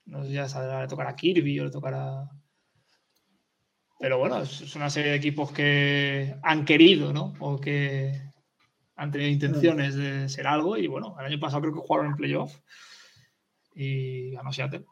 [0.05, 2.29] No sé ya si le tocará a Kirby o le tocará.
[4.03, 7.33] Pero bueno, es una serie de equipos que han querido, ¿no?
[7.39, 8.13] O que
[8.97, 10.77] han tenido intenciones de ser algo.
[10.77, 12.53] Y bueno, el año pasado creo que jugaron en playoff
[13.75, 14.85] y ganó Seattle.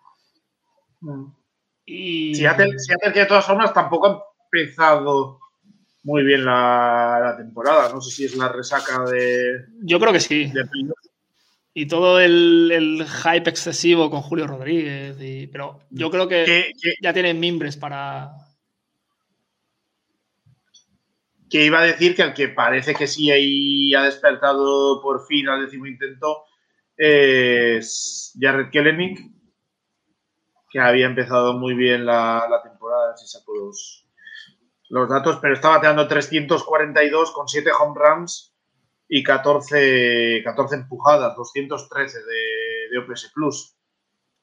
[1.86, 4.22] Y Seattle, Seattle, que de todas formas tampoco ha
[4.52, 5.38] empezado
[6.04, 7.92] muy bien la, la temporada.
[7.92, 10.46] No sé si es la resaca de, yo creo que sí.
[10.46, 10.64] de.
[11.72, 15.16] Y todo el, el hype excesivo con Julio Rodríguez.
[15.20, 18.32] y- pero yo creo que que, que- ya tienen mimbres para.
[21.50, 25.48] Que iba a decir que el que parece que sí ahí ha despertado por fin
[25.48, 26.44] al décimo intento
[26.96, 29.20] es Jared Kelenic,
[30.70, 34.06] que había empezado muy bien la, la temporada, si saco los,
[34.90, 38.54] los datos, pero está bateando 342 con 7 home runs
[39.08, 43.76] y 14, 14 empujadas, 213 de, de OPS Plus.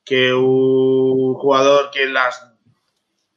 [0.04, 2.57] Que un jugador que las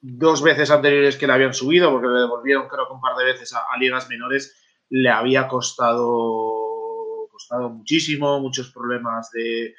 [0.01, 3.24] dos veces anteriores que le habían subido, porque le devolvieron creo que un par de
[3.24, 4.56] veces a, a ligas menores,
[4.89, 9.74] le había costado, costado muchísimo, muchos problemas de,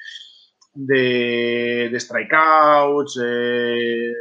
[0.74, 4.12] de, de strikeouts, eh,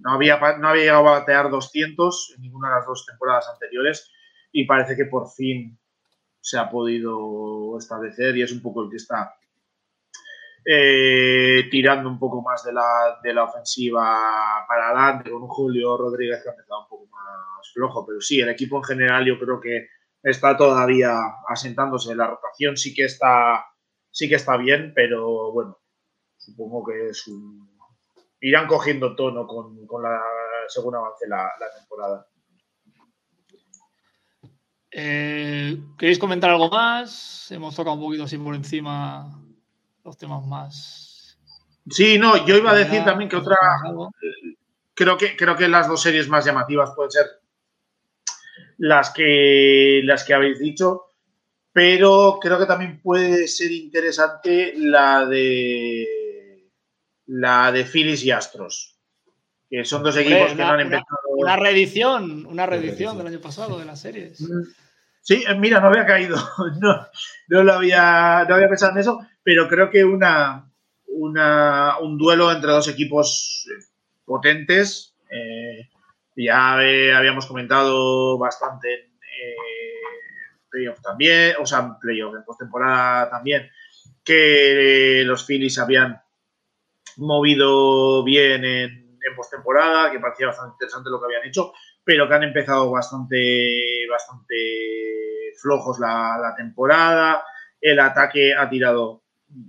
[0.00, 4.10] no, había, no había llegado a batear 200 en ninguna de las dos temporadas anteriores
[4.52, 5.78] y parece que por fin
[6.40, 9.34] se ha podido establecer y es un poco el que está
[10.68, 15.96] eh, tirando un poco más de la, de la ofensiva para adelante con un Julio
[15.96, 19.38] Rodríguez que ha empezado un poco más flojo, pero sí, el equipo en general yo
[19.38, 19.86] creo que
[20.24, 21.12] está todavía
[21.46, 22.16] asentándose.
[22.16, 23.64] La rotación sí que está,
[24.10, 25.78] sí que está bien, pero bueno,
[26.36, 27.30] supongo que es
[28.40, 30.20] irán cogiendo tono con, con la
[30.66, 32.26] según avance la, la temporada.
[34.90, 37.52] Eh, ¿Queréis comentar algo más?
[37.52, 39.45] Hemos tocado un poquito así por encima
[40.06, 41.36] los temas más.
[41.90, 43.56] Sí, no, yo iba a decir también que otra,
[44.94, 47.26] creo que, creo que las dos series más llamativas pueden ser
[48.78, 51.02] las que, las que habéis dicho,
[51.72, 56.70] pero creo que también puede ser interesante la de
[57.26, 58.96] la de Phillies y Astros,
[59.68, 61.18] que son dos equipos que una- no han una- empezado.
[61.36, 63.18] Una reedición, una reedición reedición.
[63.18, 64.40] del año pasado de las series.
[65.26, 66.36] Sí, eh, mira, no había caído,
[66.80, 67.08] no,
[67.48, 70.70] no lo había, no había pensado en eso, pero creo que una,
[71.08, 73.84] una, un duelo entre dos equipos eh,
[74.24, 75.90] potentes, eh,
[76.36, 83.68] ya habíamos comentado bastante en eh, playoff también, o sea, en playoff, en postemporada también,
[84.22, 86.22] que los Phillies habían
[87.16, 91.72] movido bien en, en postemporada, que parecía bastante interesante lo que habían hecho,
[92.06, 94.54] pero que han empezado bastante, bastante
[95.60, 97.42] flojos la, temporada.
[97.80, 99.24] el ataque ha tirado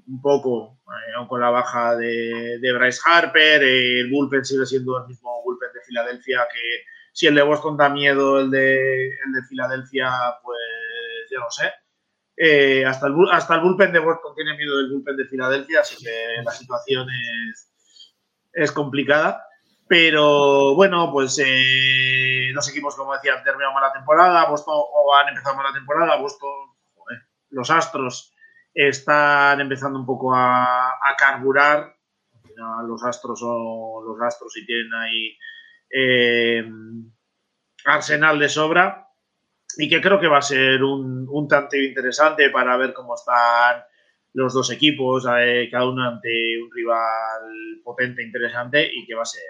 [0.08, 5.42] un poco, eh, con la baja de, Bryce Harper, el bullpen sigue siendo el mismo
[5.44, 10.12] bullpen de Filadelfia que si el de Boston da miedo, el de, el de Filadelfia,
[10.44, 10.60] pues
[11.32, 11.72] yo no sé.
[12.38, 15.96] Eh, hasta, el, hasta el bullpen de Boston tiene miedo del bullpen de Filadelfia, así
[16.06, 17.08] que la situación
[17.50, 18.14] es,
[18.54, 19.47] es complicada.
[19.88, 25.30] Pero bueno, pues eh, los equipos, como decía, han terminado mala temporada, Boston o han
[25.30, 26.50] empezado mala temporada, Boston,
[27.50, 28.34] los Astros
[28.74, 31.96] están empezando un poco a, a carburar.
[32.88, 35.38] Los Astros son los Astros y tienen ahí
[35.90, 36.66] eh,
[37.86, 39.08] arsenal de sobra
[39.78, 43.84] y que creo que va a ser un, un tanteo interesante para ver cómo están
[44.34, 49.26] los dos equipos, eh, cada uno ante un rival potente, interesante y que va a
[49.26, 49.44] ser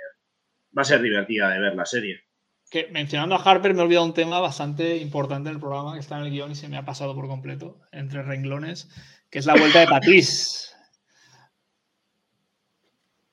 [0.78, 2.22] va a ser divertida de ver la serie.
[2.70, 6.00] Que mencionando a Harper me he olvidado un tema bastante importante en el programa que
[6.00, 8.90] está en el guion y se me ha pasado por completo entre renglones,
[9.30, 10.76] que es la vuelta de Tatis.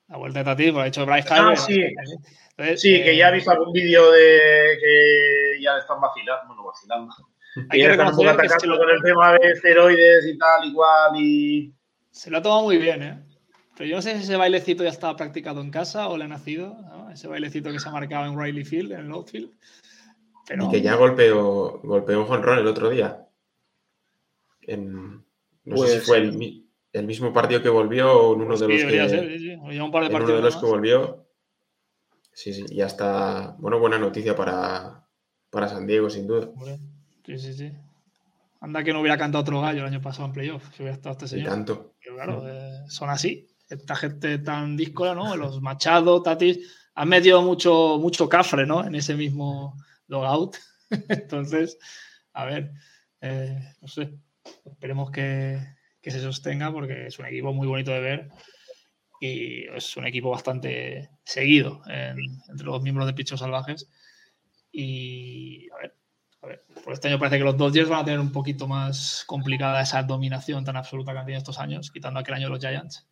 [0.07, 1.57] La vuelta de Tatis, por ha hecho Bryce Ah, Harper.
[1.57, 1.81] sí.
[2.57, 6.63] Entonces, Sí, que eh, ya he visto algún vídeo de que ya están vacilando, bueno,
[6.63, 7.13] vacilando.
[7.69, 11.11] Hay que ya están que atacando lo- con el tema de esteroides y tal, igual,
[11.17, 11.73] y...
[12.11, 13.23] Se lo ha tomado muy bien, ¿eh?
[13.75, 16.27] Pero yo no sé si ese bailecito ya estaba practicado en casa o le ha
[16.27, 17.09] nacido, ¿no?
[17.11, 19.51] Ese bailecito que se ha marcado en Riley Field, en el outfield.
[20.47, 23.27] Pero Y que ya golpeó, golpeó un jonrón el otro día.
[24.67, 25.25] En,
[25.65, 26.25] no sé si fue ser.
[26.25, 29.31] el, mi- el mismo partido que volvió o en uno sí, de los que, ser,
[29.31, 29.55] sí, sí.
[29.61, 31.25] O ya un par de en uno de los que volvió.
[32.33, 33.55] Sí, sí, ya está.
[33.59, 35.07] Bueno, buena noticia para,
[35.49, 36.49] para San Diego, sin duda.
[37.25, 37.71] Sí, sí, sí.
[38.61, 41.17] Anda que no hubiera cantado otro gallo el año pasado en playoff, si hubiera estado
[41.25, 41.93] este Y tanto.
[42.03, 43.47] Pero claro, eh, son así.
[43.69, 45.35] Esta gente tan díscola, ¿no?
[45.35, 46.59] Los Machado, Tatis,
[46.93, 48.85] han metido mucho, mucho cafre, ¿no?
[48.85, 49.75] En ese mismo
[50.07, 50.57] logout.
[51.09, 51.77] Entonces,
[52.33, 52.71] a ver,
[53.21, 54.13] eh, no sé.
[54.65, 55.59] Esperemos que,
[56.01, 58.29] que se sostenga porque es un equipo muy bonito de ver
[59.19, 62.17] y es un equipo bastante seguido en-
[62.49, 63.89] entre los miembros de Pichos Salvajes.
[64.71, 65.95] Y a ver,
[66.41, 69.23] a ver, por este año parece que los Dodgers van a tener un poquito más
[69.25, 73.07] complicada esa dominación tan absoluta que han tenido estos años, quitando aquel año los Giants.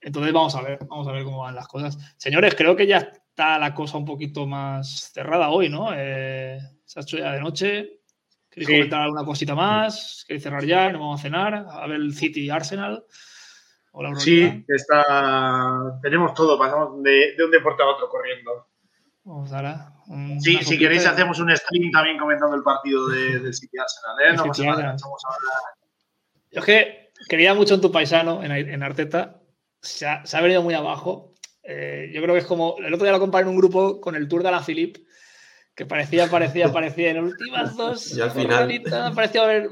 [0.00, 1.98] Entonces vamos a ver, vamos a ver cómo van las cosas.
[2.16, 5.90] Señores, creo que ya está la cosa un poquito más cerrada hoy, ¿no?
[5.94, 8.00] Eh, se ha hecho ya de noche.
[8.50, 8.72] ¿Queréis Sí.
[8.74, 10.24] comentar alguna cosita más?
[10.26, 10.90] ¿Queréis cerrar ya?
[10.90, 11.54] ¿Nos vamos a cenar?
[11.70, 13.04] A ver el City Arsenal.
[13.92, 14.52] O la Euroliga.
[14.52, 15.98] Sí, está...
[16.02, 18.68] tenemos todo, pasamos de, de un deporte a otro corriendo.
[19.24, 21.14] Vamos a dar un- Sí, si queréis sopita.
[21.20, 24.36] hacemos un stream también comentando el partido de, del City Arsenal, ¿eh?
[24.36, 25.12] No City nada, Arsenal.
[26.50, 29.40] Yo es que quería mucho en tu paisano, en, en Arteta.
[29.80, 31.34] Se ha, se ha venido muy abajo.
[31.62, 32.76] Eh, yo creo que es como.
[32.78, 35.00] El otro día lo comparé en un grupo con el Tour de la Philippe,
[35.74, 37.10] que parecía, parecía, parecía.
[37.10, 38.16] En las últimas dos.
[38.16, 38.68] Y al final-
[39.14, 39.68] parecía haber.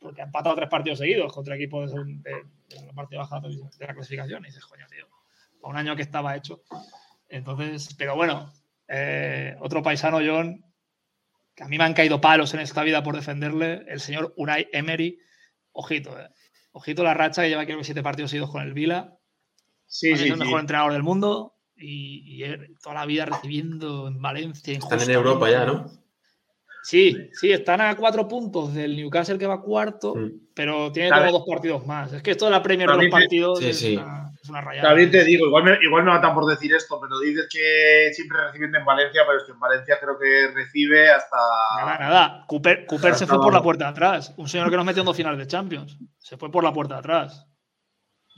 [0.00, 3.40] Porque ha empatado tres partidos seguidos contra equipos de, segun- de- de la parte baja
[3.40, 4.42] de la clasificación.
[4.44, 5.06] Y dices, coño, tío.
[5.62, 6.62] A un año que estaba hecho.
[7.28, 8.52] Entonces, pero bueno,
[8.88, 10.64] eh, otro paisano, John,
[11.54, 14.68] que a mí me han caído palos en esta vida por defenderle, el señor Unai
[14.72, 15.18] Emery.
[15.72, 16.28] Ojito, eh.
[16.72, 19.16] Ojito la racha que lleva creo que siete partidos seguidos con el Vila.
[19.90, 20.38] Sí, es el sí.
[20.38, 22.44] mejor entrenador del mundo y,
[22.80, 24.78] toda la vida recibiendo en Valencia.
[24.78, 25.10] Están en.
[25.10, 25.90] Europa ya, ¿no?
[26.82, 30.30] Sí, sí, están a cuatro puntos del Newcastle que va cuarto, Mm.
[30.54, 32.12] pero tiene como dos partidos más.
[32.12, 33.96] Es que esto de la Premier de los partidos Sí, es, sí.
[33.96, 34.88] Una, es una rayada.
[34.88, 38.38] También te digo, igual me, igual me matan por decir esto, pero dices que siempre
[38.46, 41.36] reciben en Valencia, pero es que en Valencia creo que recibe hasta...
[41.84, 42.44] Nada, nada.
[42.46, 44.32] Cooper, Cooper se fue por la puerta de atrás.
[44.38, 45.98] Un señor que nos metió en dos finales de Champions.
[46.18, 47.49] Se fue por la puerta de atrás.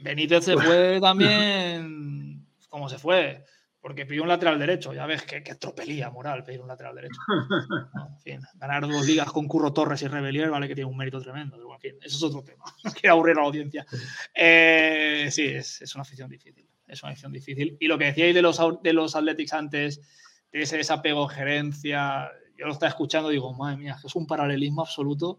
[0.02, 3.44] Benítez se fue también como se fue.
[3.80, 4.94] Porque pidió un lateral derecho.
[4.94, 7.20] Ya ves que, que tropelía moral pedir un lateral derecho.
[8.24, 11.20] En fin, ganar dos ligas con Curro Torres y Rebelier, vale que tiene un mérito
[11.20, 11.56] tremendo.
[11.56, 12.64] Pero, en fin, eso es otro tema.
[13.00, 13.84] Quiero aburrir a la audiencia.
[14.32, 16.64] Eh, sí, es, es una afición difícil.
[16.86, 17.76] Es una afición difícil.
[17.80, 20.00] Y lo que decíais de los, de los Athletics antes,
[20.52, 24.82] de ese desapego gerencia, yo lo estaba escuchando y digo, madre mía, es un paralelismo
[24.82, 25.38] absoluto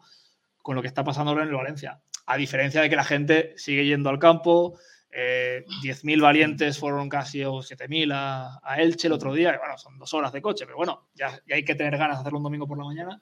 [0.62, 2.02] con lo que está pasando ahora en el Valencia.
[2.26, 4.78] A diferencia de que la gente sigue yendo al campo,
[5.12, 9.98] eh, 10.000 valientes fueron casi o 7.000 a, a Elche el otro día, bueno, son
[10.00, 12.44] dos horas de coche, pero bueno, ya, ya hay que tener ganas de hacerlo un
[12.44, 13.22] domingo por la mañana.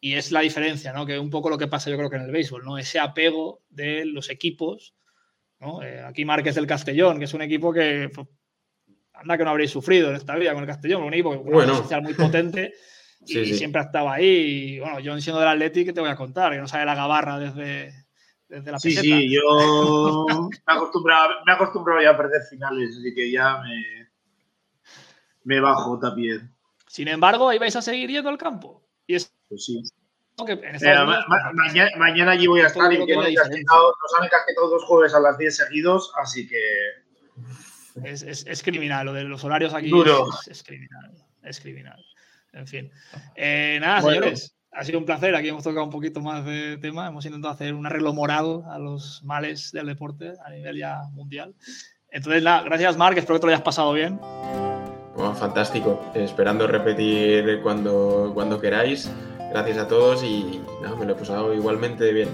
[0.00, 1.06] Y es la diferencia, ¿no?
[1.06, 2.76] Que un poco lo que pasa yo creo que en el béisbol, ¿no?
[2.76, 4.94] Ese apego de los equipos,
[5.60, 5.82] ¿no?
[5.82, 8.26] Eh, aquí Márquez del Castellón, que es un equipo que pues,
[9.14, 11.54] anda que no habréis sufrido en esta vida con el Castellón, un equipo con una
[11.56, 11.76] Bueno.
[11.76, 12.74] social muy potente
[13.26, 13.54] y Sí, sí.
[13.54, 14.26] siempre ha estado ahí.
[14.74, 16.52] Y bueno, yo siendo del Atleti, ¿qué te voy a contar?
[16.52, 18.03] Que no sabe la gabarra desde,
[18.54, 19.02] desde la Sí, peseta.
[19.02, 19.40] sí, yo
[20.50, 24.08] me he acostumbrado, me he acostumbrado ya a perder finales, así que ya me,
[25.44, 26.50] me bajo también.
[26.86, 28.82] Sin embargo, ahí vais a seguir yendo al campo.
[29.06, 29.82] Y es Pues sí.
[30.36, 34.82] En Eh, ma- ma- mañana, mañana allí voy a estar y nos han encasquetado dos
[34.84, 36.60] jueves a las 10 seguidos, así que
[38.02, 40.26] Es, es- es criminal, lo de los horarios aquí Duro.
[40.42, 41.12] Es, es criminal.
[41.42, 42.04] Es criminal.
[42.52, 42.90] En fin.
[43.36, 44.16] Eh, nada, Bueno.
[44.22, 45.34] señores, ha sido un placer.
[45.34, 47.08] Aquí hemos tocado un poquito más de tema.
[47.08, 51.54] Hemos intentado hacer un arreglo moral a los males del deporte a nivel ya mundial.
[52.10, 53.16] Entonces, nada, gracias, Marc.
[53.16, 54.18] Espero que te lo hayas pasado bien.
[55.16, 56.00] Bueno, fantástico.
[56.14, 59.10] Esperando repetir cuando, cuando queráis.
[59.50, 62.28] Gracias a todos y nada, me lo he pasado igualmente bien.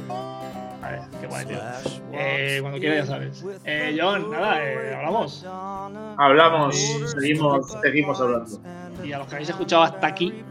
[0.80, 1.58] Vale, qué guay, tío.
[2.12, 3.44] Eh, cuando quieras, ya sabes.
[3.64, 5.44] Eh, John, nada, eh, hablamos.
[6.16, 6.76] hablamos,
[7.12, 8.89] seguimos, seguimos hablando.
[9.04, 10.44] Y a los que habéis escuchado hasta aquí,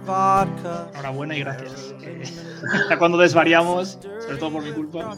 [0.93, 1.93] enhorabuena y gracias.
[2.73, 5.15] Hasta cuando desvariamos, sobre todo por mi culpa,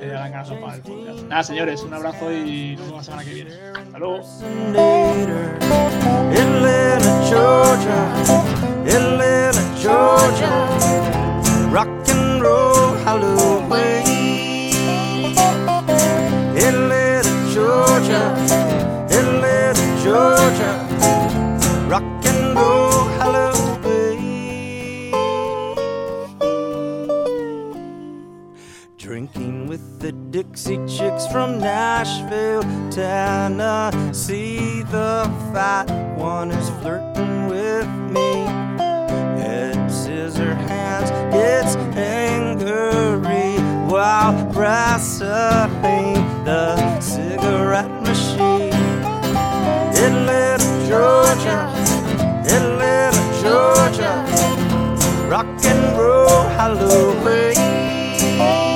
[0.00, 1.22] eh, hagan caso para el podcast.
[1.22, 3.50] Nada, señores, un abrazo y nos vemos la semana que viene.
[3.74, 4.22] Hasta luego.
[30.58, 34.82] See chicks from Nashville, Tennessee.
[34.82, 38.42] The fat one is flirting with me.
[39.38, 43.54] Head, scissor, hands gets angry
[43.88, 45.28] while pressing
[46.44, 48.74] the cigarette machine.
[49.94, 51.70] Atlanta, Georgia,
[52.50, 54.12] Atlanta, Georgia,
[55.30, 58.67] rock and roll, hallelujah.